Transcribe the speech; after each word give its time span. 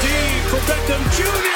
Beckham 0.67 1.03
Jr. 1.17 1.51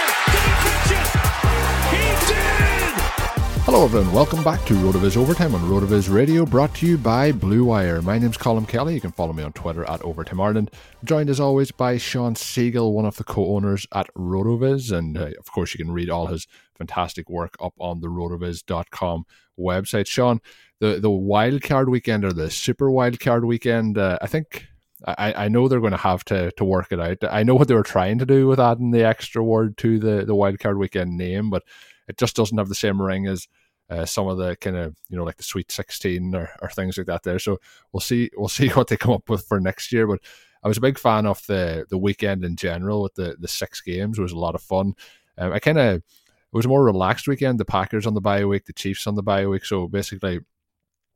Hello, 3.66 3.84
everyone. 3.84 4.14
Welcome 4.14 4.44
back 4.44 4.64
to 4.68 4.76
RotoViz 4.76 5.18
Overtime 5.18 5.56
on 5.56 5.62
RotoViz 5.62 6.14
Radio, 6.14 6.46
brought 6.46 6.76
to 6.76 6.86
you 6.86 7.00
by 7.00 7.32
Blue 7.32 7.66
Wire. 7.66 8.00
My 8.00 8.20
name's 8.20 8.38
Colin 8.38 8.68
Kelly. 8.68 8.94
You 8.94 9.02
can 9.02 9.12
follow 9.12 9.34
me 9.34 9.42
on 9.42 9.54
Twitter 9.54 9.84
at 9.90 10.04
Overtime 10.04 10.40
Ireland. 10.40 10.70
Joined 11.04 11.32
as 11.32 11.40
always 11.40 11.72
by 11.72 11.98
Sean 11.98 12.36
Siegele, 12.36 12.94
one 12.94 13.06
of 13.06 13.18
the 13.18 13.24
co-owners 13.24 13.88
at 13.92 14.08
RotoViz, 14.14 14.96
and 14.96 15.18
uh, 15.18 15.32
of 15.40 15.52
course, 15.52 15.74
you 15.74 15.84
can 15.84 15.92
read 15.92 16.12
all 16.12 16.28
his 16.28 16.48
fantastic 16.78 17.28
work 17.28 17.56
up 17.60 17.74
on 17.80 18.02
the 18.02 18.08
RotoViz.com 18.08 19.26
website. 19.60 20.08
Sean, 20.08 20.42
the 20.80 21.00
the 21.00 21.10
wild 21.10 21.64
card 21.64 21.90
weekend 21.90 22.24
or 22.24 22.34
the 22.34 22.52
super 22.52 22.92
wild 22.92 23.20
card 23.20 23.46
weekend, 23.46 23.98
uh, 23.98 24.20
I 24.22 24.28
think. 24.28 24.68
I, 25.06 25.46
I 25.46 25.48
know 25.50 25.68
they're 25.68 25.80
going 25.80 25.92
to 25.92 25.98
have 25.98 26.26
to, 26.26 26.52
to 26.52 26.66
work 26.66 26.92
it 26.92 27.00
out. 27.00 27.18
I 27.30 27.44
know 27.44 27.56
what 27.56 27.68
they 27.68 27.76
were 27.76 27.84
trying 27.84 28.18
to 28.20 28.26
do 28.26 28.48
with 28.48 28.60
adding 28.60 28.92
the 28.92 29.04
extra 29.04 29.44
word 29.44 29.78
to 29.78 30.00
the, 30.00 30.26
the 30.26 30.36
wild 30.36 30.60
card 30.60 30.78
weekend 30.78 31.16
name, 31.18 31.50
but 31.50 31.64
it 32.08 32.18
just 32.18 32.36
doesn't 32.36 32.58
have 32.58 32.70
the 32.70 32.76
same 32.76 33.02
ring 33.02 33.28
as 33.28 33.48
uh, 33.90 34.06
some 34.06 34.28
of 34.28 34.38
the 34.38 34.56
kind 34.58 34.76
of 34.76 34.96
you 35.10 35.18
know 35.18 35.24
like 35.24 35.38
the 35.38 35.44
Sweet 35.44 35.72
Sixteen 35.72 36.34
or, 36.34 36.50
or 36.62 36.70
things 36.70 36.98
like 36.98 37.08
that. 37.08 37.24
There, 37.24 37.40
so 37.40 37.60
we'll 37.92 38.02
see 38.02 38.32
we'll 38.36 38.48
see 38.50 38.70
what 38.70 38.88
they 38.88 38.98
come 38.98 39.14
up 39.14 39.30
with 39.30 39.46
for 39.46 39.60
next 39.60 39.92
year. 39.92 40.08
But 40.08 40.22
I 40.64 40.68
was 40.68 40.78
a 40.78 40.82
big 40.82 40.98
fan 40.98 41.26
of 41.26 41.46
the 41.46 41.86
the 41.90 41.98
weekend 41.98 42.44
in 42.44 42.56
general 42.56 43.04
with 43.04 43.16
the 43.16 43.36
the 43.40 43.48
six 43.48 43.82
games. 43.82 44.18
It 44.18 44.24
was 44.24 44.32
a 44.32 44.40
lot 44.40 44.56
of 44.56 44.62
fun. 44.62 44.96
Um, 45.38 45.54
I 45.54 45.60
kind 45.60 45.78
of 45.78 45.98
it 45.98 46.04
was 46.52 46.66
a 46.66 46.70
more 46.70 46.84
relaxed 46.84 47.28
weekend. 47.28 47.60
The 47.60 47.66
Packers 47.66 48.08
on 48.08 48.14
the 48.14 48.22
bye 48.22 48.46
week, 48.46 48.66
the 48.66 48.74
Chiefs 48.74 49.08
on 49.08 49.16
the 49.16 49.24
bye 49.24 49.46
week. 49.46 49.66
So 49.66 49.88
basically, 49.88 50.40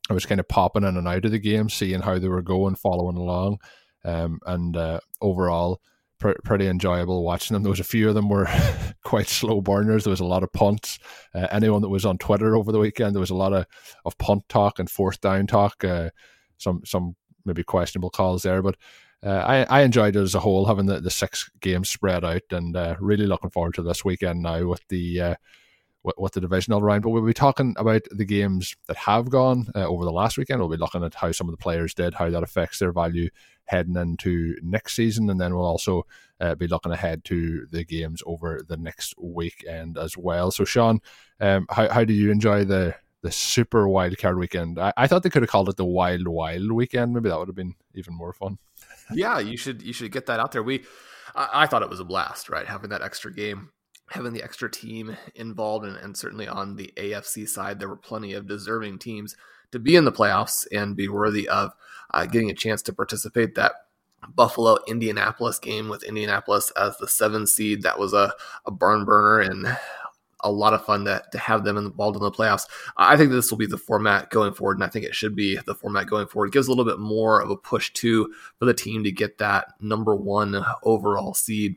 I 0.10 0.14
was 0.14 0.26
kind 0.26 0.40
of 0.40 0.48
popping 0.48 0.84
in 0.84 0.98
and 0.98 1.08
out 1.08 1.26
of 1.26 1.32
the 1.32 1.40
game, 1.40 1.70
seeing 1.70 2.02
how 2.02 2.18
they 2.18 2.28
were 2.28 2.42
going, 2.42 2.76
following 2.76 3.18
along, 3.18 3.60
um, 4.04 4.40
and 4.46 4.76
uh, 4.76 5.00
overall 5.22 5.82
pr- 6.20 6.32
pretty 6.44 6.68
enjoyable 6.68 7.24
watching 7.24 7.54
them. 7.54 7.64
There 7.64 7.72
was 7.72 7.80
a 7.80 7.86
few 7.86 8.10
of 8.10 8.16
them 8.16 8.30
were 8.30 8.48
quite 9.04 9.28
slow 9.28 9.62
burners. 9.62 10.04
There 10.04 10.12
was 10.12 10.20
a 10.20 10.26
lot 10.26 10.44
of 10.44 10.54
punts. 10.54 11.00
Uh, 11.34 11.48
anyone 11.52 11.82
that 11.82 11.90
was 11.90 12.06
on 12.06 12.18
Twitter 12.18 12.56
over 12.56 12.72
the 12.72 12.80
weekend, 12.80 13.16
there 13.16 13.22
was 13.22 13.30
a 13.30 13.36
lot 13.36 13.54
of, 13.54 13.66
of 14.06 14.18
punt 14.18 14.48
talk 14.50 14.80
and 14.80 14.90
fourth 14.90 15.22
down 15.22 15.48
talk. 15.48 15.84
Uh, 15.84 16.10
some 16.58 16.82
some 16.86 17.16
maybe 17.46 17.64
questionable 17.64 18.10
calls 18.10 18.44
there, 18.44 18.62
but 18.62 18.76
uh, 19.24 19.30
I 19.30 19.80
I 19.80 19.82
enjoyed 19.82 20.16
it 20.16 20.22
as 20.22 20.36
a 20.36 20.40
whole, 20.40 20.66
having 20.66 20.86
the, 20.86 21.00
the 21.00 21.10
six 21.10 21.50
games 21.62 21.90
spread 21.90 22.24
out, 22.26 22.44
and 22.52 22.76
uh, 22.76 22.96
really 23.00 23.26
looking 23.26 23.50
forward 23.50 23.74
to 23.76 23.82
this 23.82 24.04
weekend 24.04 24.42
now 24.42 24.66
with 24.68 24.86
the 24.90 25.22
uh, 25.22 25.36
with, 26.04 26.16
with 26.18 26.34
the 26.34 26.42
divisional 26.42 26.82
round. 26.82 27.04
But 27.04 27.10
we'll 27.10 27.26
be 27.26 27.34
talking 27.34 27.76
about 27.78 28.04
the 28.12 28.26
games 28.26 28.76
that 28.88 28.98
have 28.98 29.30
gone 29.30 29.68
uh, 29.76 29.86
over 29.88 30.06
the 30.06 30.12
last 30.12 30.38
weekend. 30.38 30.60
We'll 30.60 30.70
be 30.70 30.78
looking 30.78 31.04
at 31.04 31.16
how 31.16 31.32
some 31.32 31.48
of 31.48 31.54
the 31.54 31.62
players 31.62 31.94
did, 31.94 32.14
how 32.14 32.30
that 32.30 32.44
affects 32.44 32.80
their 32.80 32.92
value 32.92 33.30
heading 33.66 33.96
into 33.96 34.56
next 34.64 34.96
season, 34.96 35.30
and 35.30 35.40
then 35.40 35.54
we'll 35.54 35.66
also 35.66 36.06
uh, 36.40 36.56
be 36.56 36.68
looking 36.68 36.92
ahead 36.92 37.24
to 37.26 37.68
the 37.72 37.84
games 37.84 38.24
over 38.26 38.62
the 38.68 38.78
next 38.78 39.14
weekend 39.18 39.98
as 39.98 40.18
well. 40.18 40.52
So, 40.52 40.66
Sean, 40.66 41.00
um, 41.40 41.68
how 41.70 41.90
how 41.90 42.04
do 42.04 42.14
you 42.14 42.32
enjoy 42.32 42.66
the 42.66 42.96
the 43.22 43.32
super 43.32 43.88
wild 43.88 44.18
card 44.18 44.38
weekend? 44.38 44.80
I, 44.80 44.94
I 44.98 45.08
thought 45.08 45.24
they 45.24 45.30
could 45.30 45.44
have 45.44 45.52
called 45.52 45.70
it 45.70 45.78
the 45.78 45.86
wild 45.86 46.28
wild 46.28 46.72
weekend. 46.72 47.14
Maybe 47.14 47.30
that 47.30 47.38
would 47.38 47.50
have 47.50 47.56
been 47.56 47.76
even 47.94 48.16
more 48.16 48.34
fun. 48.34 48.58
yeah, 49.14 49.40
you 49.40 49.58
should 49.58 49.82
you 49.82 49.94
should 49.94 50.12
get 50.12 50.26
that 50.28 50.40
out 50.40 50.52
there. 50.52 50.64
We, 50.64 50.86
I, 51.36 51.64
I 51.64 51.68
thought 51.68 51.84
it 51.84 51.90
was 51.90 52.00
a 52.00 52.06
blast, 52.06 52.50
right? 52.50 52.66
Having 52.66 52.90
that 52.90 53.02
extra 53.02 53.32
game 53.34 53.70
having 54.10 54.34
the 54.34 54.44
extra 54.44 54.70
team 54.70 55.16
involved 55.36 55.86
and, 55.86 55.96
and, 55.98 56.18
certainly 56.18 56.48
on 56.48 56.76
the 56.76 56.92
AFC 56.98 57.48
side 57.48 57.80
there 57.80 57.88
were 57.88 57.96
plenty 57.96 58.34
of 58.34 58.48
deserving 58.48 59.00
teams 59.00 59.36
to 59.72 59.80
be 59.80 59.96
in 59.96 60.06
the 60.06 60.12
playoffs 60.12 60.66
and 60.72 60.96
be 60.96 61.08
worthy 61.08 61.48
of 61.48 61.72
uh, 62.14 62.26
getting 62.26 62.50
a 62.50 62.56
chance 62.56 62.82
to 62.82 62.94
participate 62.94 63.56
that 63.56 63.74
Buffalo 64.36 64.78
Indianapolis 64.88 65.60
game 65.60 65.90
with 65.90 66.04
Indianapolis 66.04 66.72
as 66.72 66.98
the 66.98 67.08
seven 67.08 67.48
seed 67.48 67.84
that 67.84 68.00
was 68.00 68.14
a, 68.14 68.34
a 68.66 68.72
barn 68.72 69.06
burner 69.06 69.40
and 69.40 69.78
a 70.42 70.52
lot 70.52 70.74
of 70.74 70.86
fun 70.86 71.06
to, 71.06 71.22
to 71.32 71.38
have 71.38 71.64
them 71.64 71.78
involved 71.78 72.16
in 72.16 72.24
the 72.24 72.32
playoffs. 72.32 72.66
I 72.98 73.18
think 73.18 73.32
this 73.32 73.52
will 73.52 73.58
be 73.58 73.66
the 73.66 73.78
format 73.78 74.30
going 74.30 74.54
forward, 74.54 74.78
and 74.78 74.84
I 74.84 74.88
think 74.88 75.06
it 75.06 75.16
should 75.16 75.36
be 75.36 75.58
the 75.66 75.76
format 75.76 76.08
going 76.08 76.28
forward. 76.28 76.48
It 76.48 76.54
gives 76.54 76.68
a 76.68 76.72
little 76.72 76.86
bit 76.86 77.00
more 77.00 77.42
of 77.42 77.50
a 77.50 77.58
push 77.58 77.92
too 77.92 78.34
for 78.58 78.66
the 78.66 78.74
team 78.74 79.04
to 79.04 79.12
get 79.12 79.38
that 79.40 79.74
number 79.82 80.16
one 80.16 80.64
overall 80.84 81.34
seed 81.34 81.76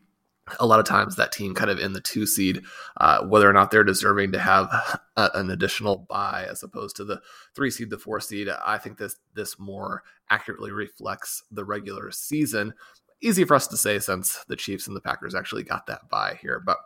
a 0.58 0.66
lot 0.66 0.80
of 0.80 0.86
times 0.86 1.16
that 1.16 1.32
team 1.32 1.54
kind 1.54 1.70
of 1.70 1.78
in 1.78 1.92
the 1.92 2.00
two 2.00 2.26
seed, 2.26 2.62
uh, 2.98 3.24
whether 3.24 3.48
or 3.48 3.52
not 3.52 3.70
they're 3.70 3.84
deserving 3.84 4.32
to 4.32 4.38
have 4.38 4.68
a, 5.16 5.30
an 5.34 5.50
additional 5.50 6.06
buy 6.08 6.46
as 6.50 6.62
opposed 6.62 6.96
to 6.96 7.04
the 7.04 7.20
three 7.54 7.70
seed, 7.70 7.90
the 7.90 7.98
four 7.98 8.20
seed. 8.20 8.48
I 8.48 8.78
think 8.78 8.98
this 8.98 9.16
this 9.34 9.58
more 9.58 10.02
accurately 10.30 10.72
reflects 10.72 11.42
the 11.50 11.64
regular 11.64 12.10
season. 12.10 12.74
Easy 13.20 13.44
for 13.44 13.54
us 13.54 13.68
to 13.68 13.76
say 13.76 13.98
since 13.98 14.44
the 14.48 14.56
Chiefs 14.56 14.88
and 14.88 14.96
the 14.96 15.00
Packers 15.00 15.34
actually 15.34 15.62
got 15.62 15.86
that 15.86 16.08
buy 16.10 16.38
here, 16.42 16.58
but 16.58 16.78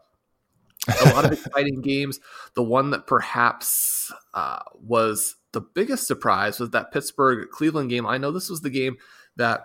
a 0.88 1.15
lot 1.15 1.25
of 1.25 1.33
exciting 1.47 1.81
games. 1.81 2.21
The 2.55 2.62
one 2.62 2.91
that 2.91 3.06
perhaps 3.06 4.12
uh, 4.34 4.61
was 4.75 5.37
the 5.53 5.62
biggest 5.62 6.06
surprise 6.06 6.61
was 6.61 6.71
that 6.71 6.93
Pittsburgh 6.93 7.49
Cleveland 7.50 7.91
game. 7.91 8.06
I 8.06 8.19
know 8.19 8.31
this 8.31 8.50
was 8.50 8.61
the 8.61 8.71
game 8.71 8.97
that 9.37 9.62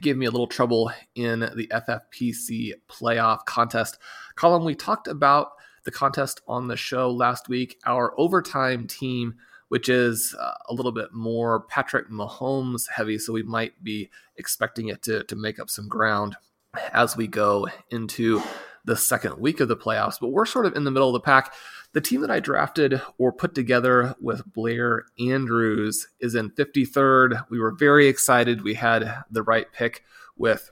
gave 0.00 0.16
me 0.16 0.26
a 0.26 0.30
little 0.30 0.46
trouble 0.46 0.90
in 1.14 1.40
the 1.40 1.68
FFPC 1.68 2.72
playoff 2.88 3.44
contest. 3.44 3.98
Colin, 4.36 4.64
we 4.64 4.74
talked 4.74 5.08
about 5.08 5.52
the 5.84 5.90
contest 5.90 6.40
on 6.46 6.68
the 6.68 6.76
show 6.76 7.10
last 7.10 7.48
week. 7.48 7.78
Our 7.86 8.18
overtime 8.18 8.86
team, 8.86 9.34
which 9.68 9.88
is 9.88 10.34
uh, 10.38 10.52
a 10.68 10.74
little 10.74 10.92
bit 10.92 11.12
more 11.12 11.60
Patrick 11.62 12.08
Mahomes 12.08 12.88
heavy, 12.88 13.18
so 13.18 13.32
we 13.32 13.42
might 13.42 13.82
be 13.82 14.10
expecting 14.36 14.88
it 14.88 15.02
to, 15.02 15.24
to 15.24 15.36
make 15.36 15.58
up 15.58 15.70
some 15.70 15.88
ground 15.88 16.36
as 16.92 17.16
we 17.16 17.26
go 17.26 17.68
into 17.90 18.42
the 18.84 18.96
second 18.96 19.38
week 19.38 19.60
of 19.60 19.68
the 19.68 19.76
playoffs. 19.76 20.16
But 20.20 20.28
we're 20.28 20.46
sort 20.46 20.66
of 20.66 20.76
in 20.76 20.84
the 20.84 20.90
middle 20.90 21.08
of 21.08 21.14
the 21.14 21.20
pack. 21.20 21.52
The 21.92 22.00
team 22.00 22.22
that 22.22 22.30
I 22.30 22.40
drafted 22.40 23.02
or 23.18 23.32
put 23.32 23.54
together 23.54 24.14
with 24.20 24.50
Blair 24.52 25.04
Andrews 25.18 26.08
is 26.20 26.34
in 26.34 26.50
53rd. 26.50 27.44
We 27.50 27.60
were 27.60 27.72
very 27.72 28.08
excited. 28.08 28.62
We 28.62 28.74
had 28.74 29.24
the 29.30 29.42
right 29.42 29.70
pick 29.72 30.02
with 30.36 30.70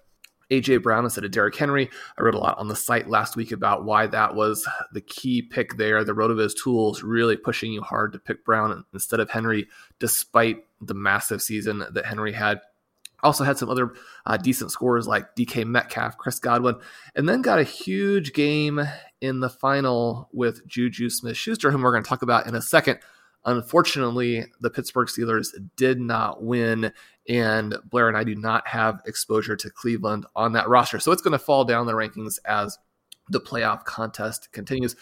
AJ 0.51 0.83
Brown 0.83 1.05
instead 1.05 1.25
of 1.25 1.31
Derrick 1.31 1.57
Henry. 1.57 1.89
I 2.19 2.23
wrote 2.23 2.35
a 2.35 2.39
lot 2.39 2.59
on 2.59 2.69
the 2.69 2.77
site 2.77 3.09
last 3.09 3.37
week 3.37 3.53
about 3.53 3.85
why 3.85 4.07
that 4.09 4.35
was 4.35 4.69
the 4.93 5.01
key 5.01 5.43
pick 5.43 5.77
there. 5.77 6.05
The 6.05 6.15
RotoViz 6.15 6.55
tools 6.57 7.03
really 7.03 7.37
pushing 7.37 7.73
you 7.73 7.83
hard 7.83 8.13
to 8.13 8.19
pick 8.19 8.45
Brown 8.45 8.85
instead 8.93 9.21
of 9.21 9.31
Henry, 9.31 9.69
despite 9.99 10.65
the 10.81 10.95
massive 10.95 11.43
season 11.43 11.85
that 11.93 12.07
Henry 12.07 12.33
had. 12.33 12.61
Also 13.23 13.45
had 13.45 13.59
some 13.59 13.69
other 13.69 13.93
uh, 14.25 14.39
decent 14.39 14.73
scores 14.73 15.07
like 15.07 15.37
DK 15.37 15.67
Metcalf, 15.67 16.17
Chris 16.17 16.39
Godwin, 16.39 16.77
and 17.15 17.29
then 17.29 17.43
got 17.43 17.59
a 17.59 17.65
huge 17.65 18.33
game 18.33 18.81
in 19.21 19.41
the 19.41 19.51
final 19.51 20.29
with 20.33 20.67
Juju 20.67 21.11
Smith 21.11 21.37
Schuster, 21.37 21.71
whom 21.71 21.83
we're 21.83 21.93
going 21.93 22.03
to 22.03 22.09
talk 22.09 22.23
about 22.23 22.47
in 22.47 22.55
a 22.55 22.63
second. 22.63 22.99
Unfortunately, 23.45 24.45
the 24.61 24.71
Pittsburgh 24.71 25.09
Steelers 25.09 25.49
did 25.77 25.99
not 25.99 26.43
win, 26.43 26.93
and 27.29 27.75
Blair 27.89 28.09
and 28.09 28.17
I 28.17 28.25
do 28.25 28.35
not 28.35 28.67
have 28.69 29.01
exposure 29.07 29.57
to 29.57 29.71
Cleveland 29.71 30.27
on 30.37 30.53
that 30.53 30.69
roster. 30.69 30.99
So 31.01 31.11
it's 31.13 31.23
going 31.23 31.33
to 31.33 31.39
fall 31.39 31.65
down 31.65 31.87
the 31.87 31.93
rankings 31.93 32.39
as 32.45 32.79
the 33.29 33.41
playoff 33.41 33.85
contest 33.85 34.53
continues. 34.53 34.95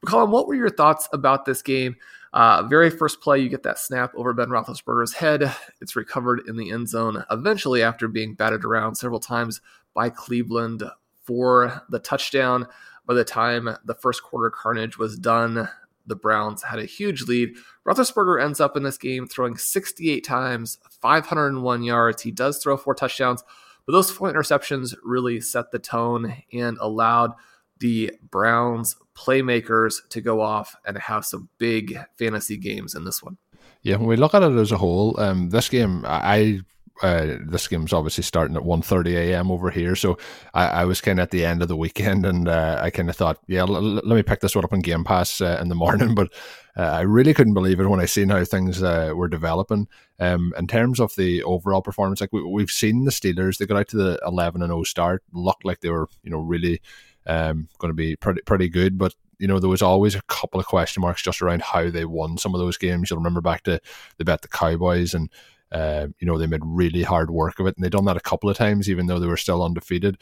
But 0.00 0.10
Colin, 0.10 0.30
what 0.30 0.48
were 0.48 0.54
your 0.54 0.70
thoughts 0.70 1.08
about 1.12 1.44
this 1.44 1.62
game? 1.62 1.96
Uh, 2.32 2.64
very 2.64 2.90
first 2.90 3.20
play, 3.20 3.38
you 3.38 3.48
get 3.48 3.62
that 3.62 3.78
snap 3.78 4.12
over 4.16 4.32
Ben 4.32 4.48
Roethlisberger's 4.48 5.14
head. 5.14 5.54
It's 5.80 5.94
recovered 5.94 6.42
in 6.48 6.56
the 6.56 6.72
end 6.72 6.88
zone 6.88 7.24
eventually 7.30 7.80
after 7.80 8.08
being 8.08 8.34
batted 8.34 8.64
around 8.64 8.96
several 8.96 9.20
times 9.20 9.60
by 9.94 10.10
Cleveland 10.10 10.82
for 11.22 11.82
the 11.90 12.00
touchdown. 12.00 12.66
By 13.06 13.14
the 13.14 13.24
time 13.24 13.76
the 13.84 13.94
first 13.94 14.22
quarter 14.22 14.50
carnage 14.50 14.98
was 14.98 15.18
done, 15.18 15.68
the 16.06 16.16
Browns 16.16 16.62
had 16.62 16.78
a 16.78 16.84
huge 16.84 17.22
lead. 17.22 17.56
Roethlisberger 17.86 18.42
ends 18.42 18.60
up 18.60 18.76
in 18.76 18.82
this 18.82 18.98
game 18.98 19.26
throwing 19.26 19.56
68 19.56 20.24
times, 20.24 20.78
501 21.00 21.82
yards. 21.82 22.22
He 22.22 22.30
does 22.30 22.58
throw 22.58 22.76
four 22.76 22.94
touchdowns, 22.94 23.42
but 23.86 23.92
those 23.92 24.10
four 24.10 24.32
interceptions 24.32 24.94
really 25.02 25.40
set 25.40 25.70
the 25.70 25.78
tone 25.78 26.42
and 26.52 26.78
allowed 26.80 27.32
the 27.78 28.12
Browns 28.30 28.96
playmakers 29.14 29.96
to 30.10 30.20
go 30.20 30.40
off 30.40 30.76
and 30.84 30.96
have 30.98 31.24
some 31.24 31.48
big 31.58 31.98
fantasy 32.18 32.56
games 32.56 32.94
in 32.94 33.04
this 33.04 33.22
one. 33.22 33.36
Yeah, 33.82 33.96
when 33.96 34.08
we 34.08 34.16
look 34.16 34.34
at 34.34 34.42
it 34.42 34.52
as 34.52 34.72
a 34.72 34.78
whole, 34.78 35.18
um, 35.20 35.50
this 35.50 35.68
game, 35.68 36.04
I 36.06 36.60
uh, 37.02 37.36
this 37.40 37.66
game's 37.66 37.92
obviously 37.92 38.22
starting 38.22 38.56
at 38.56 38.62
1.30 38.62 39.14
a.m. 39.14 39.50
over 39.50 39.70
here, 39.70 39.96
so 39.96 40.16
I, 40.52 40.66
I 40.66 40.84
was 40.84 41.00
kind 41.00 41.18
of 41.18 41.24
at 41.24 41.30
the 41.30 41.44
end 41.44 41.62
of 41.62 41.68
the 41.68 41.76
weekend, 41.76 42.24
and 42.26 42.48
uh, 42.48 42.78
I 42.80 42.90
kind 42.90 43.10
of 43.10 43.16
thought, 43.16 43.38
yeah, 43.46 43.60
l- 43.60 43.80
let 43.80 44.04
me 44.06 44.22
pick 44.22 44.40
this 44.40 44.54
one 44.54 44.64
up 44.64 44.72
on 44.72 44.80
Game 44.80 45.04
Pass 45.04 45.40
uh, 45.40 45.58
in 45.60 45.68
the 45.68 45.74
morning. 45.74 46.14
But 46.14 46.32
uh, 46.76 46.82
I 46.82 47.00
really 47.00 47.34
couldn't 47.34 47.54
believe 47.54 47.80
it 47.80 47.86
when 47.86 48.00
I 48.00 48.06
seen 48.06 48.28
how 48.28 48.44
things 48.44 48.82
uh, 48.82 49.12
were 49.14 49.28
developing. 49.28 49.88
Um, 50.20 50.54
in 50.56 50.66
terms 50.66 51.00
of 51.00 51.14
the 51.16 51.42
overall 51.42 51.82
performance, 51.82 52.20
like 52.20 52.32
we, 52.32 52.62
have 52.62 52.70
seen 52.70 53.04
the 53.04 53.10
Steelers, 53.10 53.58
they 53.58 53.66
got 53.66 53.78
out 53.78 53.88
to 53.88 53.96
the 53.96 54.20
11 54.26 54.62
and 54.62 54.70
0 54.70 54.84
start, 54.84 55.24
looked 55.32 55.64
like 55.64 55.80
they 55.80 55.90
were, 55.90 56.08
you 56.22 56.30
know, 56.30 56.38
really 56.38 56.80
um, 57.26 57.68
going 57.78 57.90
to 57.90 57.94
be 57.94 58.16
pretty 58.16 58.42
pretty 58.42 58.68
good, 58.68 58.98
but 58.98 59.14
you 59.38 59.48
know, 59.48 59.58
there 59.58 59.70
was 59.70 59.82
always 59.82 60.14
a 60.14 60.22
couple 60.22 60.60
of 60.60 60.66
question 60.66 61.00
marks 61.00 61.22
just 61.22 61.42
around 61.42 61.60
how 61.60 61.90
they 61.90 62.04
won 62.04 62.38
some 62.38 62.54
of 62.54 62.60
those 62.60 62.78
games. 62.78 63.10
You'll 63.10 63.18
remember 63.18 63.40
back 63.40 63.64
to 63.64 63.80
they 64.16 64.24
bet 64.24 64.42
the 64.42 64.48
Cowboys 64.48 65.12
and 65.12 65.28
uh, 65.72 66.06
you 66.18 66.26
know, 66.26 66.38
they 66.38 66.46
made 66.46 66.62
really 66.64 67.02
hard 67.02 67.30
work 67.30 67.58
of 67.58 67.66
it, 67.66 67.76
and 67.76 67.84
they'd 67.84 67.92
done 67.92 68.04
that 68.04 68.16
a 68.16 68.20
couple 68.20 68.48
of 68.48 68.56
times, 68.56 68.88
even 68.88 69.06
though 69.06 69.18
they 69.18 69.26
were 69.26 69.36
still 69.36 69.62
undefeated. 69.62 70.18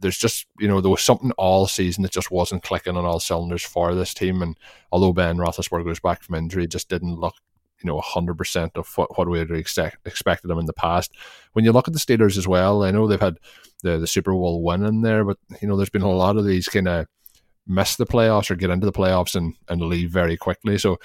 There's 0.00 0.16
just, 0.16 0.46
you 0.58 0.68
know, 0.68 0.80
there 0.80 0.90
was 0.90 1.02
something 1.02 1.32
all 1.32 1.66
season 1.66 2.02
that 2.02 2.12
just 2.12 2.30
wasn't 2.30 2.62
clicking 2.62 2.96
on 2.96 3.04
all 3.04 3.20
cylinders 3.20 3.62
for 3.62 3.94
this 3.94 4.14
team. 4.14 4.40
And 4.40 4.56
although 4.90 5.12
Ben 5.12 5.36
Roethlisberger 5.36 5.84
was 5.84 6.00
back 6.00 6.22
from 6.22 6.36
injury, 6.36 6.66
just 6.66 6.88
didn't 6.88 7.16
look, 7.16 7.34
you 7.82 7.86
know, 7.86 8.00
100% 8.00 8.70
of 8.76 8.90
what, 8.96 9.18
what 9.18 9.28
we 9.28 9.38
had 9.38 9.50
expect, 9.50 10.06
expected 10.06 10.48
them 10.48 10.58
in 10.58 10.64
the 10.64 10.72
past. 10.72 11.12
When 11.52 11.66
you 11.66 11.72
look 11.72 11.88
at 11.88 11.94
the 11.94 12.00
Steelers 12.00 12.38
as 12.38 12.48
well, 12.48 12.84
I 12.84 12.90
know 12.90 13.06
they've 13.06 13.20
had 13.20 13.38
the, 13.82 13.98
the 13.98 14.06
Super 14.06 14.32
Bowl 14.32 14.62
win 14.62 14.82
in 14.82 15.02
there, 15.02 15.24
but, 15.24 15.36
you 15.60 15.68
know, 15.68 15.76
there's 15.76 15.90
been 15.90 16.00
a 16.00 16.10
lot 16.10 16.38
of 16.38 16.46
these 16.46 16.68
kind 16.68 16.88
of 16.88 17.06
miss 17.66 17.96
the 17.96 18.06
playoffs 18.06 18.50
or 18.50 18.56
get 18.56 18.70
into 18.70 18.86
the 18.86 18.92
playoffs 18.92 19.34
and, 19.34 19.54
and 19.68 19.82
leave 19.82 20.10
very 20.10 20.38
quickly. 20.38 20.78
So, 20.78 20.96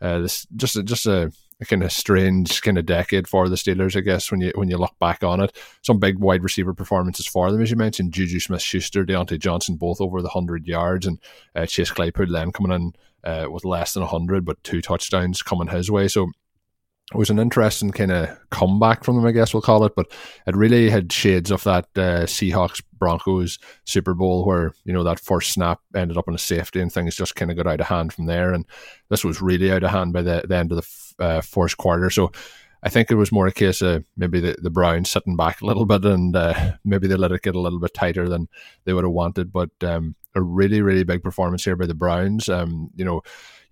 uh, 0.00 0.18
this 0.18 0.46
just 0.56 0.82
just 0.84 1.06
a 1.06 1.32
kind 1.64 1.82
of 1.82 1.90
strange 1.90 2.60
kind 2.60 2.76
of 2.76 2.84
decade 2.84 3.26
for 3.26 3.48
the 3.48 3.56
Steelers, 3.56 3.96
I 3.96 4.00
guess, 4.00 4.30
when 4.30 4.40
you 4.40 4.52
when 4.54 4.68
you 4.68 4.76
look 4.76 4.98
back 5.00 5.24
on 5.24 5.40
it. 5.40 5.56
Some 5.82 5.98
big 5.98 6.18
wide 6.18 6.42
receiver 6.42 6.74
performances 6.74 7.26
for 7.26 7.50
them, 7.50 7.62
as 7.62 7.70
you 7.70 7.76
mentioned, 7.76 8.12
Juju 8.12 8.40
Smith 8.40 8.62
Schuster, 8.62 9.04
Diontae 9.04 9.38
Johnson, 9.38 9.76
both 9.76 10.00
over 10.00 10.20
the 10.20 10.28
hundred 10.28 10.66
yards, 10.66 11.06
and 11.06 11.18
uh, 11.54 11.66
Chase 11.66 11.90
Claypool 11.90 12.26
then 12.30 12.52
coming 12.52 12.72
in 12.72 12.92
uh, 13.24 13.50
with 13.50 13.64
less 13.64 13.94
than 13.94 14.02
hundred, 14.02 14.44
but 14.44 14.62
two 14.62 14.82
touchdowns 14.82 15.42
coming 15.42 15.68
his 15.68 15.90
way. 15.90 16.08
So 16.08 16.28
it 17.12 17.16
was 17.16 17.30
an 17.30 17.38
interesting 17.38 17.92
kind 17.92 18.10
of 18.10 18.36
comeback 18.50 19.04
from 19.04 19.16
them, 19.16 19.26
I 19.26 19.30
guess 19.30 19.54
we'll 19.54 19.62
call 19.62 19.84
it. 19.84 19.94
But 19.94 20.10
it 20.46 20.56
really 20.56 20.90
had 20.90 21.12
shades 21.12 21.52
of 21.52 21.62
that 21.64 21.84
uh, 21.94 22.26
Seahawks 22.26 22.82
Broncos 22.98 23.58
Super 23.84 24.12
Bowl 24.12 24.44
where, 24.44 24.72
you 24.84 24.92
know, 24.92 25.04
that 25.04 25.20
first 25.20 25.52
snap 25.52 25.80
ended 25.94 26.16
up 26.16 26.26
in 26.26 26.34
a 26.34 26.38
safety 26.38 26.80
and 26.80 26.92
things 26.92 27.14
just 27.14 27.36
kind 27.36 27.50
of 27.50 27.56
got 27.56 27.68
out 27.68 27.80
of 27.80 27.86
hand 27.86 28.12
from 28.12 28.26
there. 28.26 28.52
And 28.52 28.64
this 29.08 29.24
was 29.24 29.40
really 29.40 29.70
out 29.70 29.84
of 29.84 29.90
hand 29.90 30.12
by 30.12 30.22
the, 30.22 30.44
the 30.48 30.56
end 30.56 30.72
of 30.72 30.78
the 30.78 31.24
uh, 31.24 31.40
first 31.42 31.76
quarter. 31.76 32.10
So 32.10 32.32
I 32.82 32.88
think 32.88 33.10
it 33.10 33.16
was 33.16 33.30
more 33.30 33.46
a 33.46 33.52
case 33.52 33.82
of 33.82 34.04
maybe 34.16 34.40
the, 34.40 34.56
the 34.60 34.70
Browns 34.70 35.08
sitting 35.08 35.36
back 35.36 35.60
a 35.60 35.66
little 35.66 35.86
bit 35.86 36.04
and 36.04 36.34
uh, 36.34 36.72
maybe 36.84 37.06
they 37.06 37.16
let 37.16 37.32
it 37.32 37.42
get 37.42 37.54
a 37.54 37.60
little 37.60 37.78
bit 37.78 37.94
tighter 37.94 38.28
than 38.28 38.48
they 38.84 38.92
would 38.92 39.04
have 39.04 39.12
wanted. 39.12 39.52
But 39.52 39.70
um, 39.82 40.16
a 40.34 40.42
really, 40.42 40.82
really 40.82 41.04
big 41.04 41.22
performance 41.22 41.64
here 41.64 41.76
by 41.76 41.86
the 41.86 41.94
Browns. 41.94 42.48
Um, 42.48 42.90
you 42.94 43.04
know, 43.04 43.22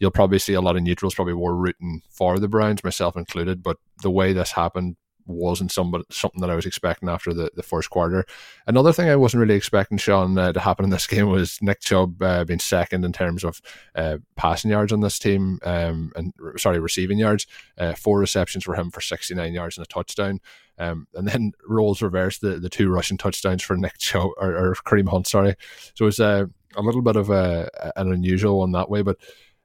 you'll 0.05 0.11
probably 0.11 0.39
see 0.39 0.53
a 0.53 0.61
lot 0.61 0.77
of 0.77 0.83
neutrals 0.83 1.15
probably 1.15 1.33
were 1.33 1.57
rooting 1.57 2.03
for 2.11 2.39
the 2.39 2.47
Browns, 2.47 2.85
myself 2.85 3.17
included. 3.17 3.63
But 3.63 3.79
the 4.03 4.11
way 4.11 4.35
this 4.35 4.53
happened 4.53 4.97
wasn't 5.25 5.73
somebody, 5.73 6.05
something 6.11 6.43
that 6.43 6.51
I 6.51 6.55
was 6.55 6.67
expecting 6.67 7.09
after 7.09 7.33
the, 7.33 7.51
the 7.57 7.63
first 7.63 7.89
quarter. 7.89 8.27
Another 8.67 8.93
thing 8.93 9.09
I 9.09 9.17
wasn't 9.17 9.41
really 9.41 9.55
expecting, 9.55 9.97
Sean, 9.97 10.37
uh, 10.37 10.53
to 10.53 10.61
happen 10.61 10.85
in 10.85 10.91
this 10.91 11.07
game 11.15 11.31
was 11.31 11.57
Nick 11.63 11.81
Chubb 11.81 12.23
uh, 12.23 12.45
being 12.45 12.59
second 12.59 13.03
in 13.03 13.15
terms 13.15 13.45
of 13.45 13.63
uh, 13.95 14.19
passing 14.37 14.73
yards 14.73 14.93
on 14.93 15.01
this 15.01 15.19
team, 15.19 15.59
um, 15.65 16.13
and 16.17 16.35
sorry, 16.59 16.79
receiving 16.81 17.19
yards. 17.19 17.47
Uh, 17.79 17.95
four 17.95 18.19
receptions 18.19 18.65
for 18.65 18.75
him 18.75 18.91
for 18.91 19.01
69 19.01 19.55
yards 19.55 19.79
and 19.79 19.87
a 19.87 19.89
touchdown. 19.89 20.39
Um, 20.79 21.07
and 21.15 21.27
then 21.27 21.53
roles 21.67 22.03
reversed 22.03 22.43
the, 22.43 22.59
the 22.59 22.69
two 22.69 22.91
rushing 22.91 23.17
touchdowns 23.17 23.63
for 23.63 23.75
Nick 23.75 23.97
Chubb 23.97 24.33
or, 24.37 24.55
or 24.55 24.75
Kareem 24.75 25.09
Hunt, 25.09 25.27
sorry. 25.27 25.55
So 25.95 26.05
it 26.05 26.13
was 26.13 26.21
uh, 26.21 26.45
a 26.77 26.83
little 26.83 27.01
bit 27.01 27.17
of 27.17 27.31
a, 27.31 27.71
an 27.97 28.13
unusual 28.13 28.59
one 28.59 28.73
that 28.73 28.91
way, 28.91 29.01
but 29.01 29.17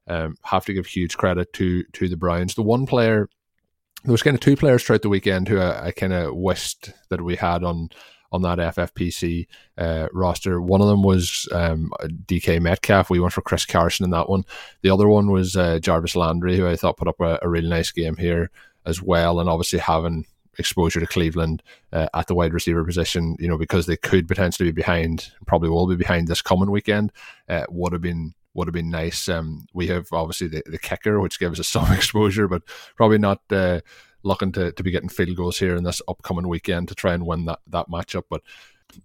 um, 0.10 0.36
have 0.44 0.66
to 0.66 0.74
give 0.74 0.86
huge 0.86 1.16
credit 1.18 1.54
to 1.54 1.84
to 1.84 2.10
the 2.10 2.18
Browns. 2.18 2.56
The 2.56 2.64
one 2.64 2.86
player, 2.86 3.30
there 4.04 4.12
was 4.12 4.24
kind 4.24 4.36
of 4.36 4.42
two 4.42 4.56
players 4.56 4.84
throughout 4.84 5.04
the 5.04 5.10
weekend 5.10 5.48
who 5.48 5.60
I, 5.60 5.88
I 5.88 5.92
kind 5.92 6.14
of 6.14 6.36
wished 6.36 6.92
that 7.10 7.22
we 7.22 7.36
had 7.36 7.64
on 7.64 7.90
on 8.32 8.42
that 8.44 8.60
FFPC 8.60 9.48
uh, 9.78 10.08
roster. 10.14 10.62
One 10.62 10.82
of 10.82 10.88
them 10.88 11.04
was 11.04 11.48
um, 11.52 11.92
DK 12.26 12.62
Metcalf. 12.62 13.10
We 13.10 13.20
went 13.20 13.34
for 13.34 13.42
Chris 13.42 13.66
Carson 13.66 14.04
in 14.04 14.12
that 14.12 14.30
one. 14.30 14.44
The 14.82 14.92
other 14.92 15.08
one 15.08 15.32
was 15.32 15.56
uh, 15.56 15.80
Jarvis 15.80 16.16
Landry, 16.16 16.58
who 16.58 16.68
I 16.68 16.76
thought 16.76 16.98
put 16.98 17.08
up 17.08 17.20
a, 17.20 17.40
a, 17.42 17.50
really 17.50 17.70
nice 17.70 17.92
game 17.92 18.16
here 18.18 18.52
as 18.86 19.02
well. 19.02 19.40
And 19.40 19.50
obviously 19.50 19.80
having 19.80 20.26
exposure 20.60 21.00
to 21.00 21.08
Cleveland 21.08 21.64
uh, 21.92 22.08
at 22.14 22.28
the 22.28 22.36
wide 22.36 22.54
receiver 22.54 22.84
position, 22.84 23.36
you 23.40 23.48
know, 23.48 23.58
because 23.58 23.88
they 23.88 23.98
could 23.98 24.28
potentially 24.28 24.70
be 24.70 24.76
behind, 24.76 25.32
probably 25.48 25.70
will 25.70 25.88
be 25.88 25.96
behind 25.96 26.28
this 26.28 26.42
coming 26.42 26.70
weekend, 26.70 27.12
uh, 27.48 27.64
would 27.70 27.94
have 27.94 28.02
been 28.02 28.36
would 28.60 28.68
have 28.68 28.74
been 28.74 28.90
nice. 28.90 29.30
Um, 29.30 29.66
we 29.74 29.88
have 29.88 30.08
obviously 30.12 30.48
the, 30.48 30.62
the 30.66 30.78
kicker, 30.78 31.20
which 31.20 31.40
gives 31.40 31.60
us 31.60 31.68
some 31.76 31.92
exposure, 31.92 32.48
but 32.48 32.62
probably 32.96 33.18
not 33.18 33.42
uh, 33.50 33.80
looking 34.22 34.52
to, 34.52 34.72
to 34.74 34.84
be 34.84 34.92
getting 34.92 35.10
field 35.10 35.38
goals 35.38 35.58
here 35.58 35.76
in 35.76 35.84
this 35.84 36.02
upcoming 36.08 36.48
weekend 36.48 36.90
to 36.90 36.96
try 36.96 37.14
and 37.14 37.26
win 37.26 37.46
that, 37.46 37.60
that 37.68 37.90
matchup. 37.90 38.24
But 38.30 38.42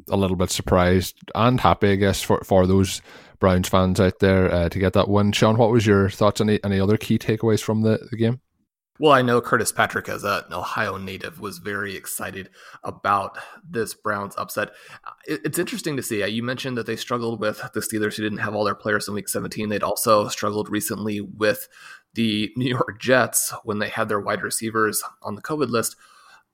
a 0.08 0.16
little 0.16 0.36
bit 0.36 0.50
surprised 0.50 1.16
and 1.34 1.60
happy, 1.60 1.92
I 1.92 1.96
guess, 1.96 2.20
for, 2.20 2.42
for 2.42 2.66
those 2.66 3.00
Browns 3.38 3.68
fans 3.68 4.00
out 4.00 4.18
there 4.18 4.52
uh, 4.52 4.68
to 4.68 4.78
get 4.78 4.94
that 4.94 5.08
win. 5.08 5.32
Sean, 5.32 5.56
what 5.56 5.70
was 5.70 5.86
your 5.86 6.10
thoughts? 6.10 6.40
Any 6.40 6.62
any 6.64 6.80
other 6.80 6.96
key 6.96 7.18
takeaways 7.18 7.62
from 7.62 7.82
the, 7.82 8.06
the 8.10 8.16
game? 8.16 8.40
Well, 9.00 9.12
I 9.12 9.22
know 9.22 9.40
Curtis 9.40 9.72
Patrick, 9.72 10.08
as 10.08 10.22
an 10.22 10.44
Ohio 10.52 10.98
native, 10.98 11.40
was 11.40 11.58
very 11.58 11.96
excited 11.96 12.48
about 12.84 13.36
this 13.68 13.92
Browns 13.92 14.36
upset. 14.38 14.70
It's 15.26 15.58
interesting 15.58 15.96
to 15.96 16.02
see. 16.02 16.22
Uh, 16.22 16.26
you 16.26 16.44
mentioned 16.44 16.78
that 16.78 16.86
they 16.86 16.94
struggled 16.94 17.40
with 17.40 17.60
the 17.74 17.80
Steelers, 17.80 18.14
who 18.14 18.22
didn't 18.22 18.38
have 18.38 18.54
all 18.54 18.62
their 18.62 18.76
players 18.76 19.08
in 19.08 19.14
Week 19.14 19.28
17. 19.28 19.68
They'd 19.68 19.82
also 19.82 20.28
struggled 20.28 20.68
recently 20.68 21.20
with 21.20 21.66
the 22.14 22.52
New 22.56 22.68
York 22.68 23.00
Jets 23.00 23.52
when 23.64 23.80
they 23.80 23.88
had 23.88 24.08
their 24.08 24.20
wide 24.20 24.42
receivers 24.42 25.02
on 25.22 25.34
the 25.34 25.42
COVID 25.42 25.70
list. 25.70 25.96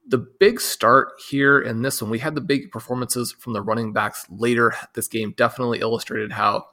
The 0.07 0.27
big 0.41 0.63
start 0.63 1.13
here 1.29 1.61
in 1.61 1.83
this 1.83 2.01
one, 2.01 2.11
we 2.11 2.21
had 2.21 2.35
the 2.35 2.41
big 2.41 2.71
performances 2.71 3.33
from 3.33 3.53
the 3.53 3.61
running 3.61 3.93
backs 3.93 4.25
later. 4.31 4.75
This 4.95 5.09
game 5.09 5.35
definitely 5.37 5.81
illustrated 5.81 6.33
how 6.33 6.65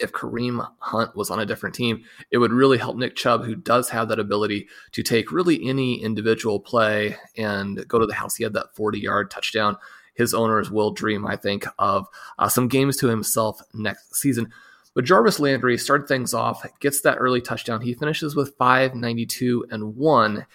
if 0.00 0.12
Kareem 0.12 0.66
Hunt 0.78 1.14
was 1.16 1.30
on 1.30 1.40
a 1.40 1.46
different 1.46 1.74
team, 1.74 2.04
it 2.30 2.38
would 2.38 2.52
really 2.52 2.78
help 2.78 2.96
Nick 2.96 3.16
Chubb, 3.16 3.44
who 3.44 3.54
does 3.54 3.90
have 3.90 4.08
that 4.08 4.18
ability 4.18 4.68
to 4.92 5.02
take 5.02 5.32
really 5.32 5.68
any 5.68 6.02
individual 6.02 6.60
play 6.60 7.16
and 7.36 7.86
go 7.88 7.98
to 7.98 8.06
the 8.06 8.14
house. 8.14 8.36
He 8.36 8.44
had 8.44 8.54
that 8.54 8.74
40 8.74 8.98
yard 8.98 9.30
touchdown. 9.30 9.76
His 10.14 10.34
owners 10.34 10.70
will 10.70 10.92
dream, 10.92 11.26
I 11.26 11.36
think, 11.36 11.66
of 11.78 12.06
uh, 12.38 12.48
some 12.48 12.68
games 12.68 12.96
to 12.98 13.08
himself 13.08 13.60
next 13.72 14.16
season. 14.16 14.52
But 14.94 15.04
Jarvis 15.04 15.40
Landry 15.40 15.76
started 15.76 16.06
things 16.06 16.32
off, 16.34 16.64
gets 16.78 17.00
that 17.00 17.16
early 17.18 17.40
touchdown. 17.40 17.80
He 17.80 17.94
finishes 17.94 18.36
with 18.36 18.54
592 18.56 19.66
and 19.70 19.96
1 19.96 20.46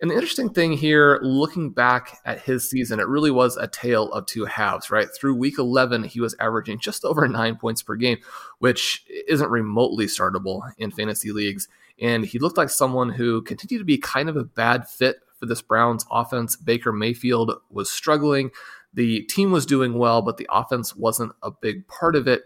and 0.00 0.10
the 0.10 0.14
interesting 0.14 0.50
thing 0.50 0.72
here, 0.72 1.18
looking 1.22 1.70
back 1.70 2.20
at 2.24 2.40
his 2.40 2.68
season, 2.70 3.00
it 3.00 3.08
really 3.08 3.32
was 3.32 3.56
a 3.56 3.66
tale 3.66 4.12
of 4.12 4.26
two 4.26 4.44
halves, 4.44 4.90
right? 4.90 5.08
Through 5.12 5.34
week 5.34 5.58
11, 5.58 6.04
he 6.04 6.20
was 6.20 6.36
averaging 6.38 6.78
just 6.78 7.04
over 7.04 7.26
nine 7.26 7.56
points 7.56 7.82
per 7.82 7.96
game, 7.96 8.18
which 8.58 9.04
isn't 9.26 9.50
remotely 9.50 10.06
startable 10.06 10.62
in 10.78 10.92
fantasy 10.92 11.32
leagues. 11.32 11.68
And 12.00 12.24
he 12.24 12.38
looked 12.38 12.56
like 12.56 12.70
someone 12.70 13.08
who 13.10 13.42
continued 13.42 13.80
to 13.80 13.84
be 13.84 13.98
kind 13.98 14.28
of 14.28 14.36
a 14.36 14.44
bad 14.44 14.88
fit 14.88 15.16
for 15.34 15.46
this 15.46 15.62
Browns 15.62 16.06
offense. 16.10 16.54
Baker 16.54 16.92
Mayfield 16.92 17.52
was 17.70 17.90
struggling. 17.90 18.50
The 18.94 19.22
team 19.22 19.50
was 19.50 19.66
doing 19.66 19.94
well, 19.94 20.22
but 20.22 20.36
the 20.36 20.48
offense 20.50 20.94
wasn't 20.94 21.32
a 21.42 21.50
big 21.50 21.86
part 21.88 22.14
of 22.14 22.28
it. 22.28 22.44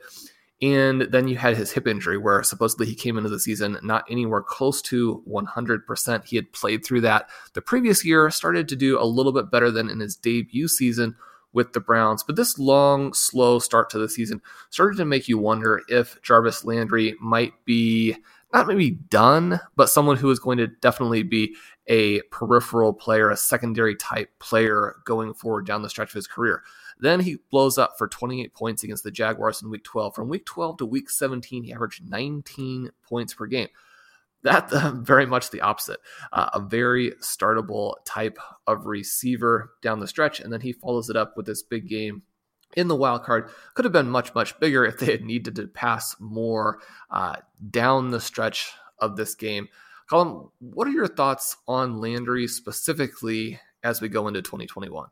And 0.63 1.03
then 1.03 1.27
you 1.27 1.37
had 1.37 1.57
his 1.57 1.73
hip 1.73 1.89
injury, 1.89 2.17
where 2.17 2.43
supposedly 2.45 2.87
he 2.87 2.95
came 2.95 3.19
into 3.19 3.29
the 3.29 3.41
season 3.41 3.79
not 3.83 4.05
anywhere 4.09 4.43
close 4.43 4.81
to 4.83 5.23
100%. 5.29 6.25
He 6.25 6.37
had 6.37 6.53
played 6.53 6.85
through 6.85 7.01
that 7.01 7.29
the 7.55 7.61
previous 7.61 8.05
year, 8.05 8.31
started 8.31 8.69
to 8.69 8.77
do 8.77 8.99
a 9.01 9.05
little 9.05 9.33
bit 9.33 9.51
better 9.51 9.73
than 9.73 9.91
in 9.91 9.99
his 9.99 10.15
debut 10.15 10.69
season 10.69 11.17
with 11.53 11.73
the 11.73 11.81
Browns. 11.81 12.23
But 12.23 12.37
this 12.37 12.59
long, 12.59 13.13
slow 13.13 13.59
start 13.59 13.91
to 13.91 13.99
the 13.99 14.09
season 14.09 14.41
started 14.71 14.97
to 14.99 15.05
make 15.05 15.29
you 15.29 15.37
wonder 15.37 15.83
if 15.89 16.21
Jarvis 16.23 16.65
Landry 16.65 17.17
might 17.21 17.53
be 17.65 18.17
not 18.53 18.67
maybe 18.67 18.91
done, 18.91 19.61
but 19.77 19.89
someone 19.89 20.17
who 20.17 20.31
is 20.31 20.39
going 20.39 20.59
to 20.59 20.67
definitely 20.67 21.23
be 21.23 21.57
a 21.87 22.21
peripheral 22.31 22.93
player, 22.93 23.31
a 23.31 23.37
secondary 23.37 23.97
type 23.97 24.31
player 24.39 24.97
going 25.05 25.35
forward 25.35 25.67
down 25.67 25.83
the 25.83 25.91
stretch 25.91 26.11
of 26.11 26.15
his 26.15 26.27
career. 26.27 26.63
Then 26.99 27.21
he 27.21 27.39
blows 27.51 27.79
up 27.79 27.95
for 27.99 28.09
28 28.09 28.55
points 28.55 28.83
against 28.83 29.05
the 29.05 29.11
Jaguars 29.11 29.63
in 29.63 29.71
week 29.71 29.85
12. 29.85 30.15
From 30.15 30.29
week 30.29 30.47
12 30.47 30.79
to 30.79 30.87
week 30.87 31.11
17, 31.11 31.65
he 31.65 31.73
averaged 31.73 32.09
19 32.09 32.91
points 33.09 33.35
per 33.35 33.47
game. 33.47 33.69
That 34.43 34.73
uh, 34.73 34.93
very 34.97 35.27
much 35.27 35.51
the 35.51 35.61
opposite. 35.61 36.01
Uh, 36.33 36.51
a 36.55 36.61
very 36.61 37.13
startable 37.23 37.95
type 38.05 38.39
of 38.67 38.87
receiver 38.87 39.73
down 39.83 40.01
the 40.01 40.09
stretch. 40.09 40.41
And 40.41 40.53
then 40.53 40.61
he 40.61 40.73
follows 40.73 41.11
it 41.11 41.17
up 41.17 41.37
with 41.37 41.47
this 41.47 41.63
big 41.63 41.89
game 41.89 42.23
in 42.77 42.89
the 42.89 42.97
wild 42.97 43.23
card 43.23 43.51
could 43.75 43.85
have 43.85 43.93
been 43.93 44.09
much 44.09 44.35
much 44.35 44.59
bigger 44.59 44.85
if 44.85 44.99
they 44.99 45.07
had 45.07 45.23
needed 45.23 45.57
to 45.57 45.67
pass 45.67 46.17
more 46.19 46.81
uh, 47.11 47.37
down 47.71 48.11
the 48.11 48.21
stretch 48.21 48.73
of 48.99 49.17
this 49.17 49.35
game. 49.35 49.69
Colin, 50.09 50.49
what 50.59 50.87
are 50.87 50.93
your 50.93 51.09
thoughts 51.09 51.57
on 51.67 52.01
Landry 52.01 52.47
specifically 52.47 53.61
as 53.83 54.01
we 54.01 54.09
go 54.09 54.29
into 54.29 54.43
2021? 54.43 55.09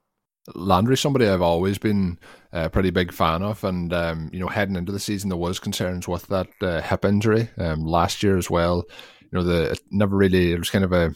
Landry, 0.54 0.96
somebody 0.96 1.26
I've 1.26 1.42
always 1.42 1.78
been 1.78 2.18
a 2.52 2.70
pretty 2.70 2.90
big 2.90 3.12
fan 3.12 3.42
of, 3.42 3.62
and 3.64 3.92
um, 3.92 4.30
you 4.32 4.40
know, 4.40 4.48
heading 4.48 4.76
into 4.76 4.92
the 4.92 4.98
season, 4.98 5.28
there 5.28 5.38
was 5.38 5.58
concerns 5.58 6.08
with 6.08 6.26
that 6.28 6.48
uh, 6.60 6.80
hip 6.80 7.04
injury 7.04 7.50
um, 7.58 7.84
last 7.84 8.22
year 8.22 8.36
as 8.36 8.50
well. 8.50 8.84
You 9.22 9.38
know, 9.38 9.44
the 9.44 9.72
it 9.72 9.80
never 9.90 10.16
really 10.16 10.52
it 10.52 10.58
was 10.58 10.70
kind 10.70 10.84
of 10.84 10.92
a 10.92 11.14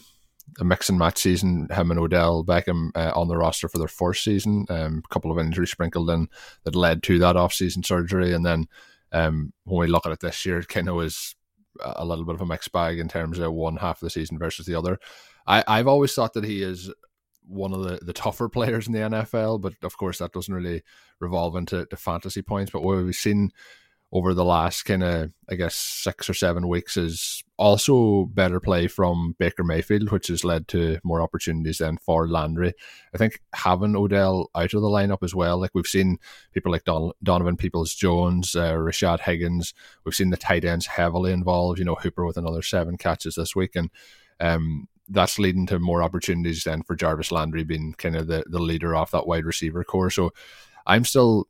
a 0.59 0.63
mix 0.63 0.89
and 0.89 0.99
match 0.99 1.17
season. 1.17 1.67
Him 1.71 1.91
and 1.91 1.99
Odell 1.99 2.43
Beckham 2.43 2.91
uh, 2.95 3.11
on 3.15 3.27
the 3.27 3.37
roster 3.37 3.67
for 3.67 3.77
their 3.77 3.87
first 3.87 4.23
season. 4.23 4.65
Um, 4.69 5.01
a 5.03 5.13
couple 5.13 5.31
of 5.31 5.39
injuries 5.39 5.71
sprinkled 5.71 6.09
in 6.09 6.27
that 6.63 6.75
led 6.75 7.03
to 7.03 7.19
that 7.19 7.35
off-season 7.35 7.83
surgery, 7.83 8.33
and 8.33 8.45
then 8.45 8.67
um, 9.11 9.53
when 9.63 9.79
we 9.79 9.87
look 9.87 10.05
at 10.05 10.11
it 10.11 10.19
this 10.19 10.45
year, 10.45 10.59
it 10.59 10.67
kind 10.67 10.87
of 10.87 10.95
was 10.95 11.35
a 11.83 12.05
little 12.05 12.25
bit 12.25 12.35
of 12.35 12.41
a 12.41 12.45
mixed 12.45 12.71
bag 12.71 12.99
in 12.99 13.07
terms 13.07 13.39
of 13.39 13.51
one 13.51 13.77
half 13.77 14.01
of 14.01 14.05
the 14.05 14.09
season 14.09 14.37
versus 14.37 14.65
the 14.65 14.75
other. 14.75 14.99
I, 15.47 15.63
I've 15.67 15.87
always 15.87 16.13
thought 16.13 16.33
that 16.33 16.45
he 16.45 16.63
is 16.63 16.91
one 17.47 17.73
of 17.73 17.83
the, 17.83 17.99
the 18.01 18.13
tougher 18.13 18.49
players 18.49 18.87
in 18.87 18.93
the 18.93 18.99
NFL, 18.99 19.61
but 19.61 19.73
of 19.83 19.97
course 19.97 20.19
that 20.19 20.33
doesn't 20.33 20.53
really 20.53 20.83
revolve 21.19 21.55
into 21.55 21.87
fantasy 21.95 22.41
points. 22.41 22.71
But 22.71 22.83
what 22.83 22.97
we've 22.97 23.15
seen 23.15 23.51
over 24.11 24.33
the 24.33 24.45
last 24.45 24.83
kind 24.83 25.03
of 25.03 25.31
I 25.49 25.55
guess 25.55 25.75
six 25.75 26.29
or 26.29 26.33
seven 26.33 26.67
weeks 26.67 26.95
is 26.95 27.43
also 27.57 28.25
better 28.25 28.59
play 28.59 28.87
from 28.87 29.35
Baker 29.39 29.63
Mayfield, 29.63 30.09
which 30.09 30.27
has 30.27 30.43
led 30.43 30.67
to 30.69 30.99
more 31.03 31.21
opportunities 31.21 31.79
then 31.79 31.97
for 31.97 32.27
Landry. 32.27 32.73
I 33.13 33.17
think 33.17 33.41
having 33.53 33.95
Odell 33.95 34.49
out 34.55 34.73
of 34.73 34.81
the 34.81 34.87
lineup 34.87 35.21
as 35.21 35.35
well, 35.35 35.57
like 35.57 35.71
we've 35.73 35.85
seen 35.85 36.17
people 36.53 36.71
like 36.71 36.85
Don- 36.85 37.11
Donovan 37.23 37.57
Peoples 37.57 37.93
Jones, 37.93 38.55
uh, 38.55 38.73
Rashard 38.73 39.19
Higgins, 39.19 39.73
we've 40.05 40.15
seen 40.15 40.29
the 40.29 40.37
tight 40.37 40.63
ends 40.65 40.85
heavily 40.85 41.33
involved. 41.33 41.79
You 41.79 41.85
know 41.85 41.95
Hooper 41.95 42.25
with 42.25 42.37
another 42.37 42.61
seven 42.61 42.97
catches 42.97 43.35
this 43.35 43.55
week, 43.55 43.75
and 43.75 43.89
um, 44.39 44.87
that's 45.07 45.39
leading 45.39 45.65
to 45.67 45.79
more 45.79 46.01
opportunities 46.01 46.63
then 46.63 46.83
for 46.83 46.95
Jarvis 46.95 47.31
Landry 47.31 47.63
being 47.63 47.93
kind 47.97 48.15
of 48.15 48.27
the, 48.27 48.43
the 48.47 48.59
leader 48.59 48.95
off 48.95 49.11
that 49.11 49.27
wide 49.27 49.45
receiver 49.45 49.83
core. 49.83 50.09
So 50.09 50.31
I'm 50.85 51.05
still 51.05 51.47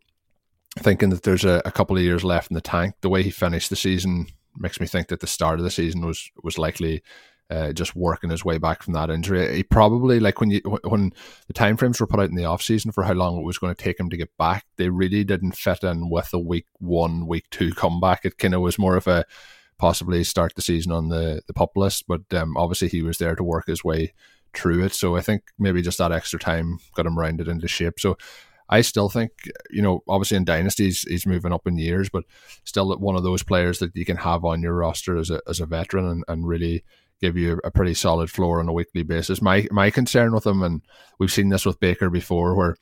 thinking 0.79 1.09
that 1.09 1.23
there's 1.23 1.45
a, 1.45 1.61
a, 1.65 1.71
couple 1.71 1.95
of 1.95 2.03
years 2.03 2.23
left 2.23 2.51
in 2.51 2.55
the 2.55 2.61
tank. 2.61 2.95
The 3.01 3.09
way 3.09 3.23
he 3.23 3.31
finished 3.31 3.69
the 3.69 3.75
season 3.75 4.27
makes 4.57 4.79
me 4.79 4.87
think 4.87 5.07
that 5.07 5.21
the 5.21 5.27
start 5.27 5.59
of 5.59 5.63
the 5.63 5.71
season 5.71 6.05
was 6.05 6.29
was 6.43 6.57
likely 6.57 7.01
uh, 7.49 7.71
just 7.71 7.95
working 7.95 8.29
his 8.29 8.43
way 8.43 8.57
back 8.57 8.83
from 8.83 8.93
that 8.93 9.09
injury. 9.09 9.55
He 9.55 9.63
probably 9.63 10.19
like 10.19 10.39
when 10.39 10.49
you 10.49 10.61
when 10.83 11.13
the 11.47 11.53
timeframes 11.53 11.99
were 11.99 12.07
put 12.07 12.19
out 12.19 12.29
in 12.29 12.35
the 12.35 12.45
off 12.45 12.61
season 12.61 12.91
for 12.91 13.03
how 13.03 13.13
long 13.13 13.37
it 13.37 13.45
was 13.45 13.57
going 13.57 13.73
to 13.73 13.83
take 13.83 13.99
him 13.99 14.09
to 14.09 14.17
get 14.17 14.35
back, 14.37 14.65
they 14.77 14.89
really 14.89 15.23
didn't 15.23 15.55
fit 15.55 15.83
in 15.83 16.09
with 16.09 16.29
a 16.33 16.39
week 16.39 16.65
one, 16.79 17.27
week 17.27 17.45
two 17.51 17.71
comeback. 17.71 18.25
It 18.25 18.37
kind 18.37 18.55
of 18.55 18.61
was 18.61 18.79
more 18.79 18.95
of 18.95 19.07
a 19.07 19.25
possibly 19.77 20.23
start 20.23 20.53
the 20.55 20.61
season 20.61 20.91
on 20.91 21.09
the 21.09 21.41
the 21.47 21.53
pup 21.53 21.71
list, 21.75 22.05
but 22.07 22.21
um, 22.33 22.55
obviously 22.57 22.87
he 22.87 23.01
was 23.01 23.17
there 23.17 23.35
to 23.35 23.43
work 23.43 23.67
his 23.67 23.83
way 23.83 24.13
through 24.53 24.83
it. 24.85 24.93
So 24.93 25.15
I 25.15 25.21
think 25.21 25.43
maybe 25.59 25.81
just 25.81 25.97
that 25.97 26.11
extra 26.11 26.39
time 26.39 26.79
got 26.95 27.05
him 27.05 27.17
rounded 27.17 27.47
into 27.47 27.67
shape. 27.67 27.99
So 27.99 28.17
I 28.69 28.81
still 28.81 29.09
think, 29.09 29.31
you 29.69 29.81
know, 29.81 30.01
obviously 30.07 30.37
in 30.37 30.45
dynasties 30.45 31.03
he's 31.07 31.27
moving 31.27 31.53
up 31.53 31.67
in 31.67 31.77
years, 31.77 32.09
but 32.09 32.23
still 32.63 32.95
one 32.97 33.15
of 33.15 33.23
those 33.23 33.43
players 33.43 33.79
that 33.79 33.95
you 33.95 34.05
can 34.05 34.17
have 34.17 34.43
on 34.43 34.61
your 34.61 34.73
roster 34.73 35.17
as 35.17 35.29
a 35.29 35.41
as 35.47 35.59
a 35.59 35.65
veteran 35.65 36.05
and, 36.05 36.23
and 36.27 36.47
really 36.47 36.83
give 37.21 37.37
you 37.37 37.59
a 37.63 37.71
pretty 37.71 37.93
solid 37.93 38.29
floor 38.29 38.59
on 38.59 38.67
a 38.67 38.73
weekly 38.73 39.03
basis. 39.03 39.41
My 39.41 39.67
my 39.71 39.91
concern 39.91 40.33
with 40.33 40.45
him, 40.45 40.63
and 40.63 40.81
we've 41.19 41.31
seen 41.31 41.49
this 41.49 41.65
with 41.65 41.79
Baker 41.79 42.09
before, 42.09 42.55
where 42.55 42.75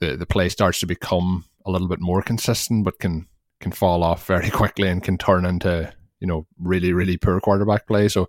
the 0.00 0.16
the 0.16 0.26
play 0.26 0.48
starts 0.48 0.80
to 0.80 0.86
become 0.86 1.44
a 1.64 1.70
little 1.70 1.88
bit 1.88 2.00
more 2.00 2.22
consistent, 2.22 2.84
but 2.84 2.98
can 2.98 3.28
can 3.60 3.72
fall 3.72 4.02
off 4.02 4.26
very 4.26 4.50
quickly 4.60 4.88
and 4.88 5.02
can 5.02 5.16
turn 5.16 5.44
into 5.44 5.92
you 6.24 6.26
know 6.26 6.46
really 6.58 6.94
really 6.94 7.18
poor 7.18 7.38
quarterback 7.38 7.86
play. 7.86 8.08
So 8.08 8.28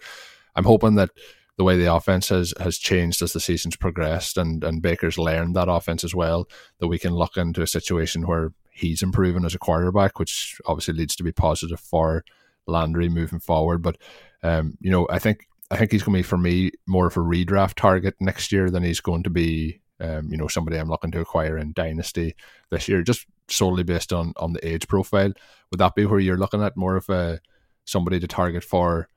I'm 0.53 0.65
hoping 0.65 0.95
that 0.95 1.11
the 1.57 1.63
way 1.63 1.77
the 1.77 1.93
offense 1.93 2.27
has 2.27 2.53
has 2.59 2.77
changed 2.77 3.21
as 3.21 3.31
the 3.31 3.39
season's 3.39 3.77
progressed 3.77 4.37
and 4.37 4.65
and 4.65 4.81
Baker's 4.81 5.17
learned 5.17 5.55
that 5.55 5.69
offense 5.69 6.03
as 6.03 6.13
well 6.13 6.49
that 6.79 6.89
we 6.89 6.99
can 6.99 7.13
look 7.13 7.37
into 7.37 7.61
a 7.61 7.67
situation 7.67 8.27
where 8.27 8.51
he's 8.69 9.01
improving 9.01 9.45
as 9.45 9.55
a 9.55 9.59
quarterback 9.59 10.19
which 10.19 10.59
obviously 10.65 10.93
leads 10.93 11.15
to 11.15 11.23
be 11.23 11.31
positive 11.31 11.79
for 11.79 12.25
Landry 12.67 13.07
moving 13.07 13.39
forward 13.39 13.81
but 13.81 13.97
um, 14.43 14.77
you 14.81 14.91
know 14.91 15.07
I 15.09 15.19
think 15.19 15.47
I 15.71 15.77
think 15.77 15.93
he's 15.93 16.03
going 16.03 16.15
to 16.15 16.19
be 16.19 16.23
for 16.23 16.37
me 16.37 16.71
more 16.85 17.07
of 17.07 17.15
a 17.15 17.21
redraft 17.21 17.75
target 17.75 18.15
next 18.19 18.51
year 18.51 18.69
than 18.69 18.83
he's 18.83 18.99
going 18.99 19.23
to 19.23 19.29
be 19.29 19.79
um, 20.01 20.27
you 20.29 20.35
know 20.35 20.49
somebody 20.49 20.77
I'm 20.77 20.89
looking 20.89 21.11
to 21.11 21.21
acquire 21.21 21.57
in 21.57 21.71
dynasty 21.71 22.35
this 22.69 22.89
year 22.89 23.01
just 23.03 23.25
solely 23.47 23.83
based 23.83 24.11
on 24.11 24.33
on 24.35 24.51
the 24.51 24.67
age 24.67 24.89
profile 24.89 25.31
would 25.71 25.79
that 25.79 25.95
be 25.95 26.05
where 26.05 26.19
you're 26.19 26.37
looking 26.37 26.61
at 26.61 26.75
more 26.75 26.97
of 26.97 27.07
a 27.09 27.39
somebody 27.85 28.19
to 28.19 28.27
target 28.27 28.63
for 28.63 29.07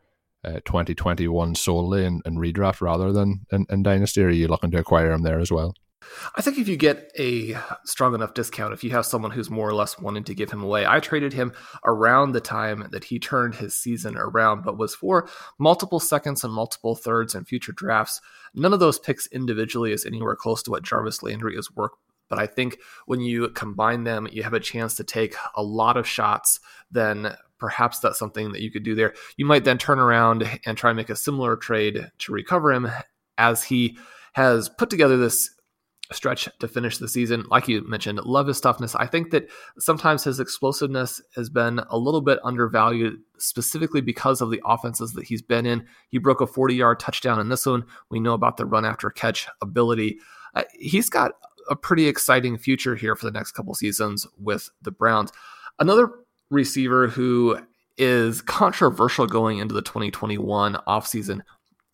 uh, 0.44 0.60
2021 0.64 1.54
solely 1.54 2.04
in, 2.04 2.22
in 2.24 2.36
redraft 2.36 2.80
rather 2.80 3.12
than 3.12 3.46
in, 3.50 3.66
in 3.68 3.82
Dynasty? 3.82 4.22
Or 4.22 4.28
are 4.28 4.30
you 4.30 4.48
looking 4.48 4.70
to 4.70 4.78
acquire 4.78 5.12
him 5.12 5.22
there 5.22 5.40
as 5.40 5.50
well? 5.50 5.74
I 6.36 6.42
think 6.42 6.58
if 6.58 6.68
you 6.68 6.76
get 6.76 7.10
a 7.18 7.56
strong 7.84 8.14
enough 8.14 8.34
discount, 8.34 8.72
if 8.72 8.84
you 8.84 8.90
have 8.90 9.04
someone 9.04 9.30
who's 9.30 9.50
more 9.50 9.68
or 9.68 9.74
less 9.74 9.98
wanting 9.98 10.24
to 10.24 10.34
give 10.34 10.50
him 10.50 10.62
away, 10.62 10.86
I 10.86 11.00
traded 11.00 11.32
him 11.32 11.52
around 11.84 12.32
the 12.32 12.40
time 12.40 12.88
that 12.92 13.04
he 13.04 13.18
turned 13.18 13.56
his 13.56 13.76
season 13.76 14.16
around, 14.16 14.62
but 14.62 14.78
was 14.78 14.94
for 14.94 15.28
multiple 15.58 16.00
seconds 16.00 16.44
and 16.44 16.52
multiple 16.52 16.94
thirds 16.94 17.34
and 17.34 17.46
future 17.46 17.72
drafts. 17.72 18.20
None 18.54 18.72
of 18.72 18.80
those 18.80 18.98
picks 18.98 19.26
individually 19.28 19.92
is 19.92 20.06
anywhere 20.06 20.36
close 20.36 20.62
to 20.64 20.70
what 20.70 20.82
Jarvis 20.82 21.22
Landry 21.22 21.56
is 21.56 21.74
worth. 21.74 21.92
But 22.28 22.38
I 22.38 22.46
think 22.46 22.78
when 23.06 23.20
you 23.20 23.48
combine 23.48 24.04
them, 24.04 24.28
you 24.30 24.42
have 24.42 24.54
a 24.54 24.60
chance 24.60 24.94
to 24.96 25.04
take 25.04 25.34
a 25.54 25.62
lot 25.62 25.96
of 25.96 26.06
shots 26.06 26.60
then 26.90 27.34
perhaps 27.58 27.98
that's 27.98 28.18
something 28.18 28.52
that 28.52 28.62
you 28.62 28.70
could 28.70 28.82
do 28.82 28.94
there. 28.94 29.14
You 29.36 29.46
might 29.46 29.64
then 29.64 29.78
turn 29.78 29.98
around 29.98 30.48
and 30.64 30.76
try 30.76 30.90
and 30.90 30.96
make 30.96 31.10
a 31.10 31.16
similar 31.16 31.56
trade 31.56 32.10
to 32.18 32.32
recover 32.32 32.72
him 32.72 32.88
as 33.36 33.62
he 33.62 33.98
has 34.34 34.68
put 34.68 34.90
together 34.90 35.16
this 35.16 35.50
stretch 36.12 36.48
to 36.58 36.68
finish 36.68 36.98
the 36.98 37.08
season. 37.08 37.44
Like 37.50 37.68
you 37.68 37.86
mentioned, 37.86 38.20
love 38.24 38.46
his 38.46 38.60
toughness. 38.60 38.94
I 38.94 39.06
think 39.06 39.30
that 39.30 39.48
sometimes 39.78 40.24
his 40.24 40.40
explosiveness 40.40 41.20
has 41.34 41.50
been 41.50 41.80
a 41.90 41.98
little 41.98 42.20
bit 42.20 42.38
undervalued, 42.44 43.18
specifically 43.38 44.00
because 44.00 44.40
of 44.40 44.50
the 44.50 44.62
offenses 44.64 45.12
that 45.12 45.24
he's 45.24 45.42
been 45.42 45.66
in. 45.66 45.86
He 46.08 46.18
broke 46.18 46.40
a 46.40 46.46
40 46.46 46.74
yard 46.74 47.00
touchdown 47.00 47.40
in 47.40 47.48
this 47.48 47.66
one. 47.66 47.84
We 48.10 48.20
know 48.20 48.34
about 48.34 48.56
the 48.56 48.66
run 48.66 48.84
after 48.84 49.10
catch 49.10 49.48
ability. 49.60 50.18
Uh, 50.54 50.64
he's 50.78 51.10
got 51.10 51.32
a 51.68 51.76
pretty 51.76 52.06
exciting 52.06 52.56
future 52.56 52.96
here 52.96 53.14
for 53.14 53.26
the 53.26 53.32
next 53.32 53.52
couple 53.52 53.74
seasons 53.74 54.26
with 54.38 54.70
the 54.80 54.90
Browns. 54.90 55.30
Another 55.78 56.10
receiver 56.50 57.08
who 57.08 57.58
is 57.96 58.40
controversial 58.42 59.26
going 59.26 59.58
into 59.58 59.74
the 59.74 59.82
2021 59.82 60.74
offseason 60.86 61.40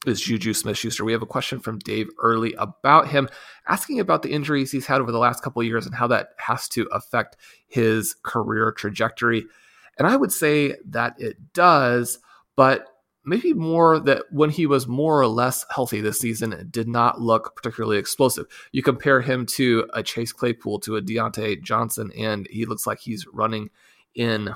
is 0.07 0.21
Juju 0.21 0.53
Smith 0.53 0.77
Schuster. 0.77 1.05
We 1.05 1.13
have 1.13 1.23
a 1.23 1.27
question 1.27 1.61
from 1.61 1.79
Dave 1.79 2.09
Early 2.19 2.55
about 2.59 3.09
him, 3.09 3.29
asking 3.67 4.01
about 4.01 4.23
the 4.23 4.33
injuries 4.33 4.71
he's 4.71 4.87
had 4.87 5.01
over 5.01 5.13
the 5.13 5.19
last 5.19 5.43
couple 5.43 5.63
years 5.63 5.87
and 5.87 5.95
how 5.95 6.07
that 6.09 6.31
has 6.39 6.69
to 6.71 6.87
affect 6.93 7.37
his 7.67 8.15
career 8.23 8.71
trajectory. 8.73 9.47
And 9.99 10.07
I 10.07 10.17
would 10.17 10.33
say 10.33 10.75
that 10.87 11.15
it 11.19 11.55
does, 11.55 12.19
but 12.57 12.87
maybe 13.25 13.55
more 13.55 13.99
that 14.01 14.25
when 14.31 14.51
he 14.51 14.67
was 14.67 14.87
more 14.87 15.21
or 15.21 15.27
less 15.27 15.65
healthy 15.71 16.01
this 16.01 16.21
season, 16.21 16.53
it 16.53 16.71
did 16.71 16.89
not 16.89 17.21
look 17.21 17.57
particularly 17.57 17.97
explosive. 17.97 18.47
You 18.73 18.83
compare 18.83 19.23
him 19.23 19.47
to 19.47 19.89
a 19.95 20.03
Chase 20.03 20.33
Claypool, 20.33 20.81
to 20.81 20.97
a 20.97 21.03
Diontae 21.03 21.63
Johnson, 21.63 22.13
and 22.17 22.47
he 22.51 22.67
looks 22.67 22.87
like 22.87 23.01
he's 23.01 23.27
running 23.33 23.71
in 24.14 24.54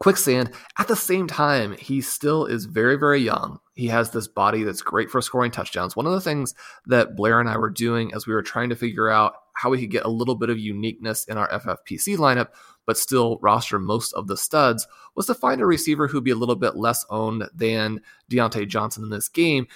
quicksand. 0.00 0.50
At 0.78 0.88
the 0.88 0.96
same 0.96 1.26
time, 1.26 1.76
he 1.78 2.00
still 2.00 2.46
is 2.46 2.66
very, 2.66 2.96
very 2.96 3.20
young. 3.20 3.58
He 3.74 3.86
has 3.88 4.10
this 4.10 4.28
body 4.28 4.62
that's 4.62 4.82
great 4.82 5.10
for 5.10 5.20
scoring 5.20 5.50
touchdowns. 5.50 5.96
One 5.96 6.06
of 6.06 6.12
the 6.12 6.20
things 6.20 6.54
that 6.86 7.16
Blair 7.16 7.40
and 7.40 7.48
I 7.48 7.56
were 7.56 7.70
doing 7.70 8.12
as 8.14 8.26
we 8.26 8.34
were 8.34 8.42
trying 8.42 8.68
to 8.70 8.76
figure 8.76 9.08
out 9.08 9.34
how 9.54 9.70
we 9.70 9.80
could 9.80 9.90
get 9.90 10.04
a 10.04 10.10
little 10.10 10.36
bit 10.36 10.50
of 10.50 10.58
uniqueness 10.58 11.24
in 11.24 11.36
our 11.36 11.48
FFPC 11.48 12.16
lineup, 12.16 12.48
but 12.86 12.96
still 12.96 13.38
roster 13.42 13.78
most 13.78 14.12
of 14.12 14.28
the 14.28 14.36
studs, 14.36 14.86
was 15.16 15.26
to 15.26 15.34
find 15.34 15.60
a 15.60 15.66
receiver 15.66 16.06
who'd 16.06 16.22
be 16.22 16.30
a 16.30 16.36
little 16.36 16.54
bit 16.54 16.76
less 16.76 17.04
owned 17.10 17.48
than 17.54 18.00
Diontae 18.30 18.68
Johnson 18.68 19.02
in 19.02 19.10
this 19.10 19.28
game. 19.28 19.66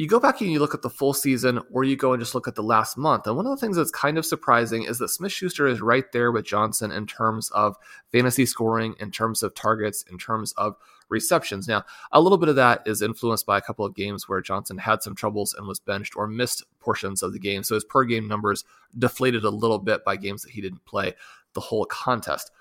You 0.00 0.08
go 0.08 0.18
back 0.18 0.40
and 0.40 0.50
you 0.50 0.60
look 0.60 0.72
at 0.72 0.80
the 0.80 0.88
full 0.88 1.12
season, 1.12 1.60
or 1.70 1.84
you 1.84 1.94
go 1.94 2.14
and 2.14 2.22
just 2.22 2.34
look 2.34 2.48
at 2.48 2.54
the 2.54 2.62
last 2.62 2.96
month. 2.96 3.26
And 3.26 3.36
one 3.36 3.44
of 3.44 3.50
the 3.50 3.60
things 3.60 3.76
that's 3.76 3.90
kind 3.90 4.16
of 4.16 4.24
surprising 4.24 4.84
is 4.84 4.96
that 4.96 5.10
Smith 5.10 5.30
Schuster 5.30 5.66
is 5.66 5.82
right 5.82 6.10
there 6.10 6.32
with 6.32 6.46
Johnson 6.46 6.90
in 6.90 7.06
terms 7.06 7.50
of 7.50 7.76
fantasy 8.10 8.46
scoring, 8.46 8.94
in 8.98 9.10
terms 9.10 9.42
of 9.42 9.54
targets, 9.54 10.02
in 10.10 10.16
terms 10.16 10.54
of 10.56 10.74
receptions. 11.10 11.68
Now, 11.68 11.84
a 12.12 12.20
little 12.22 12.38
bit 12.38 12.48
of 12.48 12.56
that 12.56 12.80
is 12.86 13.02
influenced 13.02 13.44
by 13.44 13.58
a 13.58 13.60
couple 13.60 13.84
of 13.84 13.94
games 13.94 14.26
where 14.26 14.40
Johnson 14.40 14.78
had 14.78 15.02
some 15.02 15.14
troubles 15.14 15.52
and 15.52 15.68
was 15.68 15.80
benched 15.80 16.16
or 16.16 16.26
missed 16.26 16.64
portions 16.80 17.22
of 17.22 17.34
the 17.34 17.38
game. 17.38 17.62
So 17.62 17.74
his 17.74 17.84
per 17.84 18.04
game 18.04 18.26
numbers 18.26 18.64
deflated 18.98 19.44
a 19.44 19.50
little 19.50 19.78
bit 19.78 20.02
by 20.02 20.16
games 20.16 20.40
that 20.40 20.52
he 20.52 20.62
didn't 20.62 20.86
play 20.86 21.12
the 21.52 21.60
whole 21.60 21.84
contest. 21.84 22.52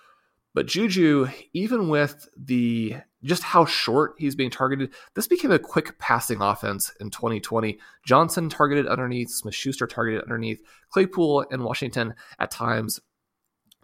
But 0.59 0.67
Juju, 0.67 1.29
even 1.53 1.87
with 1.87 2.27
the 2.35 2.97
just 3.23 3.43
how 3.43 3.63
short 3.63 4.15
he's 4.17 4.35
being 4.35 4.49
targeted, 4.49 4.93
this 5.13 5.25
became 5.25 5.51
a 5.51 5.57
quick 5.57 5.97
passing 5.99 6.41
offense 6.41 6.91
in 6.99 7.11
2020. 7.11 7.79
Johnson 8.05 8.49
targeted 8.49 8.85
underneath, 8.85 9.29
Smith 9.29 9.55
Schuster 9.55 9.87
targeted 9.87 10.21
underneath, 10.21 10.61
Claypool 10.89 11.45
and 11.49 11.63
Washington 11.63 12.13
at 12.39 12.51
times 12.51 12.99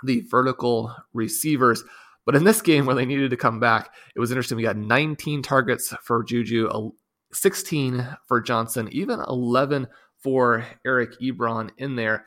the 0.03 0.19
vertical 0.29 0.93
receivers. 1.13 1.81
But 2.25 2.35
in 2.35 2.43
this 2.43 2.61
game 2.61 2.85
where 2.85 2.95
they 2.97 3.05
needed 3.05 3.29
to 3.29 3.37
come 3.37 3.61
back, 3.61 3.93
it 4.13 4.19
was 4.19 4.31
interesting. 4.31 4.57
We 4.57 4.63
got 4.63 4.75
19 4.75 5.43
targets 5.43 5.93
for 6.03 6.25
Juju, 6.25 6.91
16 7.31 8.05
for 8.27 8.41
Johnson, 8.41 8.89
even 8.91 9.21
11 9.29 9.87
for 10.17 10.65
Eric 10.85 11.21
Ebron 11.21 11.69
in 11.77 11.95
there. 11.95 12.25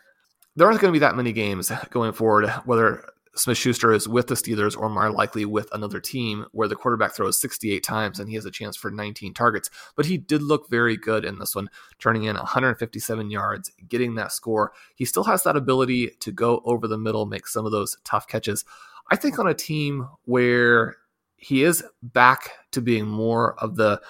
There 0.57 0.67
aren't 0.67 0.81
going 0.81 0.91
to 0.91 0.99
be 0.99 1.01
that 1.01 1.17
many 1.17 1.33
games 1.33 1.71
going 1.91 2.13
forward, 2.13 2.49
whether 2.65 3.05
Smith 3.35 3.59
Schuster 3.59 3.93
is 3.93 4.09
with 4.09 4.27
the 4.27 4.35
Steelers 4.35 4.77
or 4.77 4.89
more 4.89 5.11
likely 5.11 5.45
with 5.45 5.69
another 5.73 6.01
team 6.01 6.47
where 6.53 6.69
the 6.69 6.77
quarterback 6.77 7.13
throws 7.13 7.41
68 7.41 7.83
times 7.83 8.19
and 8.19 8.29
he 8.29 8.35
has 8.35 8.45
a 8.45 8.51
chance 8.51 8.77
for 8.77 8.91
19 8.91 9.35
targets. 9.35 9.71
But 9.97 10.07
he 10.07 10.19
did 10.19 10.43
look 10.43 10.69
very 10.69 10.97
good 10.97 11.25
in 11.25 11.39
this 11.39 11.55
one, 11.55 11.71
turning 11.99 12.25
in 12.25 12.37
157 12.37 13.31
yards, 13.31 13.71
getting 13.89 14.15
that 14.17 14.33
score. 14.33 14.73
He 14.95 15.05
still 15.05 15.25
has 15.25 15.43
that 15.45 15.57
ability 15.57 16.11
to 16.21 16.33
go 16.33 16.63
over 16.65 16.89
the 16.89 16.99
middle, 16.99 17.27
make 17.27 17.47
some 17.47 17.67
of 17.67 17.73
those 17.73 17.97
tough 18.05 18.27
catches. 18.27 18.65
I 19.11 19.17
think 19.17 19.39
on 19.39 19.47
a 19.47 19.55
team 19.55 20.09
where 20.25 20.97
he 21.37 21.63
is 21.63 21.85
back 22.03 22.51
to 22.73 22.81
being 22.81 23.07
more 23.07 23.55
of 23.63 23.77
the 23.77 24.01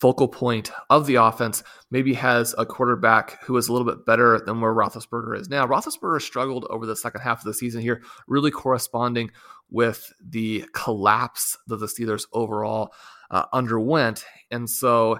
focal 0.00 0.28
point 0.28 0.70
of 0.90 1.06
the 1.06 1.16
offense, 1.16 1.62
maybe 1.90 2.14
has 2.14 2.54
a 2.56 2.64
quarterback 2.66 3.42
who 3.42 3.56
is 3.56 3.68
a 3.68 3.72
little 3.72 3.86
bit 3.86 4.06
better 4.06 4.40
than 4.40 4.60
where 4.60 4.72
Roethlisberger 4.72 5.38
is 5.38 5.48
now. 5.48 5.66
Roethlisberger 5.66 6.22
struggled 6.22 6.66
over 6.70 6.86
the 6.86 6.96
second 6.96 7.20
half 7.20 7.40
of 7.40 7.44
the 7.44 7.54
season 7.54 7.80
here, 7.80 8.02
really 8.26 8.50
corresponding 8.50 9.30
with 9.70 10.12
the 10.24 10.64
collapse 10.72 11.58
that 11.66 11.76
the 11.76 11.86
Steelers 11.86 12.26
overall 12.32 12.92
uh, 13.30 13.44
underwent. 13.52 14.24
And 14.50 14.68
so 14.70 15.18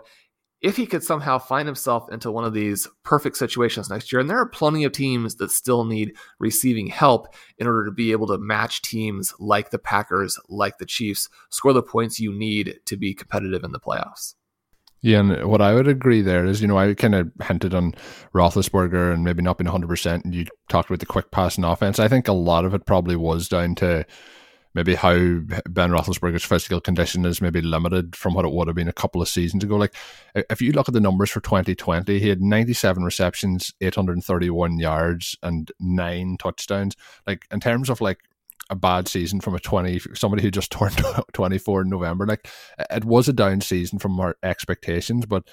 if 0.60 0.76
he 0.76 0.86
could 0.86 1.04
somehow 1.04 1.38
find 1.38 1.68
himself 1.68 2.10
into 2.10 2.32
one 2.32 2.44
of 2.44 2.52
these 2.52 2.88
perfect 3.04 3.36
situations 3.36 3.90
next 3.90 4.12
year, 4.12 4.20
and 4.20 4.28
there 4.28 4.38
are 4.38 4.48
plenty 4.48 4.84
of 4.84 4.92
teams 4.92 5.36
that 5.36 5.50
still 5.50 5.84
need 5.84 6.16
receiving 6.40 6.88
help 6.88 7.28
in 7.58 7.66
order 7.66 7.84
to 7.84 7.92
be 7.92 8.10
able 8.12 8.26
to 8.26 8.38
match 8.38 8.82
teams 8.82 9.32
like 9.38 9.70
the 9.70 9.78
Packers, 9.78 10.38
like 10.48 10.78
the 10.78 10.86
Chiefs, 10.86 11.28
score 11.50 11.72
the 11.72 11.82
points 11.82 12.18
you 12.18 12.32
need 12.32 12.80
to 12.86 12.96
be 12.96 13.14
competitive 13.14 13.62
in 13.62 13.72
the 13.72 13.80
playoffs. 13.80 14.34
Yeah, 15.00 15.20
and 15.20 15.44
what 15.46 15.60
I 15.60 15.74
would 15.74 15.86
agree 15.86 16.22
there 16.22 16.44
is, 16.44 16.60
you 16.60 16.66
know, 16.66 16.76
I 16.76 16.92
kind 16.94 17.14
of 17.14 17.30
hinted 17.42 17.72
on 17.72 17.94
Roethlisberger 18.34 19.12
and 19.12 19.22
maybe 19.22 19.42
not 19.42 19.56
being 19.56 19.70
100%, 19.70 20.24
and 20.24 20.34
you 20.34 20.46
talked 20.68 20.90
about 20.90 20.98
the 20.98 21.06
quick 21.06 21.30
passing 21.30 21.62
offense. 21.62 22.00
I 22.00 22.08
think 22.08 22.26
a 22.26 22.32
lot 22.32 22.64
of 22.64 22.74
it 22.74 22.84
probably 22.84 23.14
was 23.14 23.48
down 23.48 23.76
to 23.76 24.04
maybe 24.74 24.96
how 24.96 25.14
Ben 25.14 25.90
Roethlisberger's 25.90 26.44
physical 26.44 26.80
condition 26.80 27.24
is 27.24 27.40
maybe 27.40 27.62
limited 27.62 28.16
from 28.16 28.34
what 28.34 28.44
it 28.44 28.52
would 28.52 28.66
have 28.66 28.76
been 28.76 28.88
a 28.88 28.92
couple 28.92 29.22
of 29.22 29.28
seasons 29.28 29.62
ago. 29.62 29.76
Like, 29.76 29.94
if 30.34 30.60
you 30.60 30.72
look 30.72 30.88
at 30.88 30.94
the 30.94 31.00
numbers 31.00 31.30
for 31.30 31.40
2020, 31.40 32.18
he 32.18 32.28
had 32.28 32.42
97 32.42 33.04
receptions, 33.04 33.72
831 33.80 34.78
yards, 34.78 35.36
and 35.44 35.70
nine 35.78 36.36
touchdowns. 36.38 36.96
Like, 37.24 37.46
in 37.52 37.60
terms 37.60 37.88
of 37.88 38.00
like 38.00 38.18
a 38.70 38.76
bad 38.76 39.08
season 39.08 39.40
from 39.40 39.54
a 39.54 39.60
20 39.60 40.00
somebody 40.14 40.42
who 40.42 40.50
just 40.50 40.70
turned 40.72 41.02
24 41.32 41.82
in 41.82 41.88
November. 41.88 42.26
Like 42.26 42.48
it 42.90 43.04
was 43.04 43.28
a 43.28 43.32
down 43.32 43.60
season 43.60 43.98
from 43.98 44.18
our 44.20 44.36
expectations 44.42 45.26
but 45.26 45.44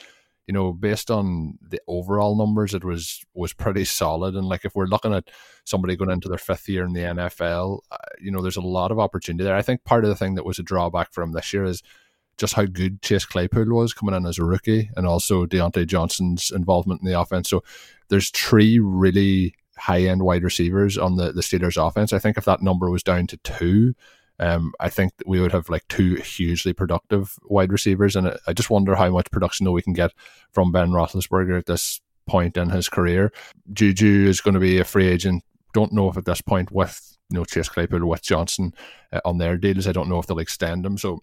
you 0.47 0.53
know 0.53 0.73
based 0.73 1.09
on 1.09 1.57
the 1.61 1.81
overall 1.87 2.37
numbers 2.37 2.73
it 2.73 2.83
was 2.83 3.23
was 3.33 3.53
pretty 3.53 3.85
solid. 3.85 4.35
And 4.35 4.47
like 4.47 4.65
if 4.65 4.75
we're 4.75 4.85
looking 4.85 5.13
at 5.13 5.29
somebody 5.63 5.95
going 5.95 6.11
into 6.11 6.29
their 6.29 6.37
fifth 6.37 6.67
year 6.69 6.85
in 6.85 6.93
the 6.93 7.01
NFL 7.01 7.79
uh, 7.91 7.97
you 8.19 8.31
know 8.31 8.41
there's 8.41 8.57
a 8.57 8.61
lot 8.61 8.91
of 8.91 8.99
opportunity 8.99 9.43
there. 9.43 9.55
I 9.55 9.61
think 9.61 9.83
part 9.83 10.03
of 10.03 10.09
the 10.09 10.15
thing 10.15 10.35
that 10.35 10.45
was 10.45 10.59
a 10.59 10.63
drawback 10.63 11.13
for 11.13 11.23
him 11.23 11.31
this 11.31 11.53
year 11.53 11.65
is 11.65 11.81
just 12.37 12.53
how 12.53 12.65
good 12.65 13.01
Chase 13.01 13.25
Claypool 13.25 13.67
was 13.67 13.93
coming 13.93 14.15
in 14.15 14.25
as 14.25 14.37
a 14.37 14.43
rookie 14.43 14.89
and 14.95 15.07
also 15.07 15.45
Diontae 15.45 15.87
Johnson's 15.87 16.51
involvement 16.51 17.01
in 17.01 17.07
the 17.07 17.19
offense. 17.19 17.49
So 17.49 17.63
there's 18.09 18.29
three 18.29 18.79
really 18.79 19.55
high 19.77 20.01
end 20.01 20.23
wide 20.23 20.43
receivers 20.43 20.97
on 20.97 21.17
the, 21.17 21.31
the 21.31 21.41
Steelers 21.41 21.81
offense. 21.81 22.13
I 22.13 22.19
think 22.19 22.37
if 22.37 22.45
that 22.45 22.61
number 22.61 22.89
was 22.89 23.03
down 23.03 23.27
to 23.27 23.37
two, 23.37 23.95
um, 24.39 24.73
I 24.79 24.89
think 24.89 25.13
we 25.25 25.39
would 25.39 25.51
have 25.51 25.69
like 25.69 25.87
two 25.87 26.15
hugely 26.15 26.73
productive 26.73 27.35
wide 27.43 27.71
receivers. 27.71 28.15
And 28.15 28.35
I 28.47 28.53
just 28.53 28.69
wonder 28.69 28.95
how 28.95 29.09
much 29.09 29.31
production 29.31 29.71
we 29.71 29.81
can 29.81 29.93
get 29.93 30.11
from 30.51 30.71
Ben 30.71 30.89
Roethlisberger 30.89 31.57
at 31.57 31.65
this 31.65 32.01
point 32.27 32.57
in 32.57 32.69
his 32.69 32.89
career. 32.89 33.31
Juju 33.71 34.27
is 34.27 34.41
going 34.41 34.55
to 34.55 34.59
be 34.59 34.79
a 34.79 34.83
free 34.83 35.07
agent. 35.07 35.43
Don't 35.73 35.93
know 35.93 36.09
if 36.09 36.17
at 36.17 36.25
this 36.25 36.41
point 36.41 36.71
with 36.71 37.17
you 37.29 37.37
know 37.37 37.45
Chase 37.45 37.69
Claypool 37.69 38.05
with 38.07 38.21
Johnson 38.21 38.73
uh, 39.11 39.21
on 39.25 39.37
their 39.37 39.57
deals, 39.57 39.87
I 39.87 39.91
don't 39.91 40.09
know 40.09 40.19
if 40.19 40.27
they'll 40.27 40.39
extend 40.39 40.85
them. 40.85 40.97
So 40.97 41.21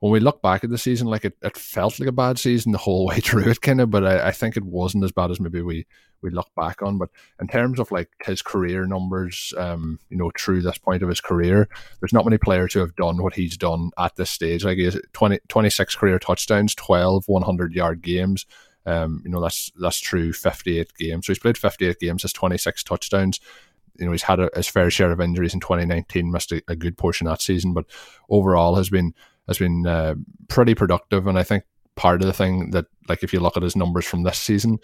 when 0.00 0.12
we 0.12 0.20
look 0.20 0.40
back 0.42 0.62
at 0.62 0.70
the 0.70 0.78
season, 0.78 1.08
like 1.08 1.24
it, 1.24 1.36
it 1.42 1.56
felt 1.56 1.98
like 1.98 2.08
a 2.08 2.12
bad 2.12 2.38
season 2.38 2.72
the 2.72 2.78
whole 2.78 3.06
way 3.08 3.20
through 3.20 3.48
it, 3.50 3.60
kind 3.60 3.80
of, 3.80 3.90
but 3.90 4.04
I, 4.04 4.28
I 4.28 4.30
think 4.32 4.56
it 4.56 4.64
wasn't 4.64 5.04
as 5.04 5.12
bad 5.12 5.30
as 5.30 5.40
maybe 5.40 5.62
we 5.62 5.86
we 6.20 6.30
look 6.30 6.50
back 6.56 6.82
on. 6.82 6.98
But 6.98 7.10
in 7.40 7.46
terms 7.48 7.78
of 7.78 7.90
like 7.92 8.10
his 8.24 8.42
career 8.42 8.86
numbers, 8.86 9.52
um, 9.56 9.98
you 10.10 10.16
know, 10.16 10.30
through 10.36 10.62
this 10.62 10.78
point 10.78 11.02
of 11.02 11.08
his 11.08 11.20
career, 11.20 11.68
there's 12.00 12.12
not 12.12 12.24
many 12.24 12.38
players 12.38 12.74
who 12.74 12.80
have 12.80 12.96
done 12.96 13.22
what 13.22 13.34
he's 13.34 13.56
done 13.56 13.90
at 13.98 14.16
this 14.16 14.30
stage. 14.30 14.64
Like 14.64 14.78
he 14.78 14.84
has 14.84 15.00
20, 15.12 15.38
26 15.48 15.94
career 15.94 16.18
touchdowns, 16.18 16.74
12 16.74 17.24
100 17.26 17.72
yard 17.72 18.02
games. 18.02 18.46
Um, 18.86 19.22
you 19.24 19.30
know, 19.30 19.40
that's 19.40 19.70
that's 19.80 20.00
true 20.00 20.32
58 20.32 20.92
games. 20.98 21.26
So 21.26 21.32
he's 21.32 21.38
played 21.38 21.58
58 21.58 21.98
games, 21.98 22.22
has 22.22 22.32
26 22.32 22.84
touchdowns 22.84 23.40
you 23.98 24.06
know 24.06 24.12
he's 24.12 24.22
had 24.22 24.38
a, 24.38 24.48
his 24.54 24.68
fair 24.68 24.90
share 24.90 25.10
of 25.10 25.20
injuries 25.20 25.54
in 25.54 25.58
2019 25.58 26.30
missed 26.30 26.52
a, 26.52 26.62
a, 26.68 26.76
good 26.76 26.96
portion 26.96 27.26
that 27.26 27.42
season 27.42 27.72
but 27.72 27.84
overall 28.30 28.76
has 28.76 28.88
been 28.88 29.12
has 29.48 29.58
been 29.58 29.86
uh, 29.86 30.14
pretty 30.48 30.74
productive. 30.74 31.26
And 31.26 31.38
I 31.38 31.42
think 31.42 31.64
part 31.96 32.20
of 32.20 32.26
the 32.26 32.32
thing 32.32 32.70
that, 32.70 32.86
like, 33.08 33.22
if 33.22 33.32
you 33.32 33.40
look 33.40 33.56
at 33.56 33.62
his 33.62 33.76
numbers 33.76 34.06
from 34.06 34.22
this 34.22 34.38
season, 34.38 34.78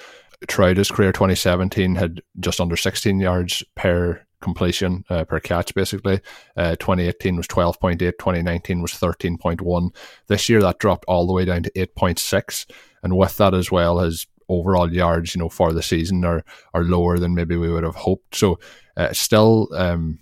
throughout 0.48 0.76
his 0.76 0.90
career, 0.90 1.12
2017 1.12 1.94
had 1.94 2.20
just 2.40 2.60
under 2.60 2.76
16 2.76 3.20
yards 3.20 3.62
per 3.76 4.20
completion 4.40 5.04
uh, 5.08 5.24
per 5.24 5.40
catch, 5.40 5.74
basically. 5.74 6.20
Uh, 6.56 6.76
2018 6.76 7.36
was 7.36 7.46
12.8, 7.46 7.98
2019 7.98 8.82
was 8.82 8.92
13.1. 8.92 9.94
This 10.26 10.48
year, 10.48 10.60
that 10.60 10.78
dropped 10.78 11.04
all 11.06 11.26
the 11.26 11.32
way 11.32 11.44
down 11.44 11.62
to 11.62 11.70
8.6. 11.72 12.70
And 13.02 13.16
with 13.16 13.36
that 13.38 13.54
as 13.54 13.70
well, 13.70 13.98
his 14.00 14.26
overall 14.48 14.92
yards, 14.92 15.34
you 15.34 15.38
know, 15.40 15.48
for 15.48 15.72
the 15.72 15.82
season 15.82 16.24
are 16.24 16.44
are 16.74 16.84
lower 16.84 17.18
than 17.18 17.34
maybe 17.34 17.56
we 17.56 17.70
would 17.70 17.84
have 17.84 17.94
hoped. 17.94 18.34
So, 18.34 18.58
uh, 18.96 19.12
still, 19.12 19.68
um, 19.74 20.18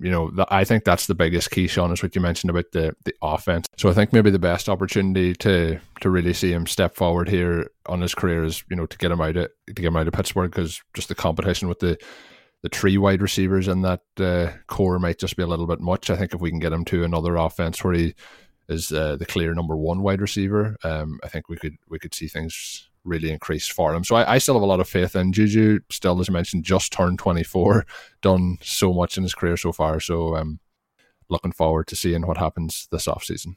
you 0.00 0.10
know, 0.10 0.30
I 0.48 0.64
think 0.64 0.84
that's 0.84 1.06
the 1.06 1.14
biggest 1.14 1.50
key, 1.50 1.66
Sean, 1.66 1.92
is 1.92 2.02
what 2.02 2.14
you 2.14 2.20
mentioned 2.20 2.50
about 2.50 2.72
the 2.72 2.94
the 3.04 3.14
offense. 3.22 3.66
So 3.76 3.88
I 3.88 3.94
think 3.94 4.12
maybe 4.12 4.30
the 4.30 4.38
best 4.38 4.68
opportunity 4.68 5.34
to 5.34 5.80
to 6.00 6.10
really 6.10 6.32
see 6.32 6.52
him 6.52 6.66
step 6.66 6.94
forward 6.94 7.28
here 7.28 7.70
on 7.86 8.00
his 8.00 8.14
career 8.14 8.44
is, 8.44 8.62
you 8.70 8.76
know, 8.76 8.86
to 8.86 8.98
get 8.98 9.10
him 9.10 9.20
out 9.20 9.36
of 9.36 9.50
to 9.66 9.72
get 9.72 9.84
him 9.84 9.96
out 9.96 10.08
of 10.08 10.14
Pittsburgh 10.14 10.50
because 10.50 10.80
just 10.94 11.08
the 11.08 11.14
competition 11.14 11.68
with 11.68 11.80
the 11.80 11.98
the 12.62 12.68
three 12.68 12.98
wide 12.98 13.22
receivers 13.22 13.68
in 13.68 13.82
that 13.82 14.02
uh, 14.18 14.50
core 14.66 14.98
might 14.98 15.18
just 15.18 15.36
be 15.36 15.42
a 15.42 15.46
little 15.46 15.66
bit 15.66 15.80
much. 15.80 16.10
I 16.10 16.16
think 16.16 16.34
if 16.34 16.40
we 16.40 16.50
can 16.50 16.58
get 16.58 16.72
him 16.72 16.84
to 16.86 17.04
another 17.04 17.36
offense 17.36 17.82
where 17.82 17.94
he 17.94 18.14
is 18.68 18.92
uh, 18.92 19.16
the 19.16 19.26
clear 19.26 19.54
number 19.54 19.76
one 19.76 20.02
wide 20.02 20.20
receiver, 20.20 20.76
um, 20.84 21.18
I 21.24 21.28
think 21.28 21.48
we 21.48 21.56
could 21.56 21.76
we 21.88 21.98
could 21.98 22.14
see 22.14 22.28
things 22.28 22.87
really 23.08 23.30
increased 23.30 23.72
for 23.72 23.94
him. 23.94 24.04
So 24.04 24.16
I, 24.16 24.34
I, 24.34 24.38
still 24.38 24.54
have 24.54 24.62
a 24.62 24.66
lot 24.66 24.80
of 24.80 24.88
faith 24.88 25.16
in 25.16 25.32
Juju. 25.32 25.80
Still, 25.90 26.20
as 26.20 26.28
I 26.28 26.32
mentioned, 26.32 26.64
just 26.64 26.92
turned 26.92 27.18
24, 27.18 27.86
done 28.22 28.58
so 28.62 28.92
much 28.92 29.16
in 29.16 29.22
his 29.22 29.34
career 29.34 29.56
so 29.56 29.72
far. 29.72 30.00
So 30.00 30.36
um, 30.36 30.60
looking 31.28 31.52
forward 31.52 31.86
to 31.88 31.96
seeing 31.96 32.26
what 32.26 32.36
happens 32.38 32.88
this 32.90 33.06
offseason. 33.06 33.56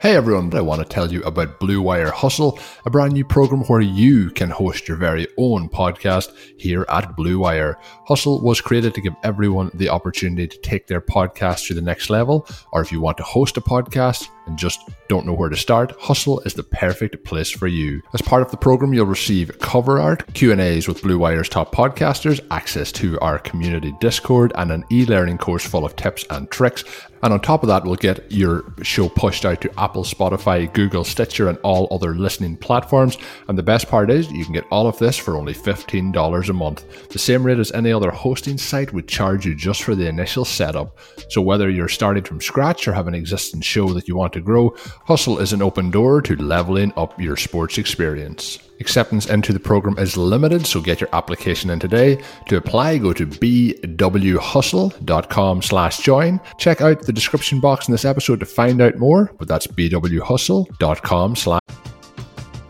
Hey 0.00 0.14
everyone, 0.14 0.54
I 0.54 0.60
want 0.60 0.80
to 0.80 0.88
tell 0.88 1.12
you 1.12 1.24
about 1.24 1.58
Blue 1.58 1.82
Wire 1.82 2.12
Hustle, 2.12 2.60
a 2.86 2.90
brand 2.90 3.14
new 3.14 3.24
program 3.24 3.62
where 3.62 3.80
you 3.80 4.30
can 4.30 4.48
host 4.48 4.86
your 4.86 4.96
very 4.96 5.26
own 5.36 5.68
podcast 5.68 6.32
here 6.56 6.86
at 6.88 7.16
Blue 7.16 7.40
Wire. 7.40 7.76
Hustle 8.06 8.40
was 8.40 8.60
created 8.60 8.94
to 8.94 9.00
give 9.00 9.14
everyone 9.24 9.72
the 9.74 9.88
opportunity 9.88 10.46
to 10.46 10.60
take 10.60 10.86
their 10.86 11.00
podcast 11.00 11.66
to 11.66 11.74
the 11.74 11.82
next 11.82 12.10
level, 12.10 12.46
or 12.72 12.80
if 12.80 12.92
you 12.92 13.00
want 13.00 13.16
to 13.16 13.24
host 13.24 13.56
a 13.56 13.60
podcast, 13.60 14.28
and 14.48 14.58
just 14.58 14.88
don't 15.08 15.26
know 15.26 15.32
where 15.32 15.48
to 15.48 15.56
start, 15.56 15.94
Hustle 16.00 16.40
is 16.40 16.54
the 16.54 16.62
perfect 16.62 17.24
place 17.24 17.50
for 17.50 17.66
you. 17.66 18.02
As 18.14 18.22
part 18.22 18.42
of 18.42 18.50
the 18.50 18.56
program, 18.56 18.92
you'll 18.92 19.06
receive 19.06 19.58
cover 19.60 20.00
art, 20.00 20.32
Q&As 20.34 20.88
with 20.88 21.02
Blue 21.02 21.18
Wire's 21.18 21.48
top 21.48 21.74
podcasters, 21.74 22.40
access 22.50 22.90
to 22.92 23.18
our 23.20 23.38
community 23.38 23.94
Discord, 24.00 24.52
and 24.56 24.72
an 24.72 24.84
e-learning 24.90 25.38
course 25.38 25.64
full 25.64 25.84
of 25.84 25.94
tips 25.96 26.24
and 26.30 26.50
tricks. 26.50 26.84
And 27.22 27.32
on 27.32 27.40
top 27.40 27.62
of 27.62 27.68
that, 27.68 27.84
we'll 27.84 27.96
get 27.96 28.30
your 28.30 28.72
show 28.82 29.08
pushed 29.08 29.44
out 29.44 29.60
to 29.62 29.80
Apple, 29.80 30.04
Spotify, 30.04 30.72
Google, 30.72 31.02
Stitcher, 31.02 31.48
and 31.48 31.58
all 31.58 31.88
other 31.90 32.14
listening 32.14 32.56
platforms. 32.56 33.18
And 33.48 33.58
the 33.58 33.62
best 33.62 33.88
part 33.88 34.10
is, 34.10 34.30
you 34.30 34.44
can 34.44 34.54
get 34.54 34.66
all 34.70 34.86
of 34.86 34.98
this 34.98 35.16
for 35.16 35.36
only 35.36 35.52
$15 35.52 36.48
a 36.48 36.52
month. 36.52 37.08
The 37.08 37.18
same 37.18 37.44
rate 37.44 37.58
as 37.58 37.72
any 37.72 37.92
other 37.92 38.12
hosting 38.12 38.56
site 38.56 38.92
would 38.92 39.08
charge 39.08 39.44
you 39.44 39.56
just 39.56 39.82
for 39.82 39.96
the 39.96 40.06
initial 40.06 40.44
setup. 40.44 40.96
So 41.28 41.42
whether 41.42 41.68
you're 41.68 41.88
starting 41.88 42.22
from 42.22 42.40
scratch 42.40 42.86
or 42.86 42.92
have 42.92 43.08
an 43.08 43.14
existing 43.14 43.62
show 43.62 43.92
that 43.94 44.06
you 44.06 44.16
want 44.16 44.32
to 44.34 44.37
grow, 44.40 44.74
Hustle 45.04 45.38
is 45.38 45.52
an 45.52 45.62
open 45.62 45.90
door 45.90 46.20
to 46.22 46.36
leveling 46.36 46.92
up 46.96 47.20
your 47.20 47.36
sports 47.36 47.76
experience. 47.78 48.58
Acceptance 48.80 49.26
into 49.26 49.52
the 49.52 49.58
program 49.58 49.98
is 49.98 50.16
limited, 50.16 50.64
so 50.64 50.80
get 50.80 51.00
your 51.00 51.10
application 51.12 51.68
in 51.70 51.80
today. 51.80 52.22
To 52.46 52.56
apply, 52.56 52.98
go 52.98 53.12
to 53.12 53.26
bwhustle.com 53.26 55.62
slash 55.62 55.98
join. 55.98 56.40
Check 56.58 56.80
out 56.80 57.02
the 57.02 57.12
description 57.12 57.58
box 57.58 57.88
in 57.88 57.92
this 57.92 58.04
episode 58.04 58.38
to 58.40 58.46
find 58.46 58.80
out 58.80 58.94
more, 58.96 59.32
but 59.38 59.48
that's 59.48 59.66
bwhustle.com 59.66 61.34
slash 61.36 61.62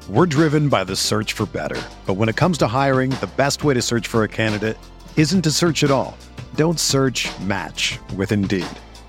We're 0.09 0.25
driven 0.27 0.71
by 0.71 0.85
the 0.85 0.97
search 0.97 1.35
for 1.35 1.45
better. 1.47 1.81
But 2.07 2.15
when 2.15 2.31
it 2.31 2.37
comes 2.37 2.57
to 2.59 2.67
hiring, 2.69 3.11
the 3.11 3.29
best 3.37 3.65
way 3.65 3.75
to 3.75 3.83
search 3.83 4.07
for 4.07 4.23
a 4.25 4.29
candidate 4.29 4.79
isn't 5.17 5.43
to 5.43 5.51
search 5.51 5.85
at 5.85 5.91
all. 5.91 6.17
Don't 6.55 6.81
search 6.81 7.29
match 7.41 7.99
with 8.17 8.33
Indeed. 8.33 8.65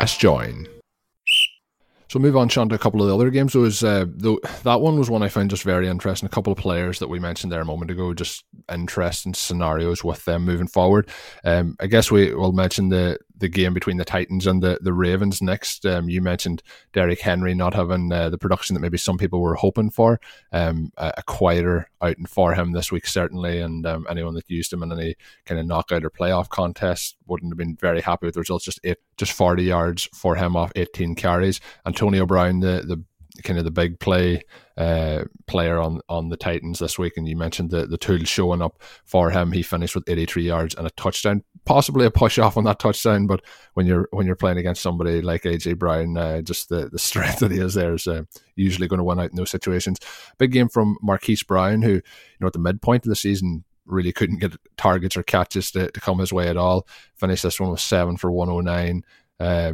Slash 0.00 0.18
join. 0.18 0.66
So 2.08 2.18
move 2.18 2.36
on, 2.36 2.48
Sean, 2.48 2.68
to 2.70 2.74
a 2.74 2.78
couple 2.78 3.02
of 3.02 3.08
the 3.08 3.14
other 3.14 3.30
games. 3.30 3.52
Those, 3.52 3.84
uh, 3.84 4.06
though, 4.08 4.40
that 4.64 4.80
one 4.80 4.98
was 4.98 5.08
one 5.08 5.22
I 5.22 5.28
found 5.28 5.50
just 5.50 5.62
very 5.62 5.86
interesting. 5.86 6.26
A 6.26 6.30
couple 6.30 6.52
of 6.52 6.58
players 6.58 6.98
that 6.98 7.08
we 7.08 7.20
mentioned 7.20 7.52
there 7.52 7.60
a 7.60 7.66
moment 7.66 7.90
ago, 7.90 8.12
just 8.14 8.44
interesting 8.72 9.32
scenarios 9.32 10.02
with 10.02 10.24
them 10.24 10.44
moving 10.44 10.66
forward. 10.66 11.08
Um, 11.44 11.76
I 11.78 11.86
guess 11.86 12.10
we 12.10 12.34
will 12.34 12.52
mention 12.52 12.88
the 12.88 13.18
the 13.40 13.48
game 13.48 13.74
between 13.74 13.96
the 13.96 14.04
Titans 14.04 14.46
and 14.46 14.62
the, 14.62 14.78
the 14.80 14.92
Ravens 14.92 15.42
next. 15.42 15.84
Um, 15.84 16.08
you 16.08 16.22
mentioned 16.22 16.62
Derrick 16.92 17.20
Henry 17.20 17.54
not 17.54 17.74
having 17.74 18.12
uh, 18.12 18.30
the 18.30 18.38
production 18.38 18.74
that 18.74 18.80
maybe 18.80 18.98
some 18.98 19.18
people 19.18 19.40
were 19.40 19.54
hoping 19.54 19.90
for. 19.90 20.20
Um, 20.52 20.92
a, 20.96 21.14
a, 21.18 21.22
quieter 21.22 21.88
outing 22.02 22.26
for 22.26 22.54
him 22.54 22.72
this 22.72 22.92
week, 22.92 23.06
certainly. 23.06 23.60
And 23.60 23.86
um, 23.86 24.06
anyone 24.08 24.34
that 24.34 24.48
used 24.48 24.72
him 24.72 24.82
in 24.82 24.92
any 24.92 25.16
kind 25.46 25.60
of 25.60 25.66
knockout 25.66 26.04
or 26.04 26.10
playoff 26.10 26.48
contest 26.48 27.16
wouldn't 27.26 27.52
have 27.52 27.58
been 27.58 27.76
very 27.76 28.00
happy 28.00 28.26
with 28.26 28.34
the 28.34 28.40
results. 28.40 28.64
Just 28.64 28.80
eight, 28.84 28.98
just 29.16 29.32
40 29.32 29.62
yards 29.62 30.08
for 30.14 30.36
him 30.36 30.56
off 30.56 30.72
18 30.76 31.14
carries. 31.14 31.60
Antonio 31.86 32.26
Brown, 32.26 32.60
the, 32.60 32.84
the 32.86 33.02
kind 33.44 33.58
of 33.58 33.64
the 33.64 33.70
big 33.70 33.98
play 34.00 34.42
uh, 34.76 35.24
player 35.46 35.78
on 35.78 36.00
on 36.08 36.28
the 36.28 36.36
Titans 36.36 36.78
this 36.78 36.98
week, 36.98 37.16
and 37.16 37.28
you 37.28 37.36
mentioned 37.36 37.70
the 37.70 37.86
the 37.86 37.98
tools 37.98 38.28
showing 38.28 38.62
up 38.62 38.82
for 39.04 39.30
him. 39.30 39.52
He 39.52 39.62
finished 39.62 39.94
with 39.94 40.08
83 40.08 40.42
yards 40.42 40.74
and 40.74 40.86
a 40.86 40.90
touchdown, 40.90 41.44
possibly 41.64 42.06
a 42.06 42.10
push 42.10 42.38
off 42.38 42.56
on 42.56 42.64
that 42.64 42.78
touchdown. 42.78 43.26
But 43.26 43.42
when 43.74 43.86
you're 43.86 44.08
when 44.12 44.26
you're 44.26 44.36
playing 44.36 44.58
against 44.58 44.82
somebody 44.82 45.20
like 45.20 45.42
AJ 45.42 45.78
Brown, 45.78 46.16
uh, 46.16 46.42
just 46.42 46.68
the 46.68 46.88
the 46.88 46.98
strength 47.10 47.40
that 47.40 47.50
he 47.50 47.58
is 47.58 47.74
there 47.74 47.94
is 47.94 48.06
uh, 48.06 48.22
usually 48.56 48.88
going 48.88 48.98
to 48.98 49.04
win 49.04 49.20
out 49.20 49.30
in 49.30 49.36
those 49.36 49.50
situations. 49.50 49.98
Big 50.38 50.52
game 50.52 50.68
from 50.68 50.96
Marquise 51.02 51.42
Brown, 51.42 51.82
who 51.82 51.94
you 51.94 52.02
know 52.40 52.46
at 52.46 52.52
the 52.52 52.58
midpoint 52.58 53.04
of 53.04 53.10
the 53.10 53.16
season 53.16 53.64
really 53.86 54.12
couldn't 54.12 54.38
get 54.38 54.56
targets 54.76 55.16
or 55.16 55.22
catches 55.22 55.70
to, 55.72 55.90
to 55.90 56.00
come 56.00 56.18
his 56.18 56.32
way 56.32 56.48
at 56.48 56.56
all. 56.56 56.86
Finished 57.16 57.42
this 57.42 57.60
one 57.60 57.70
with 57.70 57.80
seven 57.80 58.16
for 58.16 58.30
109. 58.30 59.02
Uh, 59.40 59.72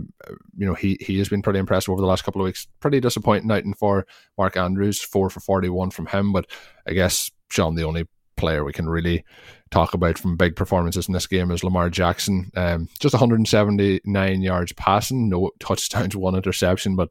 you 0.57 0.65
know, 0.65 0.75
he 0.75 0.97
he 1.01 1.19
has 1.19 1.29
been 1.29 1.43
pretty 1.43 1.59
impressive 1.59 1.91
over 1.91 2.01
the 2.01 2.07
last 2.07 2.25
couple 2.25 2.41
of 2.41 2.45
weeks. 2.47 2.69
Pretty 2.81 3.01
disappointing 3.01 3.51
outing 3.51 3.75
for 3.75 4.07
Mark 4.39 4.57
Andrews, 4.57 5.03
four 5.03 5.29
for 5.29 5.41
forty 5.41 5.69
one 5.69 5.91
from 5.91 6.07
him. 6.07 6.33
But 6.33 6.47
I 6.87 6.93
guess 6.93 7.31
Sean, 7.51 7.75
the 7.75 7.85
only 7.85 8.07
player 8.37 8.65
we 8.65 8.73
can 8.73 8.89
really 8.89 9.25
talk 9.71 9.95
about 9.95 10.19
from 10.19 10.37
big 10.37 10.55
performances 10.55 11.09
in 11.09 11.15
this 11.15 11.27
game 11.27 11.51
is 11.51 11.65
Lamar 11.65 11.91
Jackson. 11.91 12.51
Um, 12.55 12.89
just 13.01 13.15
179 13.15 14.43
yards 14.43 14.73
passing, 14.75 15.29
no 15.29 15.51
touchdowns, 15.59 16.15
one 16.17 16.37
interception, 16.37 16.97
but 16.97 17.11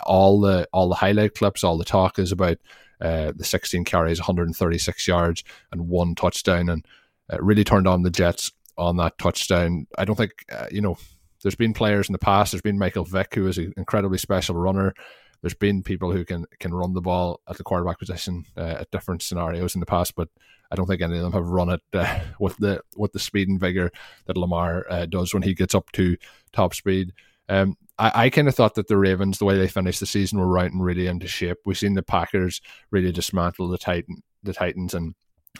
all 0.00 0.40
the 0.40 0.68
all 0.72 0.88
the 0.88 0.94
highlight 0.94 1.34
clips, 1.34 1.64
all 1.64 1.78
the 1.78 1.84
talk 1.84 2.18
is 2.18 2.30
about 2.30 2.58
uh, 3.00 3.32
the 3.34 3.44
16 3.44 3.84
carries, 3.84 4.20
136 4.20 5.08
yards, 5.08 5.42
and 5.72 5.88
one 5.88 6.14
touchdown, 6.14 6.68
and 6.68 6.86
uh, 7.32 7.38
really 7.40 7.64
turned 7.64 7.88
on 7.88 8.02
the 8.02 8.10
Jets 8.10 8.52
on 8.76 8.96
that 8.98 9.18
touchdown. 9.18 9.86
I 9.96 10.04
don't 10.04 10.16
think 10.16 10.32
uh, 10.52 10.66
you 10.70 10.80
know 10.80 10.96
there's 11.42 11.54
been 11.54 11.74
players 11.74 12.08
in 12.08 12.12
the 12.12 12.18
past. 12.18 12.52
There's 12.52 12.62
been 12.62 12.78
Michael 12.78 13.04
Vick, 13.04 13.34
who 13.34 13.46
is 13.46 13.58
an 13.58 13.72
incredibly 13.76 14.18
special 14.18 14.56
runner. 14.56 14.94
There's 15.40 15.54
been 15.54 15.82
people 15.82 16.10
who 16.10 16.24
can 16.24 16.46
can 16.58 16.74
run 16.74 16.94
the 16.94 17.00
ball 17.00 17.40
at 17.48 17.56
the 17.56 17.62
quarterback 17.62 17.98
position 17.98 18.44
uh, 18.56 18.76
at 18.80 18.90
different 18.90 19.22
scenarios 19.22 19.74
in 19.74 19.80
the 19.80 19.86
past, 19.86 20.14
but 20.16 20.28
I 20.70 20.76
don't 20.76 20.86
think 20.86 21.00
any 21.00 21.16
of 21.16 21.22
them 21.22 21.32
have 21.32 21.46
run 21.46 21.70
it 21.70 21.82
uh, 21.92 22.20
with 22.40 22.56
the 22.56 22.80
with 22.96 23.12
the 23.12 23.18
speed 23.18 23.48
and 23.48 23.60
vigor 23.60 23.90
that 24.26 24.36
Lamar 24.36 24.86
uh, 24.90 25.06
does 25.06 25.32
when 25.32 25.42
he 25.42 25.54
gets 25.54 25.74
up 25.74 25.92
to 25.92 26.16
top 26.52 26.74
speed. 26.74 27.12
Um, 27.48 27.76
I, 27.98 28.24
I 28.24 28.30
kind 28.30 28.48
of 28.48 28.54
thought 28.54 28.74
that 28.74 28.88
the 28.88 28.96
Ravens, 28.96 29.38
the 29.38 29.44
way 29.44 29.56
they 29.56 29.68
finished 29.68 30.00
the 30.00 30.06
season, 30.06 30.38
were 30.38 30.48
right 30.48 30.70
and 30.70 30.84
really 30.84 31.06
into 31.06 31.28
shape. 31.28 31.58
We've 31.64 31.78
seen 31.78 31.94
the 31.94 32.02
Packers 32.02 32.60
really 32.90 33.12
dismantle 33.12 33.68
the 33.68 33.78
Titan 33.78 34.22
the 34.42 34.52
Titans, 34.52 34.92
and 34.92 35.14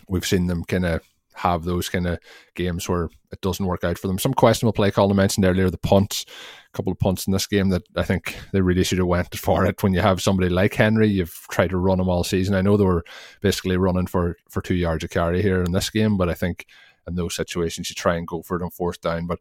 we've 0.09 0.27
seen 0.27 0.49
them 0.49 0.65
kind 0.65 0.87
of 0.87 1.03
have 1.39 1.65
those 1.65 1.89
kind 1.89 2.07
of 2.07 2.19
games 2.55 2.89
where 2.89 3.09
it 3.33 3.41
doesn't 3.41 3.67
work 3.67 3.85
out 3.85 3.99
for 3.99 4.07
them. 4.07 4.19
Some 4.19 4.35
questionable 4.35 4.73
play 4.73 4.91
call 4.91 5.11
I 5.11 5.15
mentioned 5.15 5.45
earlier, 5.45 5.71
the 5.71 5.79
punts, 5.79 6.25
a 6.73 6.77
couple 6.77 6.93
of 6.93 6.99
punts 6.99 7.27
in 7.27 7.33
this 7.33 7.47
game 7.47 7.69
that 7.71 7.83
I 7.97 8.03
think 8.03 8.37
they 8.53 8.61
really 8.61 8.85
should 8.85 8.99
have 8.99 9.07
went 9.07 9.35
for 9.37 9.65
it. 9.67 9.83
When 9.83 9.95
you 9.95 10.01
have 10.01 10.23
somebody 10.23 10.49
like 10.49 10.75
Henry, 10.75 11.09
you've 11.09 11.47
tried 11.51 11.71
to 11.71 11.79
run 11.79 12.01
him 12.01 12.09
all 12.09 12.25
season. 12.25 12.55
I 12.55 12.63
know 12.63 12.77
they 12.77 12.85
were 12.85 13.05
basically 13.41 13.77
running 13.77 14.07
for 14.07 14.37
for 14.49 14.61
two 14.61 14.75
yards 14.75 15.05
of 15.05 15.11
carry 15.11 15.43
here 15.43 15.63
in 15.63 15.73
this 15.73 15.91
game, 15.91 16.17
but 16.17 16.29
I 16.29 16.35
think 16.35 16.67
in 17.07 17.15
those 17.15 17.35
situations 17.35 17.89
you 17.89 17.95
try 17.95 18.17
and 18.17 18.27
go 18.27 18.43
for 18.43 18.57
it 18.57 18.63
on 18.63 18.71
fourth 18.71 19.01
down. 19.01 19.27
But 19.27 19.41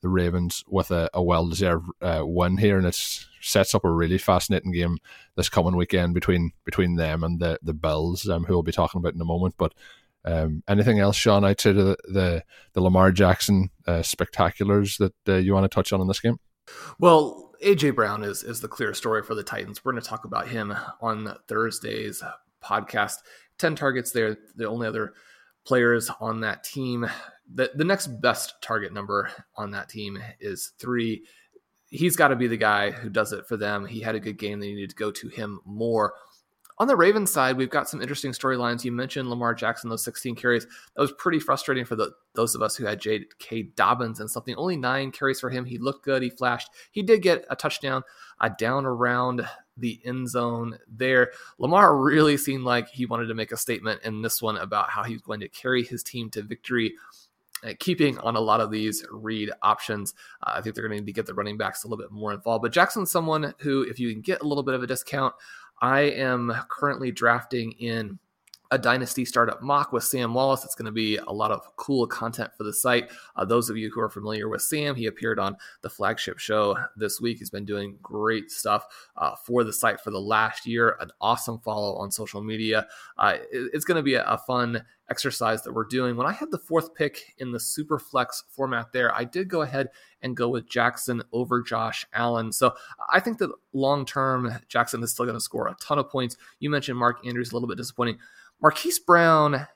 the 0.00 0.08
Ravens 0.08 0.64
with 0.68 0.90
a, 0.90 1.08
a 1.14 1.22
well 1.22 1.48
deserved 1.48 1.88
uh, 2.02 2.22
win 2.24 2.58
here, 2.58 2.78
and 2.78 2.86
it 2.86 2.94
sets 3.40 3.74
up 3.74 3.84
a 3.84 3.90
really 3.90 4.18
fascinating 4.18 4.72
game 4.72 4.98
this 5.36 5.48
coming 5.48 5.76
weekend 5.76 6.14
between 6.14 6.52
between 6.64 6.96
them 6.96 7.24
and 7.24 7.40
the 7.40 7.58
the 7.62 7.74
Bills, 7.74 8.28
um, 8.28 8.44
who 8.44 8.54
we'll 8.54 8.62
be 8.62 8.72
talking 8.72 8.98
about 8.98 9.14
in 9.14 9.20
a 9.20 9.24
moment. 9.24 9.54
But 9.56 9.72
um, 10.28 10.62
anything 10.68 10.98
else, 10.98 11.16
Sean, 11.16 11.44
outside 11.44 11.76
of 11.76 11.86
the, 11.86 11.96
the, 12.04 12.44
the 12.74 12.80
Lamar 12.82 13.12
Jackson 13.12 13.70
uh, 13.86 14.00
spectaculars 14.00 14.98
that 14.98 15.14
uh, 15.26 15.36
you 15.36 15.54
want 15.54 15.64
to 15.64 15.74
touch 15.74 15.92
on 15.92 16.02
in 16.02 16.06
this 16.06 16.20
game? 16.20 16.38
Well, 16.98 17.54
AJ 17.64 17.94
Brown 17.94 18.22
is 18.22 18.42
is 18.42 18.60
the 18.60 18.68
clear 18.68 18.92
story 18.92 19.22
for 19.22 19.34
the 19.34 19.42
Titans. 19.42 19.84
We're 19.84 19.92
going 19.92 20.02
to 20.02 20.08
talk 20.08 20.24
about 20.24 20.48
him 20.48 20.74
on 21.00 21.34
Thursday's 21.48 22.22
podcast. 22.62 23.14
Ten 23.58 23.74
targets 23.74 24.12
there. 24.12 24.36
The 24.54 24.68
only 24.68 24.86
other 24.86 25.14
players 25.64 26.10
on 26.20 26.40
that 26.40 26.62
team. 26.62 27.08
The 27.52 27.70
the 27.74 27.84
next 27.84 28.08
best 28.20 28.54
target 28.62 28.92
number 28.92 29.30
on 29.56 29.70
that 29.70 29.88
team 29.88 30.18
is 30.40 30.72
three. 30.78 31.24
He's 31.88 32.16
got 32.16 32.28
to 32.28 32.36
be 32.36 32.48
the 32.48 32.58
guy 32.58 32.90
who 32.90 33.08
does 33.08 33.32
it 33.32 33.46
for 33.46 33.56
them. 33.56 33.86
He 33.86 34.00
had 34.00 34.14
a 34.14 34.20
good 34.20 34.38
game. 34.38 34.60
They 34.60 34.74
needed 34.74 34.90
to 34.90 34.96
go 34.96 35.10
to 35.10 35.28
him 35.28 35.60
more. 35.64 36.12
On 36.80 36.86
the 36.86 36.96
Ravens 36.96 37.32
side, 37.32 37.56
we've 37.56 37.70
got 37.70 37.88
some 37.88 38.00
interesting 38.00 38.30
storylines. 38.30 38.84
You 38.84 38.92
mentioned 38.92 39.28
Lamar 39.28 39.52
Jackson, 39.52 39.90
those 39.90 40.04
16 40.04 40.36
carries. 40.36 40.64
That 40.64 41.02
was 41.02 41.12
pretty 41.12 41.40
frustrating 41.40 41.84
for 41.84 41.96
the, 41.96 42.12
those 42.34 42.54
of 42.54 42.62
us 42.62 42.76
who 42.76 42.86
had 42.86 43.00
J.K. 43.00 43.62
Dobbins 43.74 44.20
and 44.20 44.30
something. 44.30 44.54
Only 44.54 44.76
nine 44.76 45.10
carries 45.10 45.40
for 45.40 45.50
him. 45.50 45.64
He 45.64 45.78
looked 45.78 46.04
good. 46.04 46.22
He 46.22 46.30
flashed. 46.30 46.70
He 46.92 47.02
did 47.02 47.22
get 47.22 47.44
a 47.50 47.56
touchdown 47.56 48.02
uh, 48.40 48.50
down 48.56 48.86
around 48.86 49.44
the 49.76 50.00
end 50.04 50.28
zone 50.28 50.78
there. 50.86 51.32
Lamar 51.58 51.96
really 51.96 52.36
seemed 52.36 52.64
like 52.64 52.88
he 52.88 53.06
wanted 53.06 53.26
to 53.26 53.34
make 53.34 53.50
a 53.50 53.56
statement 53.56 54.02
in 54.04 54.22
this 54.22 54.40
one 54.40 54.56
about 54.56 54.90
how 54.90 55.02
he's 55.02 55.22
going 55.22 55.40
to 55.40 55.48
carry 55.48 55.82
his 55.82 56.04
team 56.04 56.30
to 56.30 56.42
victory. 56.42 56.94
Uh, 57.64 57.72
keeping 57.80 58.16
on 58.18 58.36
a 58.36 58.40
lot 58.40 58.60
of 58.60 58.70
these 58.70 59.04
read 59.10 59.50
options, 59.62 60.14
uh, 60.44 60.52
I 60.54 60.60
think 60.60 60.76
they're 60.76 60.86
going 60.86 60.96
to 60.96 61.00
need 61.02 61.10
to 61.10 61.12
get 61.12 61.26
the 61.26 61.34
running 61.34 61.58
backs 61.58 61.82
a 61.82 61.88
little 61.88 62.00
bit 62.00 62.12
more 62.12 62.32
involved. 62.32 62.62
But 62.62 62.70
Jackson's 62.70 63.10
someone 63.10 63.52
who, 63.58 63.82
if 63.82 63.98
you 63.98 64.12
can 64.12 64.20
get 64.20 64.42
a 64.42 64.46
little 64.46 64.62
bit 64.62 64.74
of 64.74 64.82
a 64.84 64.86
discount, 64.86 65.34
I 65.80 66.00
am 66.00 66.52
currently 66.68 67.12
drafting 67.12 67.72
in 67.72 68.18
a 68.70 68.78
dynasty 68.78 69.24
startup 69.24 69.62
mock 69.62 69.92
with 69.92 70.04
Sam 70.04 70.34
Wallace. 70.34 70.64
It's 70.64 70.74
going 70.74 70.86
to 70.86 70.92
be 70.92 71.16
a 71.16 71.32
lot 71.32 71.50
of 71.50 71.74
cool 71.76 72.06
content 72.06 72.50
for 72.56 72.64
the 72.64 72.72
site. 72.72 73.10
Uh, 73.34 73.44
those 73.44 73.70
of 73.70 73.76
you 73.76 73.90
who 73.90 74.00
are 74.00 74.10
familiar 74.10 74.48
with 74.48 74.62
Sam, 74.62 74.94
he 74.94 75.06
appeared 75.06 75.38
on 75.38 75.56
the 75.80 75.88
flagship 75.88 76.38
show 76.38 76.76
this 76.96 77.20
week. 77.20 77.38
He's 77.38 77.50
been 77.50 77.64
doing 77.64 77.98
great 78.02 78.50
stuff 78.50 78.86
uh, 79.16 79.34
for 79.36 79.64
the 79.64 79.72
site 79.72 80.00
for 80.00 80.10
the 80.10 80.20
last 80.20 80.66
year. 80.66 80.98
An 81.00 81.10
awesome 81.20 81.58
follow 81.60 81.96
on 81.96 82.10
social 82.10 82.42
media. 82.42 82.86
Uh, 83.16 83.36
it, 83.50 83.70
it's 83.72 83.84
going 83.84 83.96
to 83.96 84.02
be 84.02 84.14
a, 84.14 84.24
a 84.24 84.38
fun 84.38 84.84
exercise 85.10 85.62
that 85.62 85.72
we're 85.72 85.84
doing. 85.84 86.16
When 86.16 86.26
I 86.26 86.32
had 86.32 86.50
the 86.50 86.58
fourth 86.58 86.94
pick 86.94 87.34
in 87.38 87.52
the 87.52 87.60
super 87.60 87.98
flex 87.98 88.44
format 88.48 88.92
there, 88.92 89.14
I 89.14 89.24
did 89.24 89.48
go 89.48 89.62
ahead 89.62 89.88
and 90.22 90.36
go 90.36 90.48
with 90.48 90.68
Jackson 90.68 91.22
over 91.32 91.62
Josh 91.62 92.06
Allen. 92.12 92.52
So 92.52 92.74
I 93.10 93.20
think 93.20 93.38
that 93.38 93.50
long 93.72 94.04
term, 94.04 94.52
Jackson 94.68 95.02
is 95.02 95.12
still 95.12 95.24
going 95.24 95.36
to 95.36 95.40
score 95.40 95.68
a 95.68 95.76
ton 95.80 95.98
of 95.98 96.10
points. 96.10 96.36
You 96.60 96.70
mentioned 96.70 96.98
Mark 96.98 97.26
Andrews, 97.26 97.50
a 97.50 97.54
little 97.54 97.68
bit 97.68 97.78
disappointing. 97.78 98.18
Marquise 98.60 98.98
Brown 98.98 99.66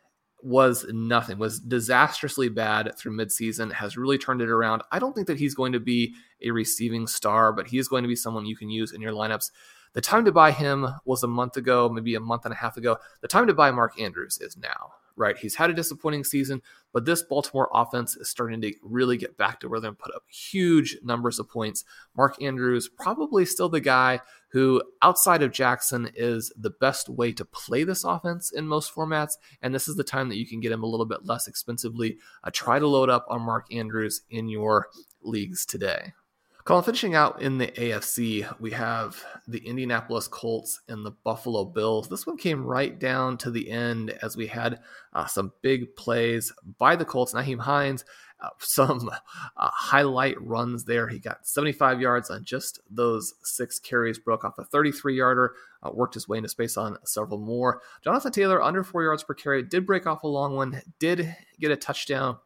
was 0.42 0.84
nothing, 0.90 1.38
was 1.38 1.60
disastrously 1.60 2.48
bad 2.48 2.92
through 2.98 3.16
midseason, 3.16 3.72
has 3.72 3.96
really 3.96 4.18
turned 4.18 4.42
it 4.42 4.50
around. 4.50 4.82
I 4.90 4.98
don't 4.98 5.14
think 5.14 5.28
that 5.28 5.38
he's 5.38 5.54
going 5.54 5.72
to 5.72 5.80
be 5.80 6.14
a 6.42 6.50
receiving 6.50 7.06
star, 7.06 7.52
but 7.52 7.68
he 7.68 7.78
is 7.78 7.86
going 7.88 8.02
to 8.02 8.08
be 8.08 8.16
someone 8.16 8.44
you 8.44 8.56
can 8.56 8.68
use 8.68 8.92
in 8.92 9.00
your 9.00 9.12
lineups. 9.12 9.50
The 9.92 10.00
time 10.00 10.24
to 10.24 10.32
buy 10.32 10.50
him 10.50 10.88
was 11.04 11.22
a 11.22 11.28
month 11.28 11.56
ago, 11.56 11.88
maybe 11.88 12.16
a 12.16 12.20
month 12.20 12.44
and 12.44 12.52
a 12.52 12.56
half 12.56 12.76
ago. 12.76 12.96
The 13.20 13.28
time 13.28 13.46
to 13.46 13.54
buy 13.54 13.70
Mark 13.70 14.00
Andrews 14.00 14.38
is 14.40 14.56
now 14.56 14.94
right? 15.16 15.36
He's 15.36 15.56
had 15.56 15.70
a 15.70 15.74
disappointing 15.74 16.24
season, 16.24 16.62
but 16.92 17.04
this 17.04 17.22
Baltimore 17.22 17.70
offense 17.72 18.16
is 18.16 18.28
starting 18.28 18.60
to 18.62 18.72
really 18.82 19.16
get 19.16 19.36
back 19.36 19.60
to 19.60 19.68
where 19.68 19.80
they're 19.80 19.92
put 19.92 20.14
up 20.14 20.24
huge 20.28 20.98
numbers 21.02 21.38
of 21.38 21.48
points. 21.48 21.84
Mark 22.16 22.40
Andrews, 22.42 22.88
probably 22.88 23.44
still 23.44 23.68
the 23.68 23.80
guy 23.80 24.20
who, 24.48 24.82
outside 25.00 25.42
of 25.42 25.52
Jackson, 25.52 26.10
is 26.14 26.52
the 26.56 26.70
best 26.70 27.08
way 27.08 27.32
to 27.32 27.44
play 27.44 27.84
this 27.84 28.04
offense 28.04 28.52
in 28.52 28.68
most 28.68 28.94
formats. 28.94 29.32
And 29.62 29.74
this 29.74 29.88
is 29.88 29.96
the 29.96 30.04
time 30.04 30.28
that 30.28 30.36
you 30.36 30.46
can 30.46 30.60
get 30.60 30.72
him 30.72 30.82
a 30.82 30.88
little 30.88 31.06
bit 31.06 31.24
less 31.24 31.48
expensively. 31.48 32.18
Uh, 32.44 32.50
try 32.52 32.78
to 32.78 32.86
load 32.86 33.08
up 33.08 33.26
on 33.28 33.42
Mark 33.42 33.72
Andrews 33.72 34.22
in 34.30 34.48
your 34.48 34.88
leagues 35.22 35.64
today. 35.64 36.12
Colin, 36.64 36.84
finishing 36.84 37.16
out 37.16 37.42
in 37.42 37.58
the 37.58 37.66
AFC, 37.66 38.48
we 38.60 38.70
have 38.70 39.20
the 39.48 39.66
Indianapolis 39.66 40.28
Colts 40.28 40.80
and 40.86 41.04
the 41.04 41.10
Buffalo 41.10 41.64
Bills. 41.64 42.08
This 42.08 42.24
one 42.24 42.36
came 42.36 42.64
right 42.64 42.96
down 42.96 43.36
to 43.38 43.50
the 43.50 43.68
end 43.68 44.10
as 44.22 44.36
we 44.36 44.46
had 44.46 44.78
uh, 45.12 45.26
some 45.26 45.52
big 45.60 45.96
plays 45.96 46.52
by 46.78 46.94
the 46.94 47.04
Colts. 47.04 47.34
Nyheim 47.34 47.58
Hines, 47.58 48.04
uh, 48.40 48.50
some 48.60 49.10
uh, 49.56 49.70
highlight 49.74 50.40
runs 50.40 50.84
there. 50.84 51.08
He 51.08 51.18
got 51.18 51.48
75 51.48 52.00
yards 52.00 52.30
on 52.30 52.44
just 52.44 52.78
those 52.88 53.34
six 53.42 53.80
carries, 53.80 54.20
broke 54.20 54.44
off 54.44 54.56
a 54.58 54.64
33 54.64 55.16
yarder, 55.16 55.54
uh, 55.82 55.90
worked 55.92 56.14
his 56.14 56.28
way 56.28 56.38
into 56.38 56.48
space 56.48 56.76
on 56.76 56.96
several 57.04 57.40
more. 57.40 57.82
Jonathan 58.04 58.30
Taylor, 58.30 58.62
under 58.62 58.84
four 58.84 59.02
yards 59.02 59.24
per 59.24 59.34
carry, 59.34 59.64
did 59.64 59.84
break 59.84 60.06
off 60.06 60.22
a 60.22 60.28
long 60.28 60.54
one, 60.54 60.80
did 61.00 61.34
get 61.58 61.72
a 61.72 61.76
touchdown. 61.76 62.38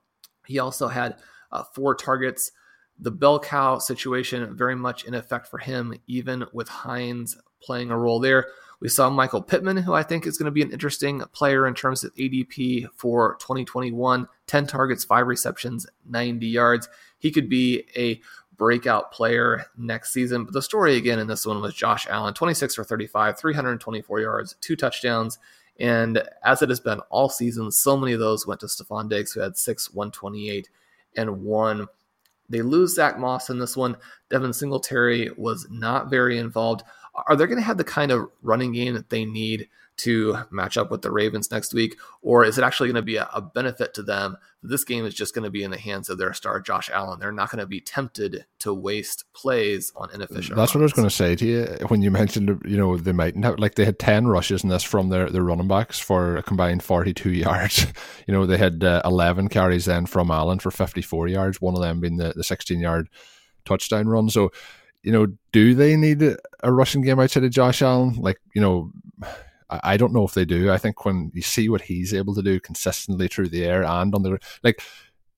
He 0.46 0.58
also 0.58 0.88
had 0.88 1.18
uh, 1.52 1.64
four 1.74 1.94
targets 1.94 2.50
the 2.98 3.10
bell 3.10 3.38
cow 3.38 3.78
situation 3.78 4.56
very 4.56 4.74
much 4.74 5.04
in 5.04 5.14
effect 5.14 5.48
for 5.48 5.58
him, 5.58 5.94
even 6.06 6.44
with 6.52 6.68
Hines 6.68 7.36
playing 7.60 7.90
a 7.90 7.98
role 7.98 8.20
there. 8.20 8.46
We 8.80 8.88
saw 8.88 9.08
Michael 9.08 9.42
Pittman, 9.42 9.78
who 9.78 9.94
I 9.94 10.02
think 10.02 10.26
is 10.26 10.36
going 10.36 10.46
to 10.46 10.50
be 10.50 10.62
an 10.62 10.70
interesting 10.70 11.20
player 11.32 11.66
in 11.66 11.74
terms 11.74 12.04
of 12.04 12.14
ADP 12.14 12.88
for 12.94 13.36
2021 13.40 14.28
10 14.46 14.66
targets, 14.66 15.04
5 15.04 15.26
receptions, 15.26 15.86
90 16.08 16.46
yards. 16.46 16.88
He 17.18 17.30
could 17.30 17.48
be 17.48 17.84
a 17.96 18.20
breakout 18.56 19.12
player 19.12 19.66
next 19.76 20.12
season. 20.12 20.44
But 20.44 20.54
the 20.54 20.62
story 20.62 20.96
again 20.96 21.18
in 21.18 21.26
this 21.26 21.46
one 21.46 21.60
was 21.60 21.74
Josh 21.74 22.06
Allen 22.08 22.34
26 22.34 22.74
for 22.74 22.84
35, 22.84 23.38
324 23.38 24.20
yards, 24.20 24.56
two 24.60 24.76
touchdowns. 24.76 25.38
And 25.78 26.22
as 26.42 26.62
it 26.62 26.70
has 26.70 26.80
been 26.80 27.00
all 27.10 27.28
season, 27.28 27.70
so 27.70 27.96
many 27.96 28.12
of 28.12 28.20
those 28.20 28.46
went 28.46 28.60
to 28.60 28.66
Stefon 28.66 29.10
Diggs, 29.10 29.32
who 29.32 29.40
had 29.40 29.56
six, 29.56 29.92
128, 29.92 30.70
and 31.16 31.42
one. 31.42 31.86
They 32.48 32.62
lose 32.62 32.94
Zach 32.94 33.18
Moss 33.18 33.50
in 33.50 33.58
this 33.58 33.76
one. 33.76 33.96
Devin 34.30 34.52
Singletary 34.52 35.30
was 35.36 35.66
not 35.70 36.10
very 36.10 36.38
involved. 36.38 36.82
Are 37.26 37.36
they 37.36 37.46
going 37.46 37.58
to 37.58 37.64
have 37.64 37.78
the 37.78 37.84
kind 37.84 38.12
of 38.12 38.28
running 38.42 38.72
game 38.72 38.94
that 38.94 39.10
they 39.10 39.24
need 39.24 39.68
to 39.98 40.38
match 40.50 40.76
up 40.76 40.90
with 40.90 41.02
the 41.02 41.10
Ravens 41.10 41.50
next 41.50 41.72
week? 41.72 41.98
Or 42.22 42.44
is 42.44 42.58
it 42.58 42.64
actually 42.64 42.88
going 42.88 42.96
to 42.96 43.02
be 43.02 43.16
a, 43.16 43.28
a 43.32 43.40
benefit 43.40 43.94
to 43.94 44.02
them? 44.02 44.36
This 44.62 44.84
game 44.84 45.06
is 45.06 45.14
just 45.14 45.34
going 45.34 45.44
to 45.44 45.50
be 45.50 45.62
in 45.62 45.70
the 45.70 45.78
hands 45.78 46.08
of 46.08 46.18
their 46.18 46.32
star, 46.32 46.60
Josh 46.60 46.90
Allen. 46.90 47.20
They're 47.20 47.32
not 47.32 47.50
going 47.50 47.60
to 47.60 47.66
be 47.66 47.80
tempted 47.80 48.46
to 48.60 48.74
waste 48.74 49.24
plays 49.32 49.92
on 49.96 50.10
inefficient. 50.12 50.56
That's 50.56 50.74
runs. 50.74 50.74
what 50.74 50.80
I 50.80 50.82
was 50.82 50.92
going 50.92 51.08
to 51.08 51.14
say 51.14 51.36
to 51.36 51.46
you 51.46 51.64
when 51.88 52.02
you 52.02 52.10
mentioned, 52.10 52.62
you 52.64 52.76
know, 52.76 52.96
they 52.96 53.12
might 53.12 53.36
have, 53.36 53.58
like 53.58 53.76
they 53.76 53.84
had 53.84 53.98
10 53.98 54.26
rushes 54.26 54.64
in 54.64 54.70
this 54.70 54.82
from 54.82 55.08
their, 55.08 55.30
their 55.30 55.42
running 55.42 55.68
backs 55.68 55.98
for 55.98 56.36
a 56.36 56.42
combined 56.42 56.82
42 56.82 57.30
yards. 57.32 57.86
you 58.26 58.34
know, 58.34 58.46
they 58.46 58.58
had 58.58 58.82
uh, 58.82 59.02
11 59.04 59.48
carries 59.48 59.84
then 59.84 60.06
from 60.06 60.30
Allen 60.30 60.58
for 60.58 60.70
54 60.70 61.28
yards, 61.28 61.60
one 61.60 61.74
of 61.74 61.80
them 61.80 62.00
being 62.00 62.16
the, 62.16 62.32
the 62.34 62.44
16 62.44 62.80
yard 62.80 63.08
touchdown 63.64 64.08
run. 64.08 64.28
So, 64.30 64.50
you 65.02 65.12
know, 65.12 65.26
do 65.52 65.74
they 65.74 65.96
need 65.96 66.22
a 66.62 66.72
rushing 66.72 67.02
game 67.02 67.20
outside 67.20 67.44
of 67.44 67.50
Josh 67.50 67.80
Allen? 67.80 68.14
Like, 68.14 68.40
you 68.54 68.60
know, 68.60 68.90
I 69.68 69.96
don't 69.96 70.12
know 70.12 70.24
if 70.24 70.34
they 70.34 70.44
do. 70.44 70.70
I 70.70 70.78
think 70.78 71.04
when 71.04 71.30
you 71.34 71.42
see 71.42 71.68
what 71.68 71.82
he's 71.82 72.14
able 72.14 72.34
to 72.34 72.42
do 72.42 72.60
consistently 72.60 73.28
through 73.28 73.48
the 73.48 73.64
air 73.64 73.82
and 73.82 74.14
on 74.14 74.22
the 74.22 74.38
like, 74.62 74.80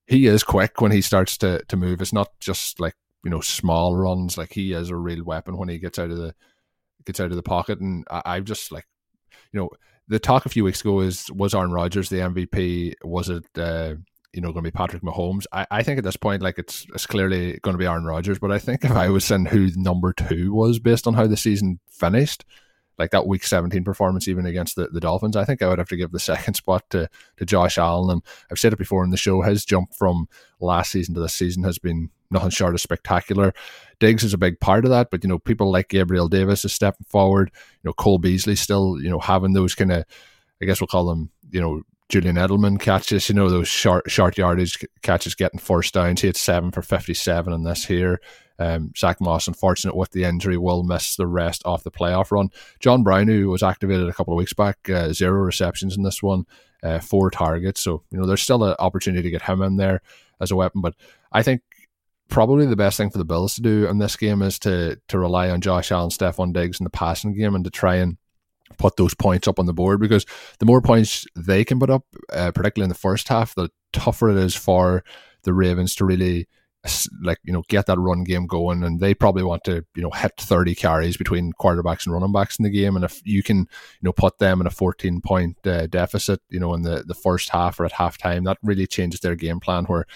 he 0.07 0.27
is 0.27 0.43
quick 0.43 0.81
when 0.81 0.93
he 0.93 1.01
starts 1.01 1.39
to 1.39 1.63
to 1.69 1.77
move. 1.77 2.01
It's 2.01 2.13
not 2.13 2.29
just 2.41 2.81
like 2.81 2.95
you 3.25 3.31
know 3.31 3.41
small 3.41 3.97
runs. 3.97 4.37
Like 4.37 4.53
he 4.53 4.73
is 4.73 4.91
a 4.91 4.97
real 4.97 5.25
weapon 5.25 5.57
when 5.57 5.69
he 5.69 5.79
gets 5.79 5.99
out 5.99 6.11
of 6.11 6.19
the 6.19 6.35
gets 7.07 7.21
out 7.21 7.31
of 7.31 7.37
the 7.37 7.43
pocket. 7.43 7.81
And 7.81 8.05
I, 8.11 8.23
I've 8.25 8.45
just 8.45 8.71
like, 8.71 8.87
you 9.53 9.61
know, 9.61 9.71
the 10.09 10.19
talk 10.19 10.47
a 10.47 10.51
few 10.51 10.65
weeks 10.65 10.81
ago 10.81 11.01
is 11.01 11.31
was 11.33 11.55
Aaron 11.55 11.73
Rodgers 11.73 12.09
the 12.09 12.17
MVP? 12.17 12.95
Was 13.05 13.29
it 13.29 13.47
uh, 13.57 13.95
you 14.33 14.41
know 14.41 14.53
going 14.53 14.65
to 14.65 14.71
be 14.71 14.77
Patrick 14.77 15.03
Mahomes? 15.03 15.47
I, 15.53 15.67
I 15.71 15.83
think 15.83 15.99
at 15.99 16.05
this 16.05 16.17
point, 16.17 16.43
like 16.43 16.59
it's 16.59 16.87
it's 16.95 17.07
clearly 17.07 17.59
going 17.63 17.75
to 17.75 17.79
be 17.79 17.87
Aaron 17.87 18.05
Rodgers. 18.05 18.39
But 18.39 18.53
I 18.53 18.59
think 18.59 18.85
if 18.85 18.93
I 18.93 19.09
was 19.09 19.25
saying 19.25 19.47
who 19.47 19.71
number 19.77 20.13
two 20.13 20.53
was 20.53 20.79
based 20.79 21.07
on 21.07 21.15
how 21.15 21.27
the 21.27 21.37
season 21.37 21.81
finished, 21.91 22.45
like 22.99 23.11
that 23.11 23.27
week 23.27 23.45
17 23.45 23.85
performance, 23.85 24.29
even 24.29 24.47
against 24.47 24.77
the, 24.77 24.89
the 24.89 25.01
Dolphins, 25.01 25.37
I 25.37 25.45
think 25.45 25.63
I 25.63 25.69
would 25.69 25.79
have 25.79 25.89
to 25.89 25.97
give 25.97 26.13
the 26.13 26.19
second 26.19 26.55
spot 26.55 26.89
to, 26.91 27.09
to 27.37 27.45
Josh 27.47 27.79
Allen. 27.79 28.11
And 28.11 28.23
I've 28.51 28.59
said 28.59 28.73
it 28.73 28.79
before 28.79 29.05
in 29.05 29.11
the 29.11 29.17
show, 29.17 29.43
his 29.43 29.65
jump 29.65 29.95
from 29.95 30.29
last 30.61 30.93
season 30.93 31.15
to 31.15 31.21
this 31.21 31.35
season 31.35 31.63
has 31.65 31.79
been 31.79 32.11
nothing 32.31 32.51
short 32.51 32.75
of 32.75 32.81
spectacular. 32.81 33.55
Diggs 34.01 34.25
is 34.25 34.35
a 34.35 34.39
big 34.39 34.61
part 34.61 34.85
of 34.85 34.91
that, 34.91 35.11
but 35.11 35.25
you 35.25 35.29
know, 35.29 35.39
people 35.39 35.71
like 35.71 35.89
Gabriel 35.89 36.29
Davis 36.29 36.65
is 36.65 36.73
stepping 36.73 37.07
forward. 37.09 37.51
You 37.55 37.89
know, 37.89 37.93
Cole 37.93 38.19
Beasley 38.19 38.57
still, 38.57 39.01
you 39.01 39.09
know, 39.09 39.19
having 39.19 39.53
those 39.53 39.75
kind 39.75 39.93
of, 39.93 40.05
I 40.61 40.65
guess 40.65 40.81
we'll 40.81 40.89
call 40.89 41.07
them, 41.07 41.31
you 41.51 41.61
know, 41.61 41.83
Julian 42.09 42.37
Edelman 42.37 42.81
catches, 42.81 43.29
you 43.29 43.35
know, 43.35 43.51
those 43.51 43.69
short 43.69 44.11
short 44.11 44.39
yardage 44.39 44.85
catches 45.03 45.35
getting 45.35 45.61
forced 45.61 45.95
downs. 45.95 46.23
He 46.23 46.27
had 46.27 46.37
seven 46.37 46.71
for 46.71 46.81
57 46.81 47.53
in 47.53 47.65
this 47.65 47.85
here. 47.85 48.21
Um, 48.59 48.93
Zach 48.97 49.21
Moss, 49.21 49.47
unfortunate 49.47 49.95
with 49.95 50.11
the 50.11 50.25
injury, 50.25 50.57
will 50.57 50.83
miss 50.83 51.17
the 51.17 51.27
rest 51.27 51.63
of 51.65 51.85
the 51.85 51.91
playoff 51.91 52.31
run. 52.31 52.51
John 52.81 53.03
Brown, 53.03 53.29
who 53.29 53.49
was 53.49 53.63
activated 53.63 54.09
a 54.09 54.13
couple 54.13 54.35
of 54.35 54.39
weeks 54.39 54.53
back, 54.53 54.89
uh, 54.91 55.13
zero 55.13 55.41
receptions 55.41 55.97
in 55.97 56.03
this 56.03 56.23
one, 56.23 56.45
uh, 56.83 56.99
four 56.99 57.31
targets. 57.31 57.83
So, 57.83 58.03
you 58.11 58.19
know, 58.19 58.27
there's 58.27 58.43
still 58.43 58.65
an 58.65 58.75
opportunity 58.79 59.23
to 59.23 59.31
get 59.31 59.43
him 59.43 59.63
in 59.63 59.77
there 59.77 60.03
as 60.41 60.51
a 60.51 60.57
weapon. 60.57 60.81
But 60.81 60.95
I 61.33 61.43
think 61.43 61.63
probably 62.29 62.67
the 62.67 62.77
best 62.77 62.97
thing 62.97 63.11
for 63.11 63.19
the 63.19 63.25
Bills 63.25 63.55
to 63.55 63.63
do 63.63 63.87
in 63.87 63.99
this 63.99 64.17
game 64.17 64.43
is 64.43 64.59
to 64.61 65.01
to 65.09 65.19
rely 65.19 65.51
on 65.51 65.61
Josh 65.61 65.91
Allen, 65.91 66.11
Stefon 66.11 66.53
Diggs 66.53 66.81
in 66.81 66.85
the 66.85 66.91
passing 66.91 67.35
game 67.35 67.55
and 67.55 67.65
to 67.65 67.71
try 67.71 67.97
and 67.97 68.17
put 68.77 68.97
those 68.97 69.15
points 69.15 69.49
up 69.49 69.59
on 69.59 69.67
the 69.67 69.73
board 69.73 69.99
because 69.99 70.27
the 70.59 70.67
more 70.67 70.81
points 70.81 71.27
they 71.35 71.65
can 71.65 71.81
put 71.81 71.91
up, 71.91 72.05
uh, 72.33 72.53
particularly 72.53 72.85
in 72.85 72.91
the 72.91 72.95
first 72.95 73.29
half, 73.29 73.55
the 73.55 73.71
tougher 73.93 74.29
it 74.31 74.37
is 74.37 74.55
for 74.55 75.03
the 75.43 75.55
Ravens 75.55 75.95
to 75.97 76.05
really 76.05 76.47
like 77.23 77.39
you 77.45 77.53
know 77.53 77.63
get 77.69 77.87
that 77.87 77.99
run 77.99 78.25
game 78.25 78.47
going 78.47 78.83
and 78.83 79.01
they 79.01 79.15
probably 79.15 79.43
want 79.43 79.65
to 79.65 79.85
you 79.95 80.03
know 80.03 80.11
hit 80.11 80.33
30 80.39 80.75
carries 80.75 81.17
between 81.17 81.53
quarterbacks 81.55 82.07
and 82.07 82.15
running 82.15 82.33
backs 82.33 82.59
in 82.59 82.63
the 82.63 82.71
game 82.71 82.97
and 82.97 83.05
if 83.05 83.21
you 83.25 83.43
can 83.43 83.59
you 83.59 83.67
know 84.03 84.13
put 84.13 84.39
them 84.39 84.61
in 84.61 84.67
a 84.67 84.71
14 84.71 85.21
point 85.21 85.57
uh, 85.67 85.87
deficit 85.87 86.41
you 86.49 86.61
know 86.61 86.75
in 86.75 86.83
the 86.83 87.05
the 87.07 87.15
first 87.15 87.51
half 87.51 87.79
or 87.79 87.85
at 87.85 87.93
halftime 87.93 88.45
that 88.45 88.59
really 88.63 88.87
changes 88.87 89.21
their 89.21 89.37
game 89.37 89.61
plan 89.61 89.85
where 89.85 90.07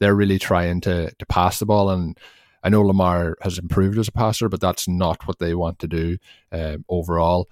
they're 0.00 0.14
really 0.14 0.38
trying 0.38 0.80
to 0.80 1.12
to 1.18 1.26
pass 1.26 1.58
the 1.58 1.66
ball 1.66 1.90
and 1.90 2.18
I 2.62 2.70
know 2.70 2.82
Lamar 2.82 3.36
has 3.42 3.56
improved 3.56 3.98
as 3.98 4.08
a 4.08 4.12
passer 4.12 4.48
but 4.48 4.60
that's 4.60 4.88
not 4.88 5.26
what 5.26 5.38
they 5.38 5.54
want 5.54 5.78
to 5.80 5.88
do 5.88 6.18
uh, 6.52 6.78
overall 6.88 7.48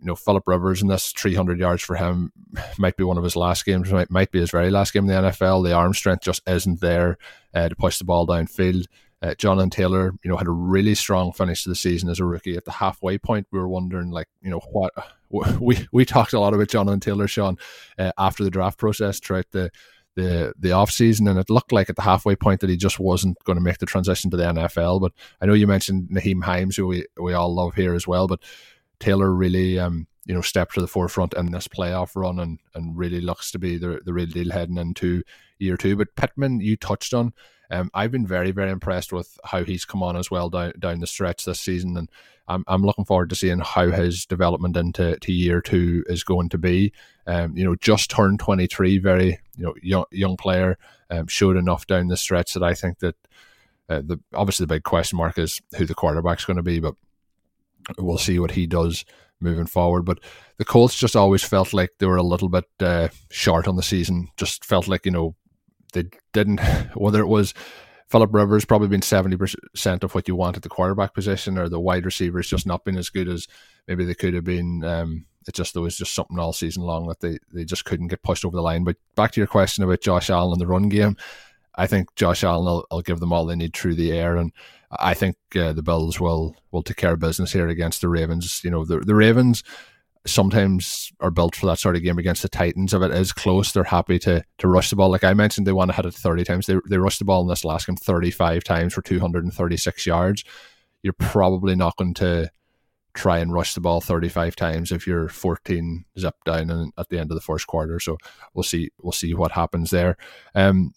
you 0.00 0.06
know, 0.06 0.14
Philip 0.14 0.44
Rivers 0.46 0.82
in 0.82 0.88
this 0.88 1.12
300 1.12 1.58
yards 1.58 1.82
for 1.82 1.96
him 1.96 2.32
might 2.78 2.96
be 2.96 3.04
one 3.04 3.18
of 3.18 3.24
his 3.24 3.36
last 3.36 3.64
games, 3.64 3.90
might, 3.92 4.10
might 4.10 4.30
be 4.30 4.40
his 4.40 4.50
very 4.50 4.70
last 4.70 4.92
game 4.92 5.08
in 5.08 5.08
the 5.08 5.30
NFL. 5.30 5.64
The 5.64 5.72
arm 5.72 5.94
strength 5.94 6.22
just 6.22 6.42
isn't 6.46 6.80
there 6.80 7.18
uh, 7.54 7.68
to 7.68 7.76
push 7.76 7.98
the 7.98 8.04
ball 8.04 8.26
downfield. 8.26 8.86
Uh, 9.22 9.34
Jonathan 9.34 9.70
Taylor, 9.70 10.12
you 10.22 10.30
know, 10.30 10.36
had 10.36 10.46
a 10.46 10.52
really 10.52 10.94
strong 10.94 11.32
finish 11.32 11.62
to 11.62 11.70
the 11.70 11.74
season 11.74 12.10
as 12.10 12.20
a 12.20 12.24
rookie. 12.24 12.56
At 12.56 12.66
the 12.66 12.72
halfway 12.72 13.16
point, 13.16 13.46
we 13.50 13.58
were 13.58 13.68
wondering, 13.68 14.10
like, 14.10 14.28
you 14.42 14.50
know, 14.50 14.60
what 14.70 14.92
we 15.60 15.88
we 15.90 16.04
talked 16.04 16.34
a 16.34 16.40
lot 16.40 16.54
about 16.54 16.68
Jonathan 16.68 17.00
Taylor, 17.00 17.26
Sean, 17.26 17.56
uh, 17.98 18.12
after 18.18 18.44
the 18.44 18.50
draft 18.50 18.78
process 18.78 19.18
throughout 19.18 19.50
the 19.52 19.70
the 20.16 20.52
the 20.58 20.72
off 20.72 20.90
season, 20.90 21.28
and 21.28 21.38
it 21.38 21.50
looked 21.50 21.72
like 21.72 21.88
at 21.88 21.96
the 21.96 22.02
halfway 22.02 22.36
point 22.36 22.60
that 22.60 22.70
he 22.70 22.76
just 22.76 22.98
wasn't 22.98 23.36
going 23.44 23.56
to 23.56 23.64
make 23.64 23.78
the 23.78 23.86
transition 23.86 24.30
to 24.30 24.36
the 24.36 24.44
NFL. 24.44 25.00
But 25.00 25.12
I 25.40 25.46
know 25.46 25.54
you 25.54 25.66
mentioned 25.66 26.08
Nyheim 26.10 26.42
Hines, 26.42 26.76
who 26.76 26.86
we 26.86 27.06
we 27.20 27.32
all 27.32 27.54
love 27.54 27.74
here 27.74 27.94
as 27.94 28.06
well, 28.06 28.26
but 28.26 28.40
Taylor 29.00 29.32
really. 29.32 29.78
Um, 29.78 30.06
you 30.28 30.34
know, 30.34 30.40
stepped 30.40 30.74
to 30.74 30.80
the 30.80 30.88
forefront 30.88 31.34
in 31.34 31.52
this 31.52 31.68
playoff 31.68 32.16
run 32.16 32.40
and, 32.40 32.58
and 32.74 32.98
really 32.98 33.20
looks 33.20 33.52
to 33.52 33.60
be 33.60 33.78
the, 33.78 34.00
the 34.04 34.12
real 34.12 34.26
deal 34.26 34.50
heading 34.50 34.76
into 34.76 35.22
year 35.60 35.76
two. 35.76 35.94
But 35.94 36.16
Pittman, 36.16 36.58
you 36.58 36.76
touched 36.76 37.14
on, 37.14 37.32
um, 37.70 37.90
I've 37.94 38.12
been 38.12 38.26
very, 38.26 38.50
very 38.50 38.70
impressed 38.70 39.12
with 39.12 39.38
how 39.44 39.64
he's 39.64 39.84
come 39.84 40.02
on 40.02 40.16
as 40.16 40.30
well 40.30 40.50
down 40.50 40.72
down 40.78 41.00
the 41.00 41.06
stretch 41.06 41.44
this 41.44 41.60
season, 41.60 41.96
and 41.96 42.08
I'm 42.48 42.64
I'm 42.68 42.82
looking 42.82 43.04
forward 43.04 43.30
to 43.30 43.36
seeing 43.36 43.58
how 43.58 43.90
his 43.90 44.24
development 44.26 44.76
into 44.76 45.18
to 45.18 45.32
year 45.32 45.60
two 45.60 46.04
is 46.06 46.22
going 46.22 46.48
to 46.50 46.58
be. 46.58 46.92
Um, 47.26 47.56
you 47.56 47.64
know, 47.64 47.74
just 47.74 48.10
turned 48.10 48.38
23, 48.40 48.98
very 48.98 49.40
you 49.56 49.64
know 49.64 49.74
young 49.82 50.04
young 50.12 50.36
player, 50.36 50.78
um, 51.10 51.26
showed 51.26 51.56
enough 51.56 51.86
down 51.86 52.08
the 52.08 52.16
stretch 52.16 52.54
that 52.54 52.62
I 52.62 52.74
think 52.74 53.00
that 53.00 53.16
uh, 53.88 54.02
the 54.04 54.20
obviously 54.32 54.64
the 54.64 54.74
big 54.74 54.84
question 54.84 55.16
mark 55.16 55.38
is 55.38 55.60
who 55.76 55.86
the 55.86 55.94
quarterback's 55.94 56.44
going 56.44 56.58
to 56.58 56.62
be, 56.62 56.78
but 56.78 56.94
we'll 57.98 58.18
see 58.18 58.38
what 58.38 58.52
he 58.52 58.66
does 58.66 59.04
moving 59.40 59.66
forward. 59.66 60.04
But 60.04 60.20
the 60.58 60.64
Colts 60.64 60.98
just 60.98 61.16
always 61.16 61.42
felt 61.42 61.72
like 61.72 61.90
they 61.98 62.06
were 62.06 62.16
a 62.16 62.22
little 62.22 62.48
bit 62.48 62.64
uh, 62.80 63.08
short 63.30 63.68
on 63.68 63.76
the 63.76 63.82
season. 63.82 64.28
Just 64.36 64.64
felt 64.64 64.88
like 64.88 65.04
you 65.04 65.12
know 65.12 65.34
they 65.92 66.04
didn't 66.32 66.60
whether 66.94 67.20
it 67.20 67.28
was 67.28 67.54
Philip 68.08 68.32
Rivers 68.32 68.64
probably 68.64 68.88
been 68.88 69.02
seventy 69.02 69.36
percent 69.36 70.04
of 70.04 70.14
what 70.14 70.28
you 70.28 70.36
want 70.36 70.56
at 70.56 70.62
the 70.62 70.68
quarterback 70.68 71.14
position, 71.14 71.58
or 71.58 71.68
the 71.68 71.80
wide 71.80 72.04
receivers 72.04 72.48
just 72.48 72.66
not 72.66 72.84
been 72.84 72.96
as 72.96 73.10
good 73.10 73.28
as 73.28 73.46
maybe 73.86 74.04
they 74.04 74.14
could 74.14 74.34
have 74.34 74.44
been. 74.44 74.84
Um, 74.84 75.26
it 75.48 75.54
just 75.54 75.74
there 75.74 75.82
was 75.82 75.96
just 75.96 76.12
something 76.12 76.38
all 76.38 76.52
season 76.52 76.82
long 76.82 77.06
that 77.06 77.20
they 77.20 77.38
they 77.52 77.64
just 77.64 77.84
couldn't 77.84 78.08
get 78.08 78.22
pushed 78.22 78.44
over 78.44 78.56
the 78.56 78.62
line. 78.62 78.84
But 78.84 78.96
back 79.14 79.32
to 79.32 79.40
your 79.40 79.46
question 79.46 79.84
about 79.84 80.00
Josh 80.00 80.30
Allen 80.30 80.52
and 80.52 80.60
the 80.60 80.66
run 80.66 80.88
game, 80.88 81.16
I 81.76 81.86
think 81.86 82.14
Josh 82.16 82.42
Allen 82.42 82.64
will, 82.64 82.86
will 82.90 83.02
give 83.02 83.20
them 83.20 83.32
all 83.32 83.46
they 83.46 83.56
need 83.56 83.74
through 83.74 83.96
the 83.96 84.12
air, 84.12 84.36
and 84.36 84.52
I 84.98 85.14
think 85.14 85.36
uh, 85.54 85.72
the 85.72 85.82
Bills 85.82 86.20
will 86.20 86.56
will 86.70 86.82
take 86.82 86.96
care 86.96 87.12
of 87.12 87.20
business 87.20 87.52
here 87.52 87.68
against 87.68 88.00
the 88.00 88.08
Ravens. 88.08 88.62
You 88.64 88.70
know 88.70 88.84
the 88.84 89.00
the 89.00 89.14
Ravens 89.14 89.62
sometimes 90.26 91.12
are 91.20 91.30
built 91.30 91.54
for 91.54 91.66
that 91.66 91.78
sort 91.78 91.96
of 91.96 92.02
game 92.02 92.18
against 92.18 92.42
the 92.42 92.48
Titans. 92.48 92.92
If 92.92 93.02
it 93.02 93.12
is 93.12 93.32
close, 93.32 93.72
they're 93.72 93.84
happy 93.84 94.18
to 94.20 94.44
to 94.58 94.68
rush 94.68 94.90
the 94.90 94.96
ball. 94.96 95.10
Like 95.10 95.24
I 95.24 95.34
mentioned, 95.34 95.66
they 95.66 95.72
want 95.72 95.90
to 95.90 95.96
hit 95.96 96.06
it 96.06 96.14
30 96.14 96.44
times. 96.44 96.66
They, 96.66 96.76
they 96.88 96.98
rushed 96.98 97.18
the 97.18 97.24
ball 97.24 97.42
in 97.42 97.48
this 97.48 97.64
last 97.64 97.86
game 97.86 97.96
35 97.96 98.64
times 98.64 98.94
for 98.94 99.02
236 99.02 100.06
yards. 100.06 100.44
You're 101.02 101.12
probably 101.12 101.76
not 101.76 101.96
going 101.96 102.14
to 102.14 102.50
try 103.14 103.38
and 103.38 103.52
rush 103.52 103.74
the 103.74 103.80
ball 103.80 104.00
35 104.00 104.54
times 104.56 104.92
if 104.92 105.06
you're 105.06 105.28
14 105.28 106.04
zip 106.18 106.34
down 106.44 106.70
in, 106.70 106.92
at 106.98 107.08
the 107.08 107.18
end 107.18 107.30
of 107.30 107.34
the 107.34 107.40
first 107.40 107.66
quarter. 107.66 107.98
So 107.98 108.18
we'll 108.54 108.62
see 108.62 108.90
we'll 109.00 109.12
see 109.12 109.34
what 109.34 109.52
happens 109.52 109.90
there. 109.90 110.16
Um, 110.54 110.92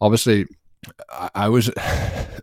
obviously 0.00 0.46
I 1.34 1.48
was, 1.48 1.68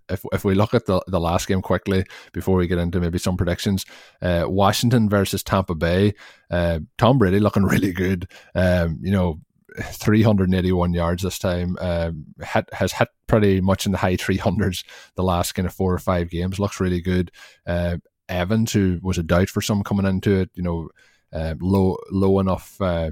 if 0.09 0.23
if 0.31 0.45
we 0.45 0.55
look 0.55 0.73
at 0.73 0.85
the 0.85 1.01
the 1.07 1.19
last 1.19 1.47
game 1.47 1.61
quickly 1.61 2.05
before 2.33 2.55
we 2.57 2.67
get 2.67 2.77
into 2.77 2.99
maybe 2.99 3.17
some 3.17 3.37
predictions, 3.37 3.85
uh, 4.21 4.45
Washington 4.47 5.09
versus 5.09 5.43
Tampa 5.43 5.75
Bay. 5.75 6.13
Uh, 6.51 6.79
Tom 6.97 7.17
Brady 7.17 7.39
looking 7.39 7.63
really 7.65 7.91
good. 7.91 8.29
Um, 8.53 8.99
you 9.01 9.11
know, 9.11 9.39
381 9.81 10.93
yards 10.93 11.23
this 11.23 11.39
time. 11.39 11.77
Um, 11.79 12.25
hit, 12.41 12.69
has 12.73 12.93
hit 12.93 13.09
pretty 13.27 13.61
much 13.61 13.85
in 13.85 13.91
the 13.91 13.97
high 13.97 14.15
300s 14.15 14.83
the 15.15 15.23
last 15.23 15.53
kind 15.53 15.67
of 15.67 15.73
four 15.73 15.93
or 15.93 15.99
five 15.99 16.29
games. 16.29 16.59
Looks 16.59 16.79
really 16.79 17.01
good. 17.01 17.31
Uh, 17.65 17.97
Evans, 18.29 18.73
who 18.73 18.99
was 19.01 19.17
a 19.17 19.23
doubt 19.23 19.49
for 19.49 19.61
some 19.61 19.83
coming 19.83 20.05
into 20.05 20.35
it, 20.35 20.49
you 20.53 20.63
know, 20.63 20.89
uh, 21.33 21.55
low 21.59 21.97
low 22.11 22.39
enough 22.39 22.79
uh, 22.81 23.11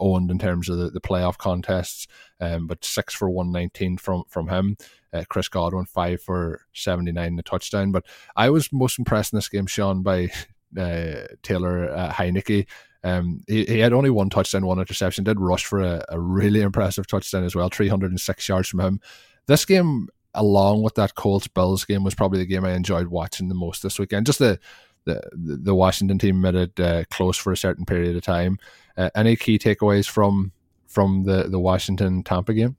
owned 0.00 0.30
in 0.30 0.38
terms 0.38 0.68
of 0.68 0.78
the, 0.78 0.90
the 0.90 1.00
playoff 1.00 1.38
contests, 1.38 2.06
um, 2.42 2.66
but 2.66 2.84
six 2.84 3.14
for 3.14 3.30
119 3.30 3.96
from, 3.98 4.24
from 4.28 4.48
him. 4.48 4.76
Uh, 5.12 5.24
Chris 5.28 5.48
Godwin, 5.48 5.86
five 5.86 6.20
for 6.20 6.60
79, 6.72 7.36
the 7.36 7.42
touchdown. 7.42 7.92
But 7.92 8.04
I 8.34 8.50
was 8.50 8.72
most 8.72 8.98
impressed 8.98 9.32
in 9.32 9.36
this 9.36 9.48
game, 9.48 9.66
Sean, 9.66 10.02
by 10.02 10.30
uh, 10.76 11.26
Taylor 11.42 11.90
uh, 11.94 12.10
Heinicke. 12.10 12.66
Um, 13.04 13.42
he, 13.46 13.64
he 13.64 13.78
had 13.78 13.92
only 13.92 14.10
one 14.10 14.28
touchdown, 14.28 14.66
one 14.66 14.80
interception, 14.80 15.24
did 15.24 15.40
rush 15.40 15.64
for 15.64 15.80
a, 15.80 16.04
a 16.08 16.18
really 16.18 16.60
impressive 16.60 17.06
touchdown 17.06 17.44
as 17.44 17.54
well, 17.54 17.68
306 17.68 18.48
yards 18.48 18.68
from 18.68 18.80
him. 18.80 19.00
This 19.46 19.64
game, 19.64 20.08
along 20.34 20.82
with 20.82 20.96
that 20.96 21.14
Colts 21.14 21.46
Bills 21.46 21.84
game, 21.84 22.02
was 22.02 22.14
probably 22.14 22.40
the 22.40 22.46
game 22.46 22.64
I 22.64 22.72
enjoyed 22.72 23.08
watching 23.08 23.48
the 23.48 23.54
most 23.54 23.82
this 23.82 23.98
weekend. 23.98 24.26
Just 24.26 24.38
the 24.40 24.58
the, 25.04 25.20
the 25.34 25.74
Washington 25.74 26.16
team 26.16 26.40
made 26.40 26.54
it 26.54 26.78
uh, 26.78 27.02
close 27.10 27.36
for 27.36 27.52
a 27.52 27.56
certain 27.56 27.84
period 27.84 28.14
of 28.14 28.22
time. 28.22 28.56
Uh, 28.96 29.10
any 29.16 29.34
key 29.34 29.58
takeaways 29.58 30.08
from 30.08 30.52
from 30.92 31.24
the 31.24 31.44
the 31.44 31.58
Washington 31.58 32.22
Tampa 32.22 32.54
game? 32.54 32.76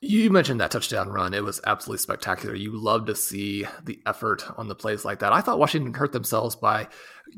You 0.00 0.30
mentioned 0.30 0.60
that 0.60 0.70
touchdown 0.70 1.08
run. 1.08 1.32
It 1.32 1.44
was 1.44 1.62
absolutely 1.64 2.02
spectacular. 2.02 2.54
You 2.54 2.76
love 2.76 3.06
to 3.06 3.14
see 3.14 3.66
the 3.84 4.00
effort 4.04 4.44
on 4.58 4.68
the 4.68 4.74
plays 4.74 5.02
like 5.02 5.20
that. 5.20 5.32
I 5.32 5.40
thought 5.40 5.58
Washington 5.58 5.94
hurt 5.94 6.12
themselves 6.12 6.54
by 6.54 6.88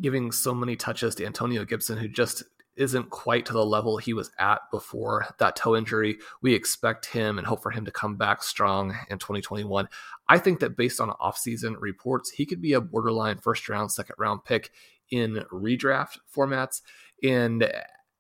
giving 0.01 0.33
so 0.33 0.53
many 0.53 0.75
touches 0.75 1.15
to 1.15 1.27
Antonio 1.27 1.65
Gibson, 1.65 1.97
who 1.97 2.09
just 2.09 2.43
isn't 2.75 3.11
quite 3.11 3.47
to 3.47 3.53
the 3.53 3.65
level 3.65 3.99
he 3.99 4.13
was 4.13 4.31
at 4.39 4.61
before 4.73 5.27
that 5.39 5.55
toe 5.55 5.77
injury. 5.77 6.19
We 6.43 6.55
expect 6.55 7.07
him 7.07 7.39
and 7.39 7.47
hope 7.47 7.63
for 7.63 7.71
him 7.71 7.85
to 7.85 7.91
come 7.93 8.17
back 8.17 8.43
strong 8.43 8.97
in 9.09 9.19
2021. 9.19 9.89
I 10.29 10.39
think 10.39 10.59
that 10.61 10.77
based 10.77 11.01
on 11.01 11.11
offseason 11.11 11.77
reports, 11.79 12.31
he 12.31 12.47
could 12.47 12.61
be 12.61 12.73
a 12.73 12.81
borderline 12.81 13.39
first 13.39 13.69
round, 13.69 13.93
second 13.93 14.17
round 14.19 14.45
pick 14.45 14.73
in 15.11 15.45
redraft 15.53 16.19
formats. 16.35 16.83
And 17.23 17.73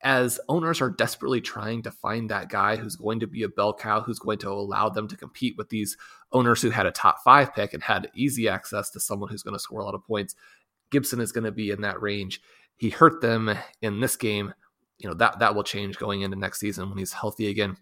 as 0.02 0.38
owners 0.48 0.80
are 0.80 0.90
desperately 0.90 1.40
trying 1.40 1.82
to 1.82 1.90
find 1.90 2.30
that 2.30 2.48
guy 2.48 2.76
who's 2.76 2.96
going 2.96 3.20
to 3.20 3.26
be 3.26 3.42
a 3.42 3.48
bell 3.48 3.72
cow, 3.74 4.00
who's 4.00 4.18
going 4.18 4.38
to 4.38 4.50
allow 4.50 4.88
them 4.88 5.08
to 5.08 5.16
compete 5.16 5.56
with 5.56 5.68
these 5.70 5.96
owners 6.32 6.60
who 6.60 6.70
had 6.70 6.86
a 6.86 6.90
top 6.90 7.22
five 7.24 7.54
pick 7.54 7.72
and 7.72 7.82
had 7.82 8.10
easy 8.14 8.48
access 8.48 8.90
to 8.90 9.00
someone 9.00 9.30
who's 9.30 9.42
going 9.42 9.54
to 9.54 9.60
score 9.60 9.80
a 9.80 9.84
lot 9.84 9.94
of 9.94 10.04
points, 10.04 10.34
Gibson 10.90 11.20
is 11.20 11.32
going 11.32 11.44
to 11.44 11.52
be 11.52 11.70
in 11.70 11.80
that 11.80 12.00
range. 12.00 12.40
He 12.76 12.90
hurt 12.90 13.20
them 13.20 13.56
in 13.80 14.00
this 14.00 14.16
game. 14.16 14.52
You 14.98 15.08
know, 15.08 15.14
that 15.16 15.40
that 15.40 15.54
will 15.54 15.64
change 15.64 15.98
going 15.98 16.22
into 16.22 16.38
next 16.38 16.58
season 16.60 16.88
when 16.88 16.98
he's 16.98 17.12
healthy 17.12 17.48
again. 17.48 17.76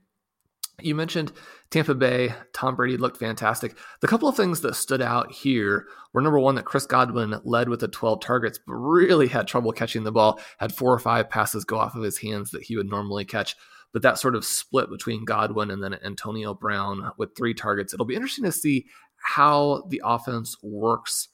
You 0.81 0.95
mentioned 0.95 1.33
Tampa 1.71 1.95
Bay. 1.95 2.35
Tom 2.53 2.75
Brady 2.75 2.97
looked 2.97 3.17
fantastic. 3.17 3.77
The 4.01 4.09
couple 4.09 4.29
of 4.29 4.37
things 4.37 4.61
that 4.63 4.75
stood 4.75 5.01
out 5.01 5.31
here 5.31 5.87
were 6.13 6.21
number 6.21 6.39
one, 6.39 6.57
that 6.57 6.65
Chris 6.65 6.87
Godwin 6.87 7.41
led 7.45 7.69
with 7.69 7.81
the 7.81 7.89
12 7.89 8.21
targets, 8.21 8.59
but 8.67 8.75
really 8.75 9.29
had 9.29 9.47
trouble 9.47 9.73
catching 9.73 10.05
the 10.05 10.13
ball, 10.13 10.41
had 10.59 10.75
four 10.75 10.93
or 10.93 10.99
five 10.99 11.31
passes 11.31 11.65
go 11.65 11.79
off 11.79 11.95
of 11.95 12.03
his 12.03 12.19
hands 12.19 12.51
that 12.51 12.65
he 12.65 12.77
would 12.77 12.89
normally 12.89 13.25
catch. 13.25 13.57
But 13.93 14.03
that 14.03 14.19
sort 14.19 14.35
of 14.35 14.45
split 14.45 14.91
between 14.91 15.25
Godwin 15.25 15.71
and 15.71 15.83
then 15.83 15.95
Antonio 16.05 16.55
Brown 16.55 17.13
with 17.17 17.37
three 17.37 17.55
targets. 17.55 17.95
It'll 17.95 18.07
be 18.07 18.17
interesting 18.17 18.45
to 18.45 18.53
see 18.53 18.87
how 19.17 19.85
the 19.89 20.03
offense 20.05 20.57
works 20.63 21.29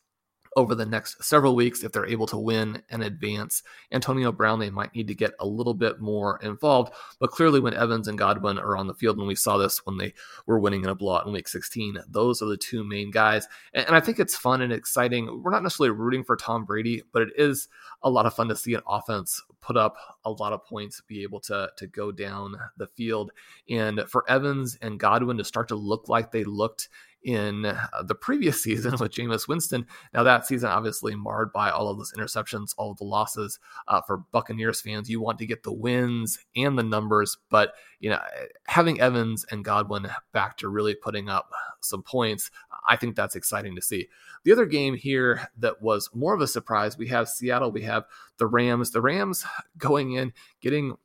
over 0.57 0.75
the 0.75 0.87
next 0.87 1.23
several 1.23 1.55
weeks 1.55 1.85
if 1.85 1.93
they're 1.93 2.07
able 2.07 2.27
to 2.27 2.37
win 2.37 2.83
and 2.91 3.03
advance. 3.03 3.63
Antonio 3.93 4.33
Brown, 4.33 4.59
they 4.59 4.71
might 4.71 4.95
need 4.95 5.07
to 5.09 5.15
get 5.15 5.33
a 5.39 5.47
little 5.47 5.75
bit 5.75 6.01
more 6.01 6.39
involved, 6.43 6.93
but 7.21 7.31
clearly 7.31 7.61
when 7.61 7.75
Evans 7.75 8.09
and 8.09 8.19
Godwin 8.19 8.59
are 8.59 8.77
on 8.77 8.87
the 8.87 8.95
field, 8.95 9.19
and 9.19 9.29
we 9.29 9.35
saw 9.35 9.57
this 9.57 9.85
when 9.85 9.97
they 9.97 10.13
were 10.47 10.59
winning 10.59 10.83
in 10.83 10.91
a 10.91 10.95
blowout 10.95 11.27
in 11.27 11.33
week 11.33 11.49
16, 11.49 11.99
those 12.09 12.43
are 12.43 12.47
the 12.47 12.57
two 12.57 12.83
main 12.83 13.11
guys. 13.11 13.47
And, 13.75 13.87
and 13.87 13.97
I 13.97 14.01
think 14.01 14.19
it's 14.19 14.37
fun 14.37 14.61
and 14.61 14.73
exciting. 14.73 15.43
We're 15.43 15.53
not 15.53 15.63
necessarily 15.63 15.97
rooting 15.97 16.25
for 16.25 16.37
Tom 16.37 16.65
Brady, 16.65 17.03
but 17.13 17.23
it 17.23 17.31
is 17.37 17.69
a 18.03 18.11
lot 18.11 18.27
of 18.27 18.35
fun 18.35 18.49
to 18.49 18.57
see 18.57 18.75
an 18.75 18.83
offense 18.89 19.41
put 19.61 19.77
up 19.77 19.97
a 20.25 20.31
lot 20.31 20.53
of 20.53 20.65
points, 20.65 21.03
be 21.07 21.23
able 21.23 21.41
to, 21.41 21.71
to 21.77 21.87
go 21.87 22.11
down 22.11 22.57
the 22.77 22.87
field. 22.87 23.31
And 23.69 24.01
for 24.09 24.29
Evans 24.29 24.79
and 24.81 24.99
Godwin 24.99 25.37
to 25.39 25.45
start 25.45 25.69
to 25.69 25.77
look 25.77 26.09
like 26.09 26.33
they 26.33 26.45
looked 26.45 26.89
in 27.23 27.67
uh, 27.67 27.87
the 28.05 28.15
previous 28.15 28.63
season 28.63 28.93
with 28.93 29.13
Jameis 29.13 29.49
Winston. 29.49 29.87
Now, 30.13 30.23
that 30.23 30.47
season 30.47 30.71
obviously 30.71 31.15
marred 31.15 31.53
by 31.53 31.71
all 31.71 31.89
of 31.89 31.99
those 31.99 32.13
interceptions, 32.13 32.75
all 32.77 32.93
of 32.93 32.99
the 32.99 33.05
losses. 33.05 33.59
Uh, 33.89 34.01
for 34.03 34.19
Buccaneers 34.33 34.81
fans, 34.81 35.11
you 35.11 35.21
want 35.21 35.39
to 35.39 35.47
get 35.47 35.63
the 35.63 35.73
wins 35.73 36.39
and 36.57 36.79
the 36.79 36.83
numbers, 36.83 37.39
but 37.51 37.75
you 37.99 38.09
know, 38.09 38.21
having 38.67 39.01
Evans 39.01 39.45
and 39.51 39.65
Godwin 39.65 40.09
back 40.33 40.57
to 40.59 40.69
really 40.69 40.95
putting 40.95 41.29
up 41.29 41.51
some 41.81 42.03
points, 42.03 42.51
I 42.89 42.97
think 42.97 43.15
that's 43.15 43.37
exciting 43.37 43.77
to 43.77 43.83
see. 43.83 44.09
The 44.45 44.53
other 44.53 44.67
game 44.67 44.95
here 44.95 45.49
that 45.59 45.83
was 45.83 46.09
more 46.15 46.35
of 46.35 46.41
a 46.41 46.47
surprise, 46.47 46.97
we 46.97 47.09
have 47.09 47.29
Seattle, 47.29 47.71
we 47.71 47.83
have 47.83 48.05
the 48.39 48.47
Rams. 48.47 48.91
The 48.91 49.03
Rams 49.03 49.45
going 49.77 50.13
in, 50.13 50.33
getting 50.61 50.97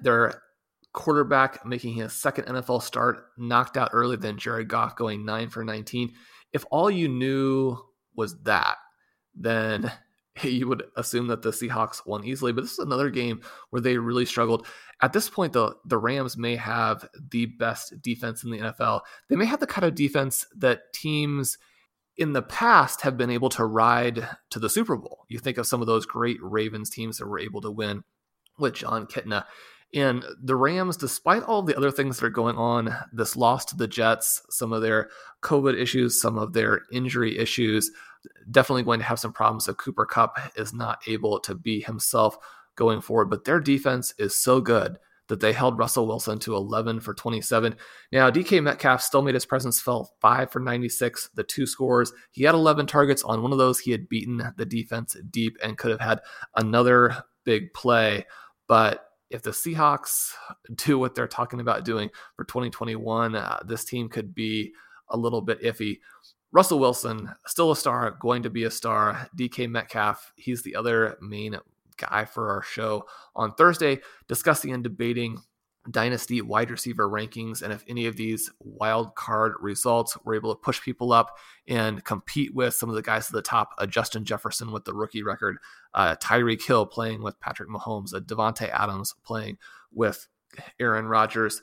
their 0.00 0.42
quarterback 0.92 1.64
making 1.64 1.94
his 1.94 2.12
second 2.12 2.44
NFL 2.46 2.82
start, 2.82 3.26
knocked 3.36 3.76
out 3.76 3.90
earlier 3.92 4.16
than 4.16 4.38
Jared 4.38 4.68
Goff, 4.68 4.96
going 4.96 5.24
nine 5.24 5.48
for 5.48 5.64
19. 5.64 6.12
If 6.52 6.64
all 6.70 6.90
you 6.90 7.08
knew 7.08 7.78
was 8.14 8.40
that, 8.42 8.76
then 9.34 9.92
you 10.42 10.68
would 10.68 10.84
assume 10.96 11.28
that 11.28 11.42
the 11.42 11.50
Seahawks 11.50 12.06
won 12.06 12.24
easily. 12.24 12.52
But 12.52 12.62
this 12.62 12.72
is 12.72 12.78
another 12.78 13.10
game 13.10 13.40
where 13.70 13.82
they 13.82 13.98
really 13.98 14.26
struggled. 14.26 14.66
At 15.00 15.12
this 15.12 15.28
point, 15.28 15.52
the, 15.52 15.76
the 15.84 15.98
Rams 15.98 16.36
may 16.36 16.56
have 16.56 17.08
the 17.30 17.46
best 17.46 18.00
defense 18.02 18.42
in 18.42 18.50
the 18.50 18.58
NFL. 18.58 19.02
They 19.28 19.36
may 19.36 19.44
have 19.46 19.60
the 19.60 19.66
kind 19.66 19.86
of 19.86 19.94
defense 19.94 20.46
that 20.56 20.92
teams 20.92 21.58
in 22.16 22.32
the 22.32 22.42
past 22.42 23.02
have 23.02 23.16
been 23.16 23.30
able 23.30 23.48
to 23.50 23.64
ride 23.64 24.28
to 24.50 24.58
the 24.58 24.68
Super 24.68 24.96
Bowl. 24.96 25.24
You 25.28 25.38
think 25.38 25.56
of 25.56 25.66
some 25.66 25.80
of 25.80 25.86
those 25.86 26.04
great 26.04 26.38
Ravens 26.42 26.90
teams 26.90 27.18
that 27.18 27.28
were 27.28 27.38
able 27.38 27.60
to 27.60 27.70
win 27.70 28.02
with 28.58 28.74
John 28.74 29.06
Kitna. 29.06 29.44
And 29.94 30.24
the 30.42 30.56
Rams, 30.56 30.96
despite 30.96 31.42
all 31.44 31.62
the 31.62 31.76
other 31.76 31.90
things 31.90 32.18
that 32.18 32.26
are 32.26 32.30
going 32.30 32.56
on, 32.56 32.94
this 33.12 33.36
loss 33.36 33.64
to 33.66 33.76
the 33.76 33.88
Jets, 33.88 34.42
some 34.50 34.72
of 34.72 34.82
their 34.82 35.08
COVID 35.42 35.80
issues, 35.80 36.20
some 36.20 36.36
of 36.36 36.52
their 36.52 36.82
injury 36.92 37.38
issues, 37.38 37.90
definitely 38.50 38.82
going 38.82 39.00
to 39.00 39.06
have 39.06 39.20
some 39.20 39.32
problems 39.32 39.64
So 39.64 39.74
Cooper 39.74 40.04
Kupp 40.04 40.38
is 40.56 40.74
not 40.74 41.00
able 41.06 41.40
to 41.40 41.54
be 41.54 41.80
himself 41.80 42.36
going 42.76 43.00
forward. 43.00 43.30
But 43.30 43.44
their 43.44 43.60
defense 43.60 44.12
is 44.18 44.36
so 44.36 44.60
good 44.60 44.98
that 45.28 45.40
they 45.40 45.52
held 45.52 45.78
Russell 45.78 46.06
Wilson 46.06 46.38
to 46.40 46.56
11 46.56 47.00
for 47.00 47.14
27. 47.14 47.76
Now, 48.12 48.30
DK 48.30 48.62
Metcalf 48.62 49.02
still 49.02 49.22
made 49.22 49.34
his 49.34 49.44
presence 49.44 49.80
felt 49.80 50.10
5 50.20 50.50
for 50.50 50.60
96, 50.60 51.30
the 51.34 51.44
two 51.44 51.66
scores. 51.66 52.12
He 52.30 52.44
had 52.44 52.54
11 52.54 52.86
targets. 52.86 53.22
On 53.22 53.42
one 53.42 53.52
of 53.52 53.58
those, 53.58 53.78
he 53.78 53.90
had 53.90 54.08
beaten 54.08 54.52
the 54.56 54.66
defense 54.66 55.16
deep 55.30 55.56
and 55.62 55.76
could 55.76 55.90
have 55.90 56.00
had 56.00 56.20
another 56.56 57.24
big 57.44 57.72
play. 57.74 58.26
But 58.66 59.07
if 59.30 59.42
the 59.42 59.50
Seahawks 59.50 60.32
do 60.74 60.98
what 60.98 61.14
they're 61.14 61.28
talking 61.28 61.60
about 61.60 61.84
doing 61.84 62.10
for 62.36 62.44
2021, 62.44 63.34
uh, 63.34 63.58
this 63.66 63.84
team 63.84 64.08
could 64.08 64.34
be 64.34 64.72
a 65.10 65.16
little 65.16 65.40
bit 65.40 65.62
iffy. 65.62 66.00
Russell 66.50 66.78
Wilson, 66.78 67.30
still 67.46 67.70
a 67.70 67.76
star, 67.76 68.16
going 68.20 68.42
to 68.42 68.50
be 68.50 68.64
a 68.64 68.70
star. 68.70 69.28
DK 69.36 69.68
Metcalf, 69.70 70.32
he's 70.36 70.62
the 70.62 70.74
other 70.74 71.18
main 71.20 71.58
guy 71.98 72.24
for 72.24 72.50
our 72.50 72.62
show 72.62 73.04
on 73.36 73.54
Thursday, 73.54 74.00
discussing 74.28 74.72
and 74.72 74.82
debating 74.82 75.38
dynasty 75.90 76.42
wide 76.42 76.70
receiver 76.70 77.08
rankings 77.08 77.62
and 77.62 77.72
if 77.72 77.82
any 77.88 78.06
of 78.06 78.16
these 78.16 78.50
wild 78.60 79.14
card 79.14 79.54
results 79.60 80.16
were 80.24 80.34
able 80.34 80.54
to 80.54 80.60
push 80.60 80.82
people 80.82 81.12
up 81.12 81.36
and 81.66 82.04
compete 82.04 82.54
with 82.54 82.74
some 82.74 82.88
of 82.88 82.94
the 82.94 83.02
guys 83.02 83.26
at 83.26 83.32
the 83.32 83.42
top 83.42 83.70
uh, 83.78 83.86
justin 83.86 84.24
jefferson 84.24 84.70
with 84.70 84.84
the 84.84 84.92
rookie 84.92 85.22
record 85.22 85.56
uh, 85.94 86.14
tyreek 86.16 86.64
hill 86.66 86.84
playing 86.84 87.22
with 87.22 87.40
patrick 87.40 87.70
mahomes 87.70 88.14
uh, 88.14 88.20
davante 88.20 88.68
adams 88.70 89.14
playing 89.24 89.56
with 89.92 90.28
aaron 90.78 91.06
rodgers 91.06 91.62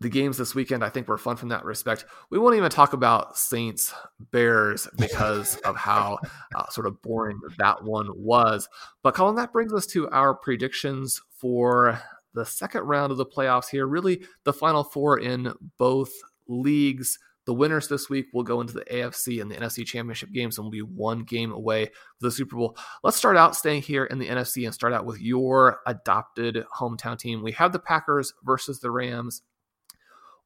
the 0.00 0.08
games 0.08 0.36
this 0.36 0.54
weekend 0.54 0.84
I 0.84 0.90
think 0.90 1.08
were 1.08 1.18
fun 1.18 1.36
from 1.36 1.48
that 1.48 1.64
respect. 1.64 2.04
We 2.30 2.38
won't 2.38 2.56
even 2.56 2.70
talk 2.70 2.92
about 2.92 3.36
Saints 3.36 3.92
Bears 4.30 4.86
because 4.96 5.56
of 5.58 5.76
how 5.76 6.18
uh, 6.54 6.68
sort 6.68 6.86
of 6.86 7.02
boring 7.02 7.40
that 7.58 7.82
one 7.82 8.08
was. 8.14 8.68
But 9.02 9.14
Colin, 9.14 9.36
that 9.36 9.52
brings 9.52 9.72
us 9.72 9.86
to 9.86 10.08
our 10.10 10.34
predictions 10.34 11.20
for 11.30 12.00
the 12.34 12.44
second 12.44 12.82
round 12.82 13.12
of 13.12 13.18
the 13.18 13.26
playoffs 13.26 13.68
here. 13.68 13.86
Really, 13.86 14.22
the 14.44 14.52
final 14.52 14.84
four 14.84 15.18
in 15.18 15.52
both 15.78 16.10
leagues. 16.46 17.18
The 17.46 17.54
winners 17.54 17.88
this 17.88 18.10
week 18.10 18.26
will 18.34 18.42
go 18.42 18.60
into 18.60 18.74
the 18.74 18.84
AFC 18.84 19.40
and 19.40 19.50
the 19.50 19.56
NFC 19.56 19.86
championship 19.86 20.32
games 20.32 20.58
and 20.58 20.66
will 20.66 20.70
be 20.70 20.82
one 20.82 21.24
game 21.24 21.50
away 21.50 21.86
for 21.86 21.92
the 22.20 22.30
Super 22.30 22.56
Bowl. 22.56 22.76
Let's 23.02 23.16
start 23.16 23.38
out 23.38 23.56
staying 23.56 23.82
here 23.82 24.04
in 24.04 24.18
the 24.18 24.28
NFC 24.28 24.66
and 24.66 24.74
start 24.74 24.92
out 24.92 25.06
with 25.06 25.18
your 25.18 25.78
adopted 25.86 26.62
hometown 26.78 27.18
team. 27.18 27.42
We 27.42 27.52
have 27.52 27.72
the 27.72 27.78
Packers 27.78 28.34
versus 28.44 28.80
the 28.80 28.90
Rams. 28.90 29.40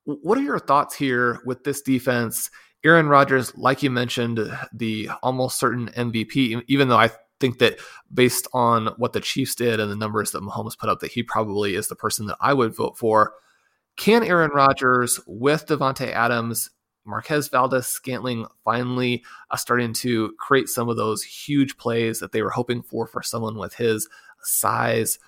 What 0.04 0.38
are 0.38 0.42
your 0.42 0.60
thoughts 0.60 0.94
here 0.94 1.40
with 1.44 1.64
this 1.64 1.82
defense? 1.82 2.50
Aaron 2.84 3.08
Rodgers, 3.08 3.56
like 3.56 3.82
you 3.82 3.90
mentioned, 3.90 4.38
the 4.72 5.10
almost 5.22 5.58
certain 5.58 5.88
MVP, 5.88 6.62
even 6.68 6.88
though 6.88 6.98
I 6.98 7.10
think 7.42 7.58
that 7.58 7.78
based 8.14 8.48
on 8.54 8.86
what 8.96 9.12
the 9.12 9.20
Chiefs 9.20 9.54
did 9.54 9.80
and 9.80 9.90
the 9.90 9.96
numbers 9.96 10.30
that 10.30 10.42
Mahomes 10.42 10.78
put 10.78 10.88
up, 10.88 11.00
that 11.00 11.12
he 11.12 11.22
probably 11.22 11.74
is 11.74 11.88
the 11.88 11.96
person 11.96 12.26
that 12.26 12.38
I 12.40 12.54
would 12.54 12.74
vote 12.74 12.96
for. 12.96 13.34
Can 13.96 14.22
Aaron 14.22 14.52
Rodgers 14.54 15.20
with 15.26 15.66
Davante 15.66 16.10
Adams, 16.10 16.70
Marquez 17.04 17.48
Valdes-Scantling 17.48 18.46
finally 18.64 19.24
uh, 19.50 19.56
starting 19.56 19.92
to 19.94 20.32
create 20.38 20.68
some 20.68 20.88
of 20.88 20.96
those 20.96 21.22
huge 21.24 21.76
plays 21.76 22.20
that 22.20 22.30
they 22.32 22.42
were 22.42 22.50
hoping 22.50 22.80
for 22.80 23.06
for 23.06 23.22
someone 23.22 23.58
with 23.58 23.74
his 23.74 24.08
size 24.42 25.18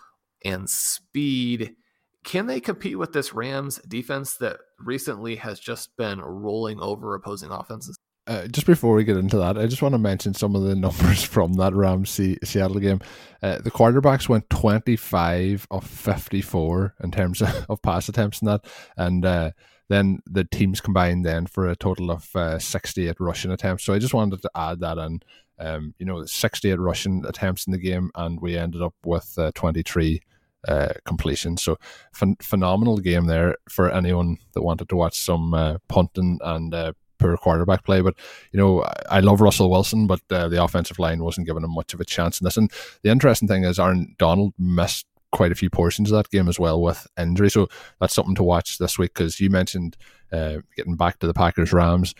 and 0.44 0.70
speed? 0.70 1.74
Can 2.22 2.46
they 2.46 2.60
compete 2.60 2.98
with 2.98 3.12
this 3.12 3.34
Rams 3.34 3.78
defense 3.88 4.36
that 4.36 4.58
recently 4.78 5.36
has 5.36 5.58
just 5.58 5.96
been 5.96 6.20
rolling 6.20 6.80
over 6.80 7.14
opposing 7.14 7.50
offenses? 7.50 7.98
Uh, 8.26 8.46
just 8.46 8.66
before 8.66 8.94
we 8.94 9.04
get 9.04 9.18
into 9.18 9.36
that, 9.36 9.58
I 9.58 9.66
just 9.66 9.82
want 9.82 9.94
to 9.94 9.98
mention 9.98 10.32
some 10.32 10.56
of 10.56 10.62
the 10.62 10.74
numbers 10.74 11.22
from 11.22 11.54
that 11.54 11.74
Rams 11.74 12.10
Seattle 12.10 12.80
game. 12.80 13.00
Uh, 13.42 13.58
the 13.58 13.70
quarterbacks 13.70 14.28
went 14.28 14.48
25 14.48 15.66
of 15.70 15.86
54 15.86 16.94
in 17.02 17.10
terms 17.10 17.42
of, 17.68 17.82
pass 17.82 18.08
attempts 18.08 18.40
and 18.40 18.48
that. 18.48 18.64
And 18.96 19.26
uh, 19.26 19.50
then 19.88 20.20
the 20.26 20.44
teams 20.44 20.80
combined 20.80 21.26
then 21.26 21.46
for 21.46 21.68
a 21.68 21.76
total 21.76 22.10
of 22.10 22.34
uh, 22.34 22.58
68 22.58 23.16
rushing 23.20 23.50
attempts. 23.50 23.84
So 23.84 23.92
I 23.92 23.98
just 23.98 24.14
wanted 24.14 24.40
to 24.42 24.50
add 24.54 24.80
that 24.80 24.98
in. 24.98 25.20
Um, 25.56 25.94
you 25.98 26.06
know, 26.06 26.24
68 26.24 26.80
rushing 26.80 27.24
attempts 27.26 27.66
in 27.66 27.72
the 27.72 27.78
game, 27.78 28.10
and 28.16 28.40
we 28.40 28.56
ended 28.56 28.82
up 28.82 28.94
with 29.04 29.34
uh, 29.38 29.52
23 29.54 30.20
uh, 30.66 30.94
completion. 31.04 31.56
So 31.56 31.76
ph- 32.18 32.38
phenomenal 32.42 32.98
game 32.98 33.26
there 33.26 33.56
for 33.68 33.90
anyone 33.90 34.38
that 34.54 34.62
wanted 34.62 34.88
to 34.88 34.96
watch 34.96 35.16
some 35.16 35.54
uh, 35.54 35.78
punting 35.88 36.40
and 36.42 36.74
uh, 36.74 36.92
poor 37.24 37.36
quarterback 37.36 37.84
play. 37.84 38.00
But 38.00 38.14
you 38.52 38.58
know, 38.58 38.84
I 39.08 39.20
love 39.20 39.40
Russell 39.40 39.70
Wilson, 39.70 40.06
but 40.06 40.20
uh, 40.30 40.48
the 40.48 40.62
offensive 40.62 40.98
line 40.98 41.22
wasn't 41.22 41.46
giving 41.46 41.64
him 41.64 41.74
much 41.74 41.94
of 41.94 42.00
a 42.00 42.04
chance 42.04 42.40
in 42.40 42.44
this. 42.44 42.56
And 42.56 42.70
the 43.02 43.10
interesting 43.10 43.48
thing 43.48 43.64
is, 43.64 43.78
Aaron 43.78 44.14
Donald 44.18 44.54
missed 44.58 45.06
quite 45.32 45.52
a 45.52 45.56
few 45.56 45.70
portions 45.70 46.10
of 46.10 46.16
that 46.16 46.30
game 46.30 46.48
as 46.48 46.60
well 46.60 46.80
with 46.80 47.06
injury. 47.18 47.50
So 47.50 47.68
that's 48.00 48.14
something 48.14 48.36
to 48.36 48.44
watch 48.44 48.78
this 48.78 48.98
week 48.98 49.14
because 49.14 49.40
you 49.40 49.50
mentioned 49.50 49.96
uh, 50.32 50.58
getting 50.76 50.96
back 50.96 51.18
to 51.18 51.26
the 51.26 51.34
Packers 51.34 51.72
Rams 51.72 52.14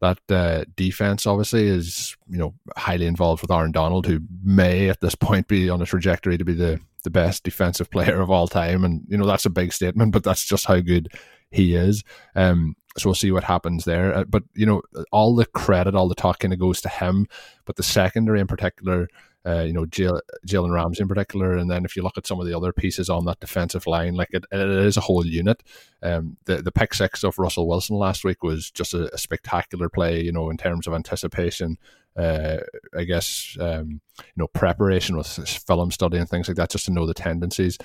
that 0.00 0.18
uh, 0.30 0.64
defense 0.76 1.26
obviously 1.26 1.66
is 1.66 2.16
you 2.28 2.38
know 2.38 2.54
highly 2.76 3.06
involved 3.06 3.42
with 3.42 3.50
Aaron 3.50 3.72
Donald, 3.72 4.06
who 4.06 4.20
may 4.42 4.88
at 4.88 5.00
this 5.00 5.14
point 5.14 5.46
be 5.48 5.68
on 5.68 5.82
a 5.82 5.86
trajectory 5.86 6.38
to 6.38 6.44
be 6.44 6.54
the 6.54 6.80
the 7.02 7.10
best 7.10 7.44
defensive 7.44 7.90
player 7.92 8.20
of 8.20 8.30
all 8.30 8.48
time, 8.48 8.84
and 8.84 9.02
you 9.08 9.16
know 9.16 9.26
that's 9.26 9.46
a 9.46 9.50
big 9.50 9.72
statement, 9.72 10.12
but 10.12 10.24
that's 10.24 10.44
just 10.44 10.66
how 10.66 10.80
good 10.80 11.08
he 11.50 11.74
is. 11.74 12.02
Um, 12.34 12.76
so 12.96 13.08
we'll 13.08 13.14
see 13.14 13.30
what 13.30 13.44
happens 13.44 13.84
there. 13.84 14.14
Uh, 14.14 14.24
but 14.24 14.42
you 14.54 14.66
know, 14.66 14.82
all 15.12 15.34
the 15.34 15.46
credit, 15.46 15.94
all 15.94 16.08
the 16.08 16.14
talk 16.14 16.40
kind 16.40 16.52
of 16.52 16.58
goes 16.58 16.80
to 16.82 16.88
him, 16.88 17.26
but 17.64 17.76
the 17.76 17.82
secondary 17.82 18.40
in 18.40 18.46
particular 18.46 19.08
uh, 19.46 19.60
you 19.60 19.72
know, 19.72 19.86
Jalen 19.86 20.72
Ramsey 20.72 21.02
in 21.02 21.08
particular. 21.08 21.56
And 21.56 21.70
then 21.70 21.84
if 21.84 21.96
you 21.96 22.02
look 22.02 22.18
at 22.18 22.26
some 22.26 22.40
of 22.40 22.46
the 22.46 22.54
other 22.54 22.72
pieces 22.72 23.08
on 23.08 23.24
that 23.24 23.40
defensive 23.40 23.86
line, 23.86 24.14
like 24.14 24.28
it, 24.32 24.44
it 24.52 24.68
is 24.68 24.96
a 24.96 25.02
whole 25.02 25.24
unit. 25.24 25.62
Um, 26.02 26.36
the, 26.44 26.56
the 26.56 26.72
pick 26.72 26.92
six 26.92 27.24
of 27.24 27.38
Russell 27.38 27.66
Wilson 27.66 27.96
last 27.96 28.22
week 28.22 28.42
was 28.42 28.70
just 28.70 28.92
a, 28.92 29.12
a 29.14 29.18
spectacular 29.18 29.88
play, 29.88 30.22
you 30.22 30.32
know, 30.32 30.50
in 30.50 30.58
terms 30.58 30.86
of 30.86 30.92
anticipation. 30.92 31.78
Uh, 32.16 32.58
I 32.94 33.04
guess, 33.04 33.56
um, 33.60 34.00
you 34.18 34.32
know, 34.36 34.48
preparation 34.48 35.16
with 35.16 35.26
film 35.28 35.90
study 35.90 36.18
and 36.18 36.28
things 36.28 36.48
like 36.48 36.56
that, 36.56 36.70
just 36.70 36.86
to 36.86 36.92
know 36.92 37.06
the 37.06 37.14
tendencies. 37.14 37.78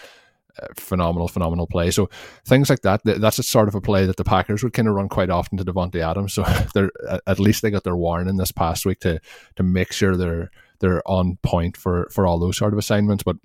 Phenomenal, 0.75 1.27
phenomenal 1.27 1.67
play. 1.67 1.91
So 1.91 2.09
things 2.45 2.69
like 2.69 2.81
that, 2.81 3.01
that's 3.03 3.39
a 3.39 3.43
sort 3.43 3.67
of 3.67 3.75
a 3.75 3.81
play 3.81 4.05
that 4.05 4.17
the 4.17 4.23
Packers 4.23 4.63
would 4.63 4.73
kind 4.73 4.87
of 4.87 4.95
run 4.95 5.09
quite 5.09 5.29
often 5.29 5.57
to 5.57 5.65
Davante 5.65 5.99
Adams. 5.99 6.33
So 6.33 6.43
they're 6.73 6.91
at 7.27 7.39
least 7.39 7.61
they 7.61 7.71
got 7.71 7.83
their 7.83 7.95
warning 7.95 8.37
this 8.37 8.51
past 8.51 8.85
week 8.85 8.99
to 9.01 9.19
to 9.55 9.63
make 9.63 9.91
sure 9.91 10.15
they're 10.15 10.51
they're 10.79 11.07
on 11.07 11.37
point 11.43 11.77
for 11.77 12.07
for 12.11 12.25
all 12.25 12.39
those 12.39 12.57
sort 12.57 12.73
of 12.73 12.79
assignments. 12.79 13.23
But 13.23 13.37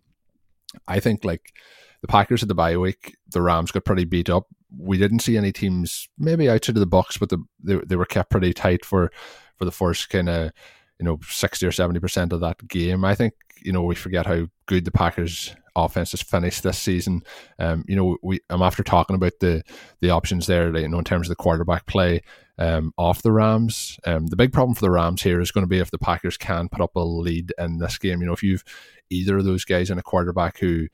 I 0.87 1.01
think 1.01 1.25
like 1.25 1.53
the 2.01 2.09
Packers 2.09 2.43
at 2.43 2.49
the 2.49 2.55
bye 2.55 2.77
week, 2.77 3.17
the 3.31 3.43
Rams 3.43 3.71
got 3.71 3.85
pretty 3.85 4.05
beat 4.05 4.31
up. 4.31 4.47
We 4.77 4.99
didn't 4.99 5.21
see 5.21 5.37
any 5.37 5.53
teams 5.53 6.09
maybe 6.19 6.49
outside 6.49 6.77
of 6.77 6.81
the 6.81 6.87
box, 6.87 7.19
but 7.19 7.29
the, 7.29 7.39
they 7.63 7.77
they 7.87 7.97
were 7.97 8.07
kept 8.07 8.31
pretty 8.31 8.53
tight 8.53 8.85
for 8.85 9.11
for 9.57 9.65
the 9.65 9.73
first 9.73 10.11
kind 10.11 10.29
of 10.29 10.53
you 10.99 11.05
know 11.05 11.19
sixty 11.29 11.67
or 11.67 11.73
seventy 11.73 12.01
percent 12.01 12.33
of 12.33 12.41
that 12.41 12.67
game. 12.69 13.05
I 13.05 13.15
think 13.15 13.35
you 13.63 13.73
know 13.73 13.83
we 13.83 13.95
forget 13.95 14.27
how 14.27 14.47
good 14.67 14.85
the 14.85 14.93
Packers 14.93 15.55
offense 15.85 16.13
has 16.13 16.23
finished 16.23 16.63
this 16.63 16.79
season. 16.79 17.23
Um, 17.59 17.85
you 17.89 17.97
know, 17.97 18.17
we 18.23 18.41
I'm 18.51 18.63
after 18.63 18.83
talking 18.83 19.17
about 19.17 19.35
the 19.41 19.63
the 20.01 20.11
options 20.11 20.47
there, 20.47 20.77
you 20.77 20.89
know, 20.89 20.99
in 20.99 21.05
terms 21.05 21.29
of 21.29 21.37
the 21.37 21.43
quarterback 21.43 21.87
play 21.87 22.23
um, 22.59 22.93
off 22.97 23.23
the 23.23 23.33
Rams. 23.33 23.99
Um, 24.05 24.27
the 24.27 24.37
big 24.37 24.53
problem 24.53 24.75
for 24.75 24.83
the 24.83 24.91
Rams 24.91 25.23
here 25.23 25.41
is 25.41 25.51
going 25.51 25.65
to 25.65 25.69
be 25.69 25.79
if 25.79 25.91
the 25.91 25.99
Packers 25.99 26.37
can 26.37 26.69
put 26.69 26.81
up 26.81 26.95
a 26.97 27.01
lead 27.01 27.53
in 27.59 27.79
this 27.79 27.99
game. 27.99 28.21
You 28.21 28.27
know, 28.27 28.35
if 28.35 28.43
you've 28.43 28.65
either 29.09 29.39
of 29.39 29.45
those 29.45 29.65
guys 29.65 29.91
in 29.91 29.99
a 29.99 30.03
quarterback 30.03 30.59
who 30.59 30.89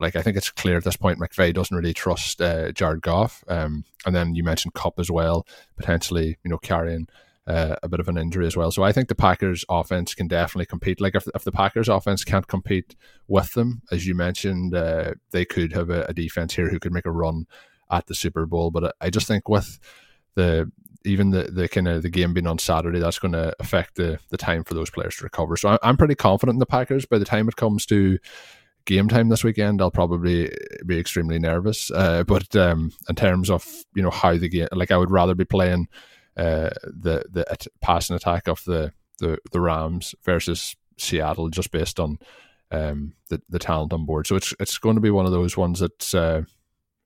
like 0.00 0.16
I 0.16 0.22
think 0.22 0.36
it's 0.36 0.50
clear 0.50 0.78
at 0.78 0.84
this 0.84 0.96
point 0.96 1.18
McVay 1.18 1.52
doesn't 1.52 1.76
really 1.76 1.94
trust 1.94 2.40
uh, 2.40 2.72
Jared 2.72 3.02
Goff. 3.02 3.44
Um, 3.48 3.84
and 4.06 4.14
then 4.14 4.34
you 4.34 4.42
mentioned 4.42 4.74
Kupp 4.74 4.98
as 4.98 5.10
well, 5.10 5.46
potentially, 5.76 6.38
you 6.42 6.50
know, 6.50 6.58
carrying 6.58 7.08
uh, 7.46 7.76
a 7.82 7.88
bit 7.88 8.00
of 8.00 8.08
an 8.08 8.18
injury 8.18 8.46
as 8.46 8.56
well. 8.56 8.70
So 8.70 8.82
I 8.82 8.92
think 8.92 9.08
the 9.08 9.14
Packers 9.14 9.64
offense 9.68 10.14
can 10.14 10.28
definitely 10.28 10.66
compete. 10.66 11.00
Like 11.00 11.14
if, 11.14 11.26
if 11.34 11.44
the 11.44 11.52
Packers 11.52 11.88
offense 11.88 12.24
can't 12.24 12.46
compete 12.46 12.94
with 13.26 13.54
them, 13.54 13.82
as 13.90 14.06
you 14.06 14.14
mentioned, 14.14 14.74
uh, 14.74 15.14
they 15.30 15.44
could 15.44 15.72
have 15.72 15.90
a, 15.90 16.04
a, 16.04 16.14
defense 16.14 16.54
here 16.54 16.68
who 16.68 16.78
could 16.78 16.92
make 16.92 17.06
a 17.06 17.10
run 17.10 17.46
at 17.90 18.06
the 18.06 18.14
Super 18.14 18.46
Bowl. 18.46 18.70
But 18.70 18.94
I 19.00 19.10
just 19.10 19.26
think 19.26 19.48
with 19.48 19.80
the 20.34 20.70
even 21.04 21.30
the, 21.30 21.44
the 21.44 21.68
kind 21.68 21.88
of 21.88 22.02
the 22.02 22.10
game 22.10 22.32
being 22.32 22.46
on 22.46 22.58
Saturday, 22.58 23.00
that's 23.00 23.18
going 23.18 23.32
to 23.32 23.52
affect 23.58 23.96
the 23.96 24.20
the 24.30 24.36
time 24.36 24.62
for 24.62 24.74
those 24.74 24.90
players 24.90 25.16
to 25.16 25.24
recover. 25.24 25.56
So 25.56 25.78
I'm 25.82 25.96
pretty 25.96 26.14
confident 26.14 26.56
in 26.56 26.60
the 26.60 26.66
Packers. 26.66 27.06
By 27.06 27.18
the 27.18 27.24
time 27.24 27.48
it 27.48 27.56
comes 27.56 27.86
to 27.86 28.18
game 28.84 29.08
time 29.08 29.28
this 29.28 29.42
weekend, 29.42 29.82
I'll 29.82 29.90
probably 29.90 30.54
be 30.86 30.98
extremely 30.98 31.40
nervous. 31.40 31.90
Uh, 31.90 32.22
but 32.22 32.54
um, 32.54 32.92
in 33.08 33.16
terms 33.16 33.50
of 33.50 33.66
you 33.96 34.02
know 34.02 34.10
how 34.10 34.36
the 34.36 34.48
game, 34.48 34.68
like 34.70 34.92
I 34.92 34.96
would 34.96 35.10
rather 35.10 35.34
be 35.34 35.44
playing 35.44 35.88
uh, 36.36 36.70
the 36.84 37.24
the 37.30 37.44
passing 37.80 38.16
attack 38.16 38.48
of 38.48 38.64
the, 38.64 38.92
the 39.18 39.38
the 39.52 39.60
Rams 39.60 40.14
versus 40.24 40.74
Seattle, 40.98 41.48
just 41.48 41.70
based 41.70 42.00
on 42.00 42.18
um, 42.70 43.14
the 43.28 43.40
the 43.48 43.58
talent 43.58 43.92
on 43.92 44.06
board. 44.06 44.26
So 44.26 44.36
it's 44.36 44.54
it's 44.58 44.78
going 44.78 44.96
to 44.96 45.00
be 45.00 45.10
one 45.10 45.26
of 45.26 45.32
those 45.32 45.56
ones 45.56 45.80
that's 45.80 46.14
uh, 46.14 46.42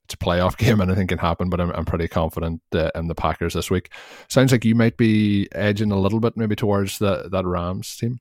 it's 0.04 0.14
a 0.14 0.18
playoff 0.18 0.56
game. 0.58 0.80
Anything 0.80 1.06
can 1.06 1.18
happen, 1.18 1.50
but 1.50 1.60
I'm 1.60 1.70
I'm 1.72 1.84
pretty 1.84 2.08
confident 2.08 2.62
uh, 2.74 2.90
in 2.94 3.08
the 3.08 3.14
Packers 3.14 3.54
this 3.54 3.70
week. 3.70 3.90
Sounds 4.28 4.52
like 4.52 4.64
you 4.64 4.74
might 4.74 4.96
be 4.96 5.48
edging 5.52 5.92
a 5.92 5.98
little 5.98 6.20
bit 6.20 6.36
maybe 6.36 6.56
towards 6.56 6.98
the 6.98 7.28
that 7.30 7.44
Rams 7.44 7.96
team. 7.96 8.20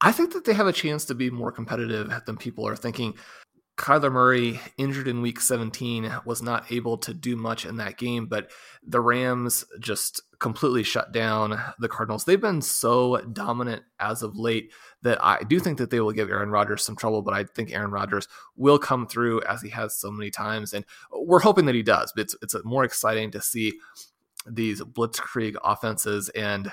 I 0.00 0.10
think 0.10 0.32
that 0.32 0.44
they 0.44 0.54
have 0.54 0.66
a 0.66 0.72
chance 0.72 1.04
to 1.06 1.14
be 1.14 1.30
more 1.30 1.52
competitive 1.52 2.12
than 2.26 2.36
people 2.36 2.66
are 2.66 2.74
thinking. 2.74 3.14
Kyler 3.76 4.12
Murray, 4.12 4.60
injured 4.76 5.08
in 5.08 5.22
week 5.22 5.40
17, 5.40 6.12
was 6.24 6.42
not 6.42 6.70
able 6.70 6.98
to 6.98 7.14
do 7.14 7.36
much 7.36 7.64
in 7.64 7.76
that 7.78 7.96
game, 7.96 8.26
but 8.26 8.50
the 8.86 9.00
Rams 9.00 9.64
just 9.80 10.20
completely 10.38 10.82
shut 10.82 11.10
down 11.10 11.58
the 11.78 11.88
Cardinals. 11.88 12.24
They've 12.24 12.40
been 12.40 12.60
so 12.60 13.18
dominant 13.32 13.82
as 13.98 14.22
of 14.22 14.36
late 14.36 14.72
that 15.02 15.24
I 15.24 15.42
do 15.44 15.58
think 15.58 15.78
that 15.78 15.90
they 15.90 16.00
will 16.00 16.12
give 16.12 16.28
Aaron 16.28 16.50
Rodgers 16.50 16.84
some 16.84 16.96
trouble, 16.96 17.22
but 17.22 17.32
I 17.32 17.44
think 17.44 17.72
Aaron 17.72 17.90
Rodgers 17.92 18.28
will 18.56 18.78
come 18.78 19.06
through 19.06 19.42
as 19.42 19.62
he 19.62 19.70
has 19.70 19.96
so 19.96 20.10
many 20.10 20.30
times. 20.30 20.74
And 20.74 20.84
we're 21.10 21.40
hoping 21.40 21.64
that 21.66 21.74
he 21.74 21.82
does. 21.82 22.12
But 22.14 22.22
it's, 22.22 22.36
it's 22.42 22.56
more 22.64 22.84
exciting 22.84 23.30
to 23.30 23.40
see 23.40 23.74
these 24.46 24.82
blitzkrieg 24.82 25.56
offenses 25.64 26.28
and 26.30 26.72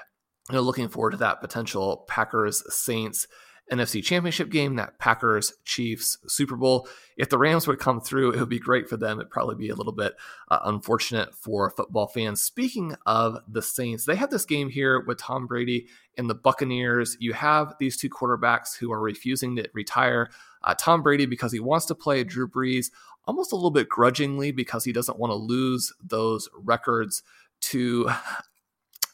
you 0.50 0.56
know, 0.56 0.62
looking 0.62 0.90
forward 0.90 1.12
to 1.12 1.18
that 1.18 1.42
potential 1.42 2.06
Packers 2.08 2.64
Saints 2.74 3.28
NFC 3.72 4.04
Championship 4.04 4.50
game, 4.50 4.76
that 4.76 4.98
Packers 5.00 5.54
Chiefs 5.64 6.18
Super 6.28 6.56
Bowl. 6.56 6.88
If 7.18 7.30
the 7.30 7.38
Rams 7.38 7.68
would 7.68 7.80
come 7.80 8.02
through, 8.02 8.32
it 8.32 8.40
would 8.40 8.50
be 8.50 8.60
great 8.60 8.90
for 8.90 8.98
them. 8.98 9.20
It'd 9.20 9.30
probably 9.30 9.56
be 9.56 9.70
a 9.70 9.76
little 9.76 9.94
bit 9.94 10.16
uh, 10.50 10.60
unfortunate 10.66 11.36
for 11.36 11.70
football 11.70 12.08
fans. 12.08 12.42
Speaking 12.42 12.96
of 13.06 13.38
the 13.48 13.62
Saints, 13.62 14.06
they 14.06 14.16
have 14.16 14.32
this 14.32 14.46
game 14.46 14.70
here 14.70 15.04
with 15.06 15.20
Tom 15.20 15.48
Brady 15.48 15.88
and 16.18 16.30
the 16.30 16.36
Buccaneers. 16.36 17.18
You 17.20 17.34
have 17.34 17.76
these 17.80 17.98
two 17.98 18.10
quarterbacks 18.10 18.78
who 18.78 18.92
are 18.92 19.00
refusing 19.00 19.56
to 19.58 19.70
retire. 19.74 20.30
Uh, 20.64 20.76
Tom 20.78 21.04
Brady, 21.04 21.26
because 21.26 21.52
he 21.52 21.60
wants 21.60 21.86
to 21.88 21.96
play 21.96 22.24
Drew 22.24 22.48
Brees 22.48 22.88
almost 23.26 23.52
a 23.52 23.56
little 23.56 23.72
bit 23.72 23.90
grudgingly 23.90 24.52
because 24.52 24.84
he 24.84 24.92
doesn't 24.92 25.20
want 25.20 25.32
to 25.32 25.36
lose 25.36 25.94
those 26.04 26.50
records 26.54 27.22
to 27.62 28.10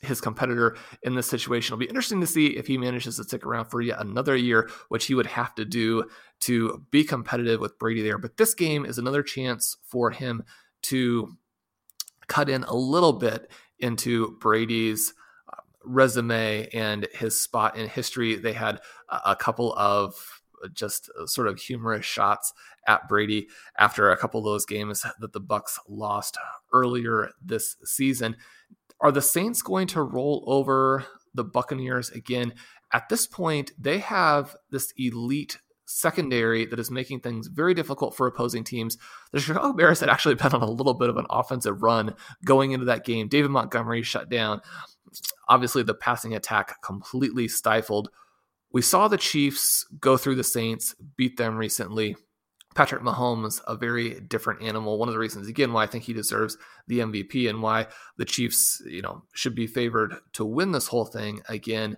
his 0.06 0.22
competitor 0.22 0.78
in 1.04 1.16
this 1.16 1.28
situation. 1.28 1.74
It'll 1.74 1.80
be 1.80 1.90
interesting 1.90 2.22
to 2.22 2.28
see 2.28 2.48
if 2.48 2.68
he 2.68 2.78
manages 2.78 3.18
to 3.18 3.24
stick 3.24 3.46
around 3.46 3.66
for 3.66 3.82
yet 3.82 4.00
another 4.00 4.36
year, 4.36 4.70
which 4.90 5.06
he 5.06 5.16
would 5.16 5.26
have 5.26 5.54
to 5.56 5.66
do 5.66 6.06
to 6.42 6.86
be 6.92 7.04
competitive 7.04 7.60
with 7.60 7.80
Brady 7.80 8.02
there. 8.02 8.18
But 8.18 8.38
this 8.38 8.54
game 8.54 8.86
is 8.86 8.98
another 8.98 9.24
chance 9.24 9.78
for 9.84 10.12
him 10.12 10.44
to 10.84 11.38
cut 12.28 12.50
in 12.50 12.64
a 12.64 12.76
little 12.76 13.14
bit 13.14 13.52
into 13.80 14.38
Brady's 14.40 15.14
uh, 15.52 15.62
resume 15.84 16.68
and 16.74 17.08
his 17.14 17.40
spot 17.40 17.78
in 17.78 17.88
history. 17.90 18.36
They 18.36 18.54
had 18.54 18.80
a 19.10 19.36
couple 19.36 19.74
of 19.74 20.42
just 20.74 21.10
sort 21.26 21.48
of 21.48 21.60
humorous 21.60 22.06
shots 22.06 22.54
at 22.88 23.08
Brady 23.08 23.48
after 23.78 24.12
a 24.12 24.18
couple 24.18 24.40
of 24.40 24.46
those 24.46 24.66
games 24.66 25.06
that 25.20 25.34
the 25.34 25.42
Bucs 25.42 25.78
lost 25.88 26.38
earlier 26.74 27.30
this 27.44 27.76
season. 27.84 28.36
Are 29.02 29.12
the 29.12 29.22
Saints 29.22 29.62
going 29.62 29.88
to 29.88 30.02
roll 30.02 30.44
over 30.48 31.06
the 31.34 31.44
Buccaneers 31.44 32.10
again? 32.10 32.54
At 32.94 33.10
this 33.10 33.28
point, 33.28 33.72
they 33.78 34.00
have 34.00 34.56
this 34.72 34.94
elite 34.98 35.58
secondary 35.86 36.66
that 36.66 36.80
is 36.80 36.90
making 36.90 37.20
things 37.20 37.48
very 37.48 37.74
difficult 37.74 38.16
for 38.16 38.28
opposing 38.28 38.64
teams. 38.64 38.98
The 39.32 39.40
Chicago 39.40 39.74
Bears 39.74 40.00
had 40.00 40.10
actually 40.10 40.36
been 40.36 40.54
on 40.54 40.62
a 40.62 40.70
little 40.70 40.94
bit 40.94 41.10
of 41.10 41.18
an 41.18 41.28
offensive 41.30 41.84
run 41.84 42.16
going 42.44 42.72
into 42.72 42.86
that 42.86 43.06
game. 43.06 43.28
David 43.28 43.52
Montgomery 43.52 44.02
shut 44.02 44.30
down. 44.30 44.62
Obviously, 45.48 45.84
the 45.84 45.94
passing 45.94 46.34
attack 46.34 46.82
completely 46.82 47.48
stifled. 47.48 48.10
We 48.72 48.82
saw 48.82 49.08
the 49.08 49.18
Chiefs 49.18 49.86
go 50.00 50.18
through 50.18 50.36
the 50.36 50.44
Saints, 50.44 50.96
beat 51.16 51.38
them 51.38 51.56
recently. 51.56 52.16
Patrick 52.76 53.02
Mahomes 53.02 53.62
a 53.68 53.76
very 53.76 54.20
different 54.20 54.62
animal. 54.62 55.00
One 55.00 55.08
of 55.08 55.14
the 55.14 55.20
reasons, 55.20 55.48
again, 55.48 55.74
why 55.74 55.84
I 55.84 55.88
think 55.88 56.04
he 56.04 56.14
deserves 56.14 56.58
the 56.88 57.00
MVP 57.00 57.50
and 57.50 57.62
why 57.62 57.88
the 58.18 58.26
Chiefs, 58.26 58.82
you 58.86 59.02
know, 59.02 59.24
should 59.34 59.56
be 59.56 59.66
favored 59.66 60.16
to 60.34 60.46
win 60.46 60.72
this 60.72 60.88
whole 60.88 61.06
thing 61.06 61.42
again. 61.48 61.98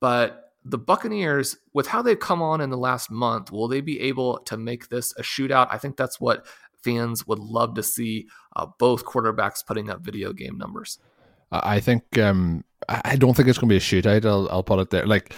But 0.00 0.52
the 0.64 0.78
Buccaneers, 0.78 1.56
with 1.72 1.86
how 1.86 2.02
they've 2.02 2.18
come 2.18 2.42
on 2.42 2.60
in 2.60 2.68
the 2.68 2.76
last 2.76 3.10
month, 3.10 3.50
will 3.50 3.68
they 3.68 3.80
be 3.80 4.00
able 4.00 4.38
to 4.40 4.58
make 4.58 4.90
this 4.90 5.14
a 5.16 5.22
shootout? 5.22 5.68
I 5.70 5.78
think 5.78 5.96
that's 5.96 6.20
what 6.20 6.46
fans 6.84 7.26
would 7.26 7.38
love 7.38 7.74
to 7.74 7.82
see. 7.82 8.28
Uh, 8.54 8.66
both 8.78 9.04
quarterbacks 9.04 9.64
putting 9.64 9.88
up 9.88 10.00
video 10.00 10.32
game 10.32 10.58
numbers. 10.58 10.98
I 11.50 11.80
think 11.80 12.18
um, 12.18 12.64
I 12.88 13.16
don't 13.16 13.34
think 13.34 13.48
it's 13.48 13.58
going 13.58 13.68
to 13.68 13.72
be 13.72 13.76
a 13.76 13.80
shootout. 13.80 14.26
I'll, 14.26 14.48
I'll 14.50 14.62
put 14.62 14.78
it 14.78 14.90
there. 14.90 15.06
Like 15.06 15.34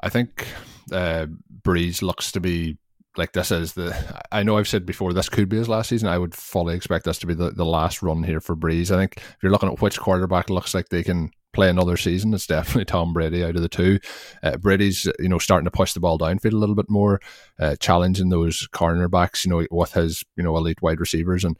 I 0.00 0.08
think 0.08 0.48
uh, 0.90 1.26
Brees 1.62 2.02
looks 2.02 2.32
to 2.32 2.40
be 2.40 2.78
like 3.16 3.32
this 3.32 3.50
is 3.50 3.74
the 3.74 3.94
I 4.30 4.42
know 4.42 4.56
I've 4.56 4.68
said 4.68 4.86
before 4.86 5.12
this 5.12 5.28
could 5.28 5.48
be 5.48 5.58
his 5.58 5.68
last 5.68 5.88
season. 5.88 6.08
I 6.08 6.18
would 6.18 6.34
fully 6.34 6.74
expect 6.74 7.04
this 7.04 7.18
to 7.18 7.26
be 7.26 7.34
the, 7.34 7.50
the 7.50 7.64
last 7.64 8.02
run 8.02 8.22
here 8.22 8.40
for 8.40 8.56
Brees. 8.56 8.90
I 8.90 8.98
think 8.98 9.16
if 9.16 9.36
you're 9.42 9.52
looking 9.52 9.70
at 9.70 9.80
which 9.80 10.00
quarterback 10.00 10.50
looks 10.50 10.74
like 10.74 10.88
they 10.88 11.02
can 11.02 11.30
play 11.52 11.68
another 11.68 11.98
season, 11.98 12.32
it's 12.32 12.46
definitely 12.46 12.86
Tom 12.86 13.12
Brady 13.12 13.44
out 13.44 13.56
of 13.56 13.62
the 13.62 13.68
two. 13.68 13.98
Uh, 14.42 14.56
Brady's 14.56 15.06
you 15.18 15.28
know 15.28 15.38
starting 15.38 15.66
to 15.66 15.70
push 15.70 15.92
the 15.92 16.00
ball 16.00 16.18
downfield 16.18 16.52
a 16.52 16.56
little 16.56 16.74
bit 16.74 16.88
more, 16.88 17.20
uh, 17.58 17.76
challenging 17.76 18.30
those 18.30 18.66
cornerbacks. 18.68 19.44
You 19.44 19.50
know 19.50 19.66
with 19.70 19.92
his 19.92 20.24
you 20.36 20.42
know 20.42 20.56
elite 20.56 20.82
wide 20.82 21.00
receivers 21.00 21.44
and. 21.44 21.58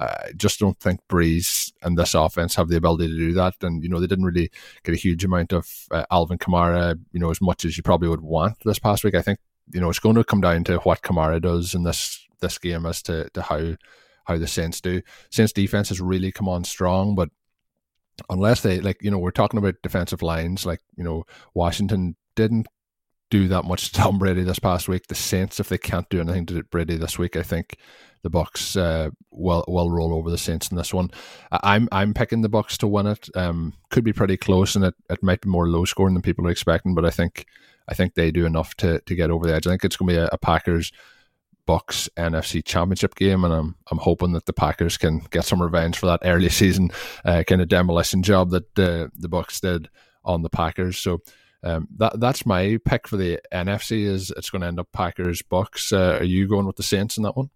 I 0.00 0.30
just 0.36 0.60
don't 0.60 0.78
think 0.78 1.00
Brees 1.10 1.72
and 1.82 1.98
this 1.98 2.14
offense 2.14 2.54
have 2.54 2.68
the 2.68 2.76
ability 2.76 3.08
to 3.08 3.16
do 3.16 3.32
that. 3.32 3.54
And, 3.62 3.82
you 3.82 3.88
know, 3.88 3.98
they 3.98 4.06
didn't 4.06 4.26
really 4.26 4.48
get 4.84 4.94
a 4.94 4.96
huge 4.96 5.24
amount 5.24 5.52
of 5.52 5.68
uh, 5.90 6.04
Alvin 6.12 6.38
Kamara, 6.38 6.96
you 7.10 7.18
know, 7.18 7.32
as 7.32 7.40
much 7.40 7.64
as 7.64 7.76
you 7.76 7.82
probably 7.82 8.08
would 8.08 8.20
want 8.20 8.58
this 8.64 8.78
past 8.78 9.02
week. 9.02 9.16
I 9.16 9.22
think 9.22 9.40
you 9.72 9.80
know, 9.80 9.90
it's 9.90 9.98
going 9.98 10.16
to 10.16 10.24
come 10.24 10.40
down 10.40 10.64
to 10.64 10.78
what 10.78 11.02
Kamara 11.02 11.40
does 11.40 11.74
in 11.74 11.82
this 11.82 12.26
this 12.40 12.58
game 12.58 12.86
as 12.86 13.02
to, 13.02 13.28
to 13.30 13.42
how 13.42 13.74
how 14.24 14.38
the 14.38 14.46
Saints 14.46 14.80
do. 14.80 15.02
Saints 15.30 15.52
defense 15.52 15.88
has 15.88 16.00
really 16.00 16.30
come 16.30 16.48
on 16.48 16.64
strong, 16.64 17.14
but 17.14 17.30
unless 18.28 18.62
they 18.62 18.80
like, 18.80 19.02
you 19.02 19.10
know, 19.10 19.18
we're 19.18 19.30
talking 19.30 19.58
about 19.58 19.82
defensive 19.82 20.22
lines, 20.22 20.66
like 20.66 20.80
you 20.96 21.04
know, 21.04 21.24
Washington 21.54 22.16
didn't 22.36 22.68
do 23.30 23.48
that 23.48 23.64
much 23.64 23.88
to 23.92 24.00
Tom 24.00 24.18
Brady 24.18 24.42
this 24.42 24.58
past 24.58 24.88
week. 24.88 25.06
The 25.08 25.14
Saints, 25.14 25.60
if 25.60 25.68
they 25.68 25.78
can't 25.78 26.08
do 26.08 26.20
anything 26.20 26.46
to 26.46 26.62
Brady 26.64 26.96
this 26.96 27.18
week, 27.18 27.36
I 27.36 27.42
think 27.42 27.76
the 28.22 28.30
Bucs 28.30 28.76
uh, 28.80 29.10
will 29.30 29.64
will 29.68 29.90
roll 29.90 30.14
over 30.14 30.30
the 30.30 30.38
Saints 30.38 30.70
in 30.70 30.76
this 30.76 30.92
one. 30.92 31.10
I'm 31.50 31.88
I'm 31.92 32.14
picking 32.14 32.42
the 32.42 32.50
Bucs 32.50 32.76
to 32.78 32.86
win 32.86 33.06
it. 33.06 33.28
Um, 33.34 33.74
could 33.90 34.04
be 34.04 34.12
pretty 34.12 34.36
close, 34.36 34.76
and 34.76 34.84
it, 34.84 34.94
it 35.08 35.22
might 35.22 35.40
be 35.40 35.48
more 35.48 35.68
low 35.68 35.84
scoring 35.84 36.14
than 36.14 36.22
people 36.22 36.46
are 36.46 36.50
expecting, 36.50 36.94
but 36.94 37.04
I 37.04 37.10
think 37.10 37.46
I 37.88 37.94
think 37.94 38.14
they 38.14 38.30
do 38.30 38.46
enough 38.46 38.74
to 38.76 39.00
to 39.00 39.14
get 39.14 39.30
over 39.30 39.46
the 39.46 39.54
edge. 39.54 39.66
I 39.66 39.70
think 39.70 39.84
it's 39.84 39.96
going 39.96 40.08
to 40.08 40.14
be 40.14 40.18
a, 40.18 40.28
a 40.32 40.38
Packers 40.38 40.92
Bucs 41.66 42.08
NFC 42.16 42.64
Championship 42.64 43.14
game, 43.14 43.44
and 43.44 43.52
I'm 43.52 43.76
I'm 43.90 43.98
hoping 43.98 44.32
that 44.32 44.46
the 44.46 44.52
Packers 44.52 44.96
can 44.96 45.20
get 45.30 45.44
some 45.44 45.62
revenge 45.62 45.98
for 45.98 46.06
that 46.06 46.20
early 46.24 46.48
season 46.50 46.90
uh, 47.24 47.42
kind 47.46 47.60
of 47.60 47.68
demolition 47.68 48.22
job 48.22 48.50
that 48.50 48.74
the 48.74 49.10
the 49.16 49.28
Bucs 49.28 49.60
did 49.60 49.88
on 50.24 50.42
the 50.42 50.50
Packers. 50.50 50.98
So. 50.98 51.20
Um, 51.64 51.88
that 51.96 52.20
that's 52.20 52.46
my 52.46 52.78
pick 52.84 53.08
for 53.08 53.16
the 53.16 53.40
NFC. 53.52 54.04
Is 54.04 54.30
it's 54.36 54.48
going 54.48 54.60
to 54.60 54.68
end 54.68 54.78
up 54.78 54.92
Packers 54.92 55.42
Bucs? 55.42 55.92
Uh, 55.92 56.18
are 56.18 56.24
you 56.24 56.46
going 56.46 56.66
with 56.66 56.76
the 56.76 56.84
Saints 56.84 57.16
in 57.16 57.24
that 57.24 57.36
one? 57.36 57.50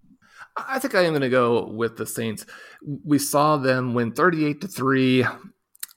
I 0.57 0.81
think 0.81 0.97
I 0.97 1.03
am 1.03 1.11
going 1.11 1.23
to 1.23 1.29
go 1.29 1.67
with 1.67 1.97
the 1.97 2.05
Saints. 2.05 2.45
We 3.05 3.21
saw 3.21 3.57
them 3.59 3.95
win 3.95 4.11
38 4.11 4.61
to 4.63 4.67
3 4.67 5.25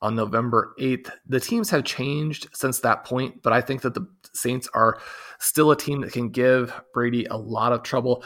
on 0.02 0.16
November 0.16 0.74
8th. 0.80 1.12
The 1.28 1.40
teams 1.40 1.70
have 1.72 1.84
changed 1.84 2.48
since 2.54 2.80
that 2.82 3.06
point, 3.06 3.42
but 3.42 3.54
I 3.54 3.62
think 3.62 3.82
that 3.82 3.96
the 3.96 4.08
Saints 4.36 4.68
are 4.74 5.00
still 5.40 5.72
a 5.72 5.78
team 5.78 6.02
that 6.02 6.14
can 6.14 6.30
give 6.30 6.74
Brady 6.94 7.26
a 7.26 7.38
lot 7.38 7.72
of 7.72 7.84
trouble 7.84 8.24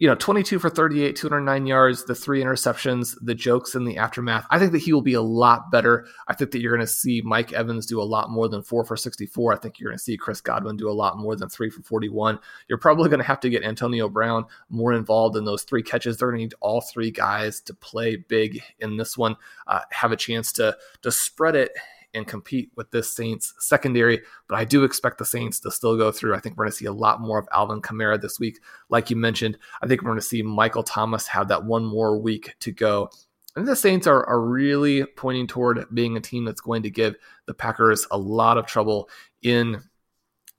you 0.00 0.08
know, 0.08 0.14
22 0.14 0.58
for 0.58 0.70
38, 0.70 1.14
209 1.14 1.66
yards, 1.66 2.06
the 2.06 2.14
three 2.14 2.42
interceptions, 2.42 3.14
the 3.20 3.34
jokes 3.34 3.74
in 3.74 3.84
the 3.84 3.98
aftermath. 3.98 4.46
I 4.48 4.58
think 4.58 4.72
that 4.72 4.78
he 4.78 4.94
will 4.94 5.02
be 5.02 5.12
a 5.12 5.20
lot 5.20 5.70
better. 5.70 6.06
I 6.26 6.32
think 6.32 6.52
that 6.52 6.60
you're 6.60 6.74
going 6.74 6.86
to 6.86 6.90
see 6.90 7.20
Mike 7.22 7.52
Evans 7.52 7.84
do 7.84 8.00
a 8.00 8.02
lot 8.02 8.30
more 8.30 8.48
than 8.48 8.62
four 8.62 8.82
for 8.82 8.96
64. 8.96 9.52
I 9.52 9.58
think 9.58 9.78
you're 9.78 9.90
going 9.90 9.98
to 9.98 10.02
see 10.02 10.16
Chris 10.16 10.40
Godwin 10.40 10.78
do 10.78 10.88
a 10.88 10.92
lot 10.92 11.18
more 11.18 11.36
than 11.36 11.50
three 11.50 11.68
for 11.68 11.82
41. 11.82 12.38
You're 12.66 12.78
probably 12.78 13.10
going 13.10 13.20
to 13.20 13.26
have 13.26 13.40
to 13.40 13.50
get 13.50 13.62
Antonio 13.62 14.08
Brown 14.08 14.46
more 14.70 14.94
involved 14.94 15.36
in 15.36 15.44
those 15.44 15.64
three 15.64 15.82
catches. 15.82 16.16
They're 16.16 16.30
going 16.30 16.38
to 16.38 16.44
need 16.44 16.54
all 16.60 16.80
three 16.80 17.10
guys 17.10 17.60
to 17.60 17.74
play 17.74 18.16
big 18.16 18.62
in 18.78 18.96
this 18.96 19.18
one, 19.18 19.36
uh, 19.66 19.80
have 19.90 20.12
a 20.12 20.16
chance 20.16 20.50
to 20.52 20.78
to 21.02 21.12
spread 21.12 21.56
it 21.56 21.72
and 22.14 22.26
compete 22.26 22.70
with 22.76 22.90
this 22.90 23.12
Saints 23.12 23.54
secondary. 23.58 24.20
But 24.48 24.56
I 24.56 24.64
do 24.64 24.84
expect 24.84 25.18
the 25.18 25.24
Saints 25.24 25.60
to 25.60 25.70
still 25.70 25.96
go 25.96 26.10
through. 26.10 26.34
I 26.34 26.40
think 26.40 26.56
we're 26.56 26.64
going 26.64 26.72
to 26.72 26.76
see 26.76 26.86
a 26.86 26.92
lot 26.92 27.20
more 27.20 27.38
of 27.38 27.48
Alvin 27.52 27.82
Kamara 27.82 28.20
this 28.20 28.40
week. 28.40 28.58
Like 28.88 29.10
you 29.10 29.16
mentioned, 29.16 29.58
I 29.82 29.86
think 29.86 30.02
we're 30.02 30.10
going 30.10 30.20
to 30.20 30.26
see 30.26 30.42
Michael 30.42 30.82
Thomas 30.82 31.26
have 31.28 31.48
that 31.48 31.64
one 31.64 31.84
more 31.84 32.18
week 32.18 32.54
to 32.60 32.72
go. 32.72 33.10
And 33.56 33.66
the 33.66 33.76
Saints 33.76 34.06
are, 34.06 34.24
are 34.26 34.40
really 34.40 35.04
pointing 35.04 35.46
toward 35.46 35.84
being 35.92 36.16
a 36.16 36.20
team 36.20 36.44
that's 36.44 36.60
going 36.60 36.82
to 36.84 36.90
give 36.90 37.16
the 37.46 37.54
Packers 37.54 38.06
a 38.10 38.18
lot 38.18 38.58
of 38.58 38.66
trouble 38.66 39.08
in 39.42 39.82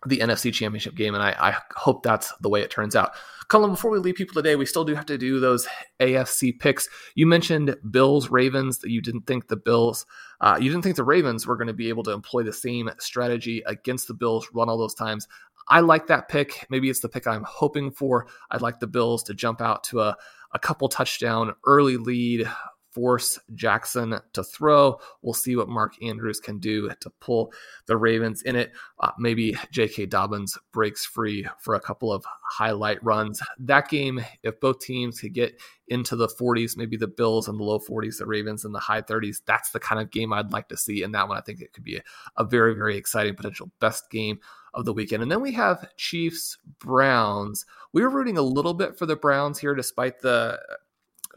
the 0.07 0.19
NFC 0.19 0.51
Championship 0.53 0.95
game, 0.95 1.13
and 1.13 1.23
I, 1.23 1.35
I, 1.39 1.57
hope 1.75 2.01
that's 2.01 2.33
the 2.41 2.49
way 2.49 2.61
it 2.61 2.71
turns 2.71 2.95
out. 2.95 3.11
Colin, 3.49 3.71
before 3.71 3.91
we 3.91 3.99
leave 3.99 4.15
people 4.15 4.33
today, 4.33 4.55
we 4.55 4.65
still 4.65 4.85
do 4.85 4.95
have 4.95 5.05
to 5.07 5.17
do 5.17 5.39
those 5.39 5.67
AFC 5.99 6.57
picks. 6.57 6.89
You 7.15 7.27
mentioned 7.27 7.75
Bills 7.91 8.29
Ravens 8.29 8.79
that 8.79 8.89
you 8.89 9.01
didn't 9.01 9.27
think 9.27 9.47
the 9.47 9.57
Bills, 9.57 10.05
uh, 10.39 10.57
you 10.59 10.71
didn't 10.71 10.83
think 10.83 10.95
the 10.95 11.03
Ravens 11.03 11.45
were 11.45 11.57
going 11.57 11.67
to 11.67 11.73
be 11.73 11.89
able 11.89 12.03
to 12.03 12.11
employ 12.11 12.43
the 12.43 12.53
same 12.53 12.89
strategy 12.97 13.61
against 13.67 14.07
the 14.07 14.13
Bills, 14.13 14.47
run 14.53 14.69
all 14.69 14.77
those 14.77 14.95
times. 14.95 15.27
I 15.67 15.81
like 15.81 16.07
that 16.07 16.27
pick. 16.27 16.65
Maybe 16.69 16.89
it's 16.89 17.01
the 17.01 17.09
pick 17.09 17.27
I'm 17.27 17.45
hoping 17.47 17.91
for. 17.91 18.27
I'd 18.49 18.61
like 18.61 18.79
the 18.79 18.87
Bills 18.87 19.21
to 19.23 19.33
jump 19.33 19.61
out 19.61 19.83
to 19.85 20.01
a, 20.01 20.17
a 20.53 20.59
couple 20.59 20.89
touchdown 20.89 21.53
early 21.65 21.97
lead 21.97 22.49
force 22.91 23.39
Jackson 23.55 24.19
to 24.33 24.43
throw. 24.43 24.99
We'll 25.21 25.33
see 25.33 25.55
what 25.55 25.69
Mark 25.69 26.01
Andrews 26.03 26.39
can 26.39 26.59
do 26.59 26.89
to 26.99 27.09
pull 27.19 27.51
the 27.85 27.97
Ravens 27.97 28.43
in 28.43 28.55
it. 28.55 28.73
Uh, 28.99 29.11
maybe 29.17 29.55
J.K. 29.71 30.07
Dobbins 30.07 30.57
breaks 30.71 31.05
free 31.05 31.47
for 31.59 31.75
a 31.75 31.79
couple 31.79 32.11
of 32.11 32.25
highlight 32.43 33.03
runs. 33.03 33.41
That 33.59 33.89
game, 33.89 34.23
if 34.43 34.59
both 34.59 34.79
teams 34.79 35.21
could 35.21 35.33
get 35.33 35.59
into 35.87 36.15
the 36.15 36.27
40s, 36.27 36.77
maybe 36.77 36.97
the 36.97 37.07
Bills 37.07 37.47
in 37.47 37.57
the 37.57 37.63
low 37.63 37.79
40s, 37.79 38.17
the 38.17 38.25
Ravens 38.25 38.65
in 38.65 38.71
the 38.71 38.79
high 38.79 39.01
30s, 39.01 39.41
that's 39.45 39.71
the 39.71 39.79
kind 39.79 40.01
of 40.01 40.11
game 40.11 40.33
I'd 40.33 40.51
like 40.51 40.67
to 40.69 40.77
see. 40.77 41.03
And 41.03 41.13
that 41.15 41.27
one, 41.27 41.37
I 41.37 41.41
think 41.41 41.61
it 41.61 41.73
could 41.73 41.83
be 41.83 41.97
a, 41.97 42.03
a 42.37 42.43
very, 42.43 42.75
very 42.75 42.97
exciting 42.97 43.35
potential 43.35 43.71
best 43.79 44.09
game 44.09 44.39
of 44.73 44.85
the 44.85 44.93
weekend. 44.93 45.21
And 45.21 45.31
then 45.31 45.41
we 45.41 45.51
have 45.53 45.89
Chiefs 45.97 46.57
Browns. 46.79 47.65
We 47.93 48.03
were 48.03 48.09
rooting 48.09 48.37
a 48.37 48.41
little 48.41 48.73
bit 48.73 48.97
for 48.97 49.05
the 49.05 49.15
Browns 49.15 49.59
here, 49.59 49.75
despite 49.75 50.19
the 50.19 50.59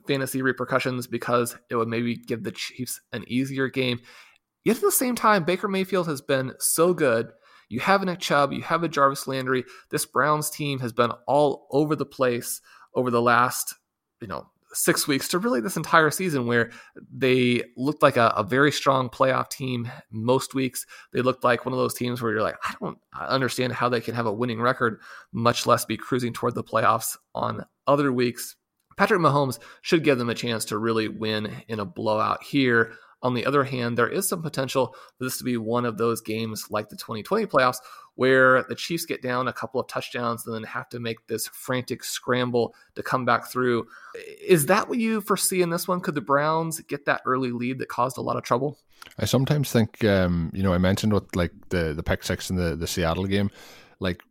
fantasy 0.07 0.43
repercussions 0.43 1.07
because 1.07 1.57
it 1.71 1.77
would 1.77 1.89
maybe 1.89 2.17
give 2.17 2.43
the 2.43 2.53
Chiefs 2.53 3.01
an 3.13 3.25
easier 3.27 3.69
game. 3.69 4.01
Yet 4.65 4.77
at 4.77 4.83
the 4.83 4.93
same 4.93 5.15
time, 5.15 5.45
Baker 5.45 5.69
Mayfield 5.69 6.07
has 6.07 6.21
been 6.21 6.53
so 6.59 6.95
good. 6.95 7.31
You 7.69 7.81
have 7.81 8.03
a 8.03 8.07
Nick 8.07 8.21
Chubb, 8.21 8.53
you 8.53 8.63
have 8.63 8.83
a 8.83 8.89
Jarvis 8.89 9.27
Landry. 9.27 9.65
This 9.91 10.07
Browns 10.07 10.51
team 10.51 10.79
has 10.81 10.93
been 10.93 11.13
all 11.27 11.67
over 11.71 11.97
the 11.97 12.07
place 12.07 12.61
over 12.95 13.11
the 13.11 13.23
last, 13.23 13.75
you 14.21 14.29
know, 14.29 14.47
six 14.75 15.07
weeks 15.07 15.29
to 15.29 15.39
really 15.39 15.61
this 15.61 15.77
entire 15.77 16.11
season 16.11 16.47
where 16.47 16.71
they 17.13 17.63
looked 17.77 18.03
like 18.03 18.17
a, 18.17 18.33
a, 18.37 18.43
very 18.43 18.73
strong 18.73 19.09
playoff 19.09 19.49
team 19.49 19.91
most 20.11 20.55
weeks. 20.55 20.85
They 21.13 21.23
looked 21.23 21.45
like 21.45 21.65
one 21.65 21.73
of 21.73 21.79
those 21.79 21.95
teams 21.95 22.21
where 22.21 22.33
you're 22.33 22.43
like, 22.43 22.57
I 22.65 22.75
don't 22.81 22.99
understand 23.15 23.73
how 23.73 23.89
they 23.89 24.01
can 24.01 24.15
have 24.15 24.27
a 24.27 24.33
winning 24.33 24.61
record, 24.61 25.01
much 25.33 25.67
less 25.67 25.85
be 25.85 25.97
cruising 25.97 26.33
toward 26.33 26.55
the 26.55 26.65
playoffs 26.65 27.17
on 27.35 27.65
other 27.87 28.13
weeks. 28.13 28.57
Patrick 28.97 29.21
Mahomes 29.21 29.59
should 29.83 30.05
give 30.05 30.19
them 30.19 30.31
a 30.31 30.35
chance 30.35 30.65
to 30.67 30.79
really 30.79 31.09
win 31.09 31.51
in 31.69 31.81
a 31.81 31.85
blowout 31.85 32.43
here. 32.43 32.95
On 33.23 33.33
the 33.33 33.47
other 33.47 33.65
hand, 33.65 33.97
there 33.97 34.09
is 34.09 34.29
some 34.29 34.43
potential 34.43 34.95
for 35.17 35.25
this 35.25 35.39
to 35.39 35.45
be 35.45 35.57
one 35.57 35.87
of 35.87 35.97
those 35.97 36.21
games 36.21 36.67
like 36.71 36.91
the 36.91 36.97
2020 36.97 37.47
playoffs 37.47 37.79
where 38.17 38.65
the 38.65 38.75
Chiefs 38.75 39.07
get 39.07 39.23
down 39.23 39.49
a 39.49 39.53
couple 39.53 39.81
of 39.81 39.89
touchdowns 39.89 40.47
and 40.47 40.55
then 40.55 40.63
have 40.63 40.89
to 40.91 41.01
make 41.01 41.27
this 41.27 41.49
frantic 41.49 42.05
scramble 42.05 42.75
to 42.95 43.03
come 43.03 43.25
back 43.25 43.51
through. 43.51 43.87
Is 44.47 44.67
that 44.67 44.89
what 44.89 44.99
you 44.99 45.21
foresee 45.21 45.63
in 45.63 45.71
this 45.71 45.89
one? 45.89 46.01
Could 46.01 46.15
the 46.15 46.21
Browns 46.21 46.81
get 46.81 47.07
that 47.07 47.23
early 47.25 47.51
lead 47.51 47.79
that 47.79 47.89
caused 47.89 48.19
a 48.19 48.21
lot 48.21 48.37
of 48.37 48.45
trouble? 48.45 48.79
I 49.19 49.25
sometimes 49.25 49.73
think, 49.73 50.05
um, 50.05 50.51
you 50.55 50.63
know, 50.63 50.73
I 50.73 50.79
mentioned 50.79 51.13
what 51.13 51.35
like 51.35 51.53
the 51.71 51.93
the 51.95 52.03
pick 52.03 52.23
six 52.23 52.51
in 52.51 52.57
the 52.57 52.77
the 52.77 52.87
Seattle 52.87 53.27
game, 53.27 53.51
like 54.01 54.23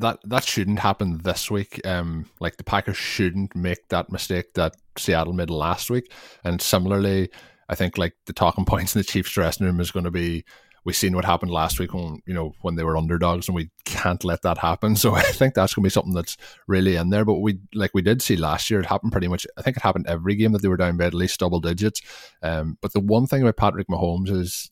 that 0.00 0.18
that 0.24 0.44
shouldn't 0.44 0.80
happen 0.80 1.18
this 1.18 1.50
week. 1.50 1.80
Um, 1.86 2.26
like 2.40 2.56
the 2.56 2.64
Packers 2.64 2.96
shouldn't 2.96 3.54
make 3.54 3.88
that 3.88 4.10
mistake 4.10 4.54
that 4.54 4.76
Seattle 4.96 5.32
made 5.32 5.50
last 5.50 5.90
week. 5.90 6.12
And 6.44 6.60
similarly, 6.60 7.30
I 7.68 7.74
think 7.74 7.98
like 7.98 8.14
the 8.26 8.32
talking 8.32 8.64
points 8.66 8.94
in 8.94 9.00
the 9.00 9.04
Chiefs 9.04 9.32
dressing 9.32 9.66
room 9.66 9.80
is 9.80 9.90
going 9.90 10.04
to 10.04 10.10
be 10.10 10.44
we've 10.84 10.96
seen 10.96 11.14
what 11.14 11.24
happened 11.24 11.50
last 11.50 11.78
week 11.78 11.92
when 11.92 12.22
you 12.24 12.32
know 12.32 12.54
when 12.62 12.76
they 12.76 12.84
were 12.84 12.96
underdogs 12.96 13.46
and 13.46 13.54
we 13.54 13.70
can't 13.84 14.24
let 14.24 14.42
that 14.42 14.58
happen. 14.58 14.96
So 14.96 15.14
I 15.14 15.22
think 15.22 15.54
that's 15.54 15.74
going 15.74 15.82
to 15.82 15.86
be 15.86 15.90
something 15.90 16.14
that's 16.14 16.36
really 16.66 16.96
in 16.96 17.10
there. 17.10 17.24
But 17.24 17.40
we 17.40 17.58
like 17.74 17.90
we 17.94 18.02
did 18.02 18.22
see 18.22 18.36
last 18.36 18.70
year, 18.70 18.80
it 18.80 18.86
happened 18.86 19.12
pretty 19.12 19.28
much. 19.28 19.46
I 19.56 19.62
think 19.62 19.76
it 19.76 19.82
happened 19.82 20.06
every 20.06 20.34
game 20.34 20.52
that 20.52 20.62
they 20.62 20.68
were 20.68 20.76
down 20.76 20.96
by 20.96 21.04
at 21.04 21.14
least 21.14 21.40
double 21.40 21.60
digits. 21.60 22.00
Um, 22.42 22.78
but 22.80 22.92
the 22.92 23.00
one 23.00 23.26
thing 23.26 23.42
about 23.42 23.56
Patrick 23.56 23.88
Mahomes 23.88 24.30
is 24.30 24.70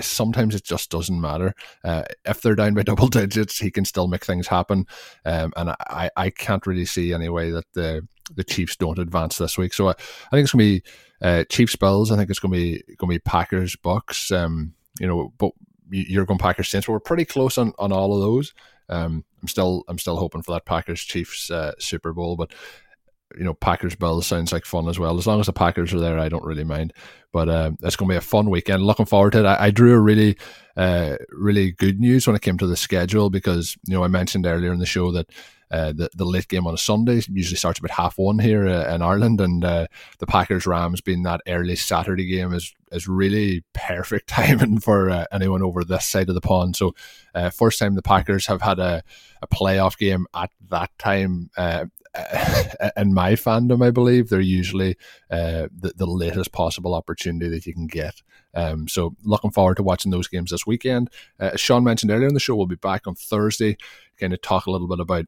sometimes 0.00 0.54
it 0.54 0.64
just 0.64 0.90
doesn't 0.90 1.20
matter. 1.20 1.54
Uh, 1.84 2.02
if 2.24 2.40
they're 2.40 2.54
down 2.54 2.74
by 2.74 2.82
double 2.84 3.08
digits, 3.08 3.58
he 3.58 3.70
can 3.70 3.84
still 3.84 4.08
make 4.08 4.24
things 4.24 4.46
happen. 4.46 4.86
Um, 5.24 5.52
and 5.56 5.70
I, 5.70 6.10
I 6.16 6.30
can't 6.30 6.66
really 6.66 6.84
see 6.84 7.12
any 7.12 7.28
way 7.28 7.50
that 7.50 7.66
the 7.74 8.06
the 8.34 8.44
Chiefs 8.44 8.74
don't 8.74 8.98
advance 8.98 9.38
this 9.38 9.56
week. 9.56 9.72
So 9.72 9.88
I, 9.88 9.92
I 9.92 10.30
think 10.30 10.44
it's 10.44 10.52
gonna 10.52 10.64
be 10.64 10.82
uh, 11.22 11.44
Chiefs 11.44 11.76
Bills. 11.76 12.10
I 12.10 12.16
think 12.16 12.30
it's 12.30 12.40
gonna 12.40 12.56
be 12.56 12.82
gonna 12.98 13.10
be 13.10 13.18
Packers 13.18 13.76
Bucs. 13.76 14.36
Um, 14.36 14.74
you 14.98 15.06
know, 15.06 15.32
but 15.38 15.52
you're 15.90 16.26
going 16.26 16.38
Packers 16.38 16.68
Saints. 16.68 16.88
We're 16.88 16.98
pretty 16.98 17.24
close 17.24 17.58
on, 17.58 17.72
on 17.78 17.92
all 17.92 18.14
of 18.14 18.20
those. 18.20 18.52
Um, 18.88 19.24
I'm 19.42 19.48
still 19.48 19.84
I'm 19.88 19.98
still 19.98 20.16
hoping 20.16 20.42
for 20.42 20.52
that 20.52 20.64
Packers 20.64 21.00
Chiefs 21.00 21.50
uh, 21.50 21.72
Super 21.78 22.12
Bowl, 22.12 22.36
but 22.36 22.52
you 23.36 23.44
know, 23.44 23.54
Packers 23.54 23.96
Bills 23.96 24.26
sounds 24.26 24.52
like 24.52 24.64
fun 24.64 24.88
as 24.88 24.98
well. 24.98 25.18
As 25.18 25.26
long 25.26 25.40
as 25.40 25.46
the 25.46 25.52
Packers 25.52 25.92
are 25.92 26.00
there, 26.00 26.18
I 26.18 26.28
don't 26.28 26.44
really 26.44 26.64
mind. 26.64 26.92
But 27.32 27.48
uh, 27.48 27.72
it's 27.82 27.96
going 27.96 28.08
to 28.08 28.14
be 28.14 28.18
a 28.18 28.22
fun 28.22 28.50
weekend. 28.50 28.82
Looking 28.82 29.06
forward 29.06 29.32
to 29.32 29.40
it. 29.40 29.46
I, 29.46 29.66
I 29.66 29.70
drew 29.70 29.94
a 29.94 30.00
really, 30.00 30.38
uh, 30.76 31.16
really 31.30 31.72
good 31.72 32.00
news 32.00 32.26
when 32.26 32.36
it 32.36 32.42
came 32.42 32.56
to 32.58 32.66
the 32.66 32.76
schedule 32.76 33.30
because 33.30 33.76
you 33.86 33.94
know 33.94 34.04
I 34.04 34.08
mentioned 34.08 34.46
earlier 34.46 34.72
in 34.72 34.78
the 34.78 34.86
show 34.86 35.10
that 35.12 35.28
uh, 35.70 35.92
the 35.92 36.08
the 36.14 36.24
late 36.24 36.48
game 36.48 36.66
on 36.66 36.74
a 36.74 36.78
Sunday 36.78 37.20
usually 37.28 37.56
starts 37.56 37.78
about 37.78 37.90
half 37.90 38.16
one 38.18 38.38
here 38.38 38.68
uh, 38.68 38.94
in 38.94 39.02
Ireland, 39.02 39.40
and 39.40 39.64
uh, 39.64 39.86
the 40.18 40.26
Packers 40.26 40.66
Rams 40.66 41.00
being 41.00 41.24
that 41.24 41.40
early 41.48 41.76
Saturday 41.76 42.26
game 42.26 42.52
is 42.52 42.72
is 42.92 43.08
really 43.08 43.64
perfect 43.74 44.28
timing 44.28 44.78
for 44.78 45.10
uh, 45.10 45.24
anyone 45.32 45.62
over 45.62 45.82
this 45.82 46.06
side 46.06 46.28
of 46.28 46.34
the 46.36 46.40
pond. 46.40 46.76
So, 46.76 46.94
uh, 47.34 47.50
first 47.50 47.80
time 47.80 47.96
the 47.96 48.02
Packers 48.02 48.46
have 48.46 48.62
had 48.62 48.78
a, 48.78 49.02
a 49.42 49.48
playoff 49.48 49.98
game 49.98 50.26
at 50.34 50.50
that 50.70 50.90
time 50.98 51.50
uh, 51.56 51.86
in 52.96 53.14
my 53.14 53.32
fandom, 53.32 53.84
I 53.84 53.90
believe 53.90 54.28
they're 54.28 54.40
usually 54.40 54.96
uh, 55.30 55.68
the, 55.74 55.92
the 55.96 56.06
latest 56.06 56.52
possible 56.52 56.94
opportunity 56.94 57.48
that 57.50 57.66
you 57.66 57.74
can 57.74 57.86
get. 57.86 58.22
Um, 58.54 58.88
so 58.88 59.16
looking 59.22 59.50
forward 59.50 59.76
to 59.76 59.82
watching 59.82 60.10
those 60.10 60.28
games 60.28 60.50
this 60.50 60.66
weekend. 60.66 61.10
Uh, 61.38 61.50
as 61.54 61.60
Sean 61.60 61.84
mentioned 61.84 62.10
earlier 62.10 62.28
in 62.28 62.34
the 62.34 62.40
show, 62.40 62.56
we'll 62.56 62.66
be 62.66 62.76
back 62.76 63.06
on 63.06 63.14
Thursday, 63.14 63.76
kind 64.18 64.32
of 64.32 64.40
talk 64.40 64.66
a 64.66 64.70
little 64.70 64.88
bit 64.88 65.00
about 65.00 65.26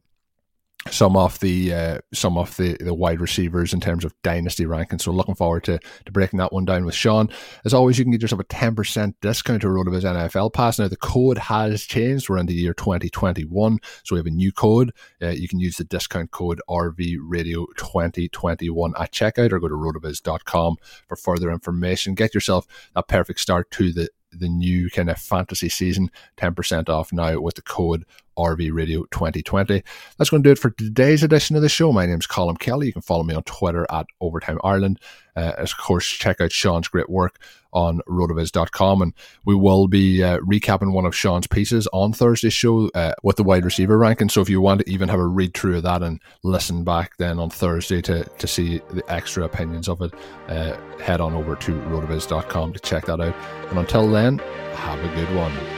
some 0.90 1.16
of 1.16 1.38
the 1.40 1.74
uh, 1.74 1.98
some 2.14 2.38
of 2.38 2.56
the, 2.56 2.76
the 2.80 2.94
wide 2.94 3.20
receivers 3.20 3.72
in 3.72 3.80
terms 3.80 4.04
of 4.04 4.14
dynasty 4.22 4.64
ranking. 4.64 4.98
So 4.98 5.10
looking 5.10 5.34
forward 5.34 5.64
to, 5.64 5.78
to 6.06 6.12
breaking 6.12 6.38
that 6.38 6.52
one 6.52 6.64
down 6.64 6.84
with 6.84 6.94
Sean. 6.94 7.28
As 7.64 7.74
always, 7.74 7.98
you 7.98 8.04
can 8.04 8.12
get 8.12 8.22
yourself 8.22 8.40
a 8.40 8.44
10% 8.44 9.14
discount 9.20 9.62
to 9.62 9.68
RotoViz 9.68 10.02
NFL 10.02 10.52
Pass. 10.52 10.78
Now 10.78 10.88
the 10.88 10.96
code 10.96 11.38
has 11.38 11.82
changed. 11.82 12.28
We're 12.28 12.38
in 12.38 12.46
the 12.46 12.54
year 12.54 12.74
2021. 12.74 13.78
So 14.04 14.14
we 14.14 14.18
have 14.18 14.26
a 14.26 14.30
new 14.30 14.52
code. 14.52 14.92
Uh, 15.20 15.28
you 15.28 15.48
can 15.48 15.60
use 15.60 15.76
the 15.76 15.84
discount 15.84 16.30
code 16.30 16.60
RV 16.68 17.16
Radio 17.22 17.66
2021 17.76 18.94
at 18.98 19.12
checkout 19.12 19.52
or 19.52 19.60
go 19.60 19.68
to 19.68 19.74
rotoviz.com 19.74 20.76
for 21.08 21.16
further 21.16 21.50
information. 21.50 22.14
Get 22.14 22.34
yourself 22.34 22.66
a 22.94 23.02
perfect 23.02 23.40
start 23.40 23.70
to 23.72 23.92
the 23.92 24.08
the 24.32 24.48
new 24.48 24.90
kind 24.90 25.10
of 25.10 25.18
fantasy 25.18 25.68
season, 25.68 26.10
10% 26.36 26.88
off 26.88 27.12
now 27.12 27.40
with 27.40 27.54
the 27.54 27.62
code 27.62 28.04
RV 28.36 28.72
Radio 28.72 29.04
2020. 29.10 29.82
That's 30.16 30.30
going 30.30 30.42
to 30.42 30.48
do 30.48 30.52
it 30.52 30.58
for 30.58 30.70
today's 30.70 31.22
edition 31.22 31.56
of 31.56 31.62
the 31.62 31.68
show. 31.68 31.92
My 31.92 32.06
name's 32.06 32.26
Colin 32.26 32.56
Kelly. 32.56 32.86
You 32.86 32.92
can 32.92 33.02
follow 33.02 33.24
me 33.24 33.34
on 33.34 33.42
Twitter 33.42 33.86
at 33.90 34.06
Overtime 34.20 34.58
Ireland. 34.62 35.00
Uh, 35.38 35.52
of 35.58 35.76
course, 35.76 36.06
check 36.06 36.40
out 36.40 36.50
Sean's 36.50 36.88
great 36.88 37.08
work 37.08 37.38
on 37.72 38.00
rotoviz.com. 38.08 39.02
And 39.02 39.12
we 39.44 39.54
will 39.54 39.86
be 39.88 40.22
uh, 40.22 40.38
recapping 40.38 40.92
one 40.92 41.04
of 41.04 41.14
Sean's 41.14 41.46
pieces 41.46 41.86
on 41.92 42.12
Thursday's 42.12 42.54
show 42.54 42.88
uh, 42.94 43.12
with 43.22 43.36
the 43.36 43.44
wide 43.44 43.64
receiver 43.64 43.96
ranking. 43.96 44.28
So 44.28 44.40
if 44.40 44.48
you 44.48 44.60
want 44.60 44.80
to 44.80 44.90
even 44.90 45.08
have 45.08 45.20
a 45.20 45.26
read 45.26 45.54
through 45.54 45.76
of 45.76 45.82
that 45.84 46.02
and 46.02 46.20
listen 46.42 46.82
back 46.82 47.16
then 47.18 47.38
on 47.38 47.50
Thursday 47.50 48.02
to, 48.02 48.24
to 48.24 48.46
see 48.46 48.78
the 48.90 49.04
extra 49.08 49.44
opinions 49.44 49.88
of 49.88 50.02
it, 50.02 50.12
uh, 50.48 50.76
head 50.98 51.20
on 51.20 51.34
over 51.34 51.54
to 51.56 51.72
rotoviz.com 51.72 52.72
to 52.72 52.80
check 52.80 53.06
that 53.06 53.20
out. 53.20 53.36
And 53.70 53.78
until 53.78 54.10
then, 54.10 54.38
have 54.74 54.98
a 54.98 55.14
good 55.14 55.34
one. 55.36 55.77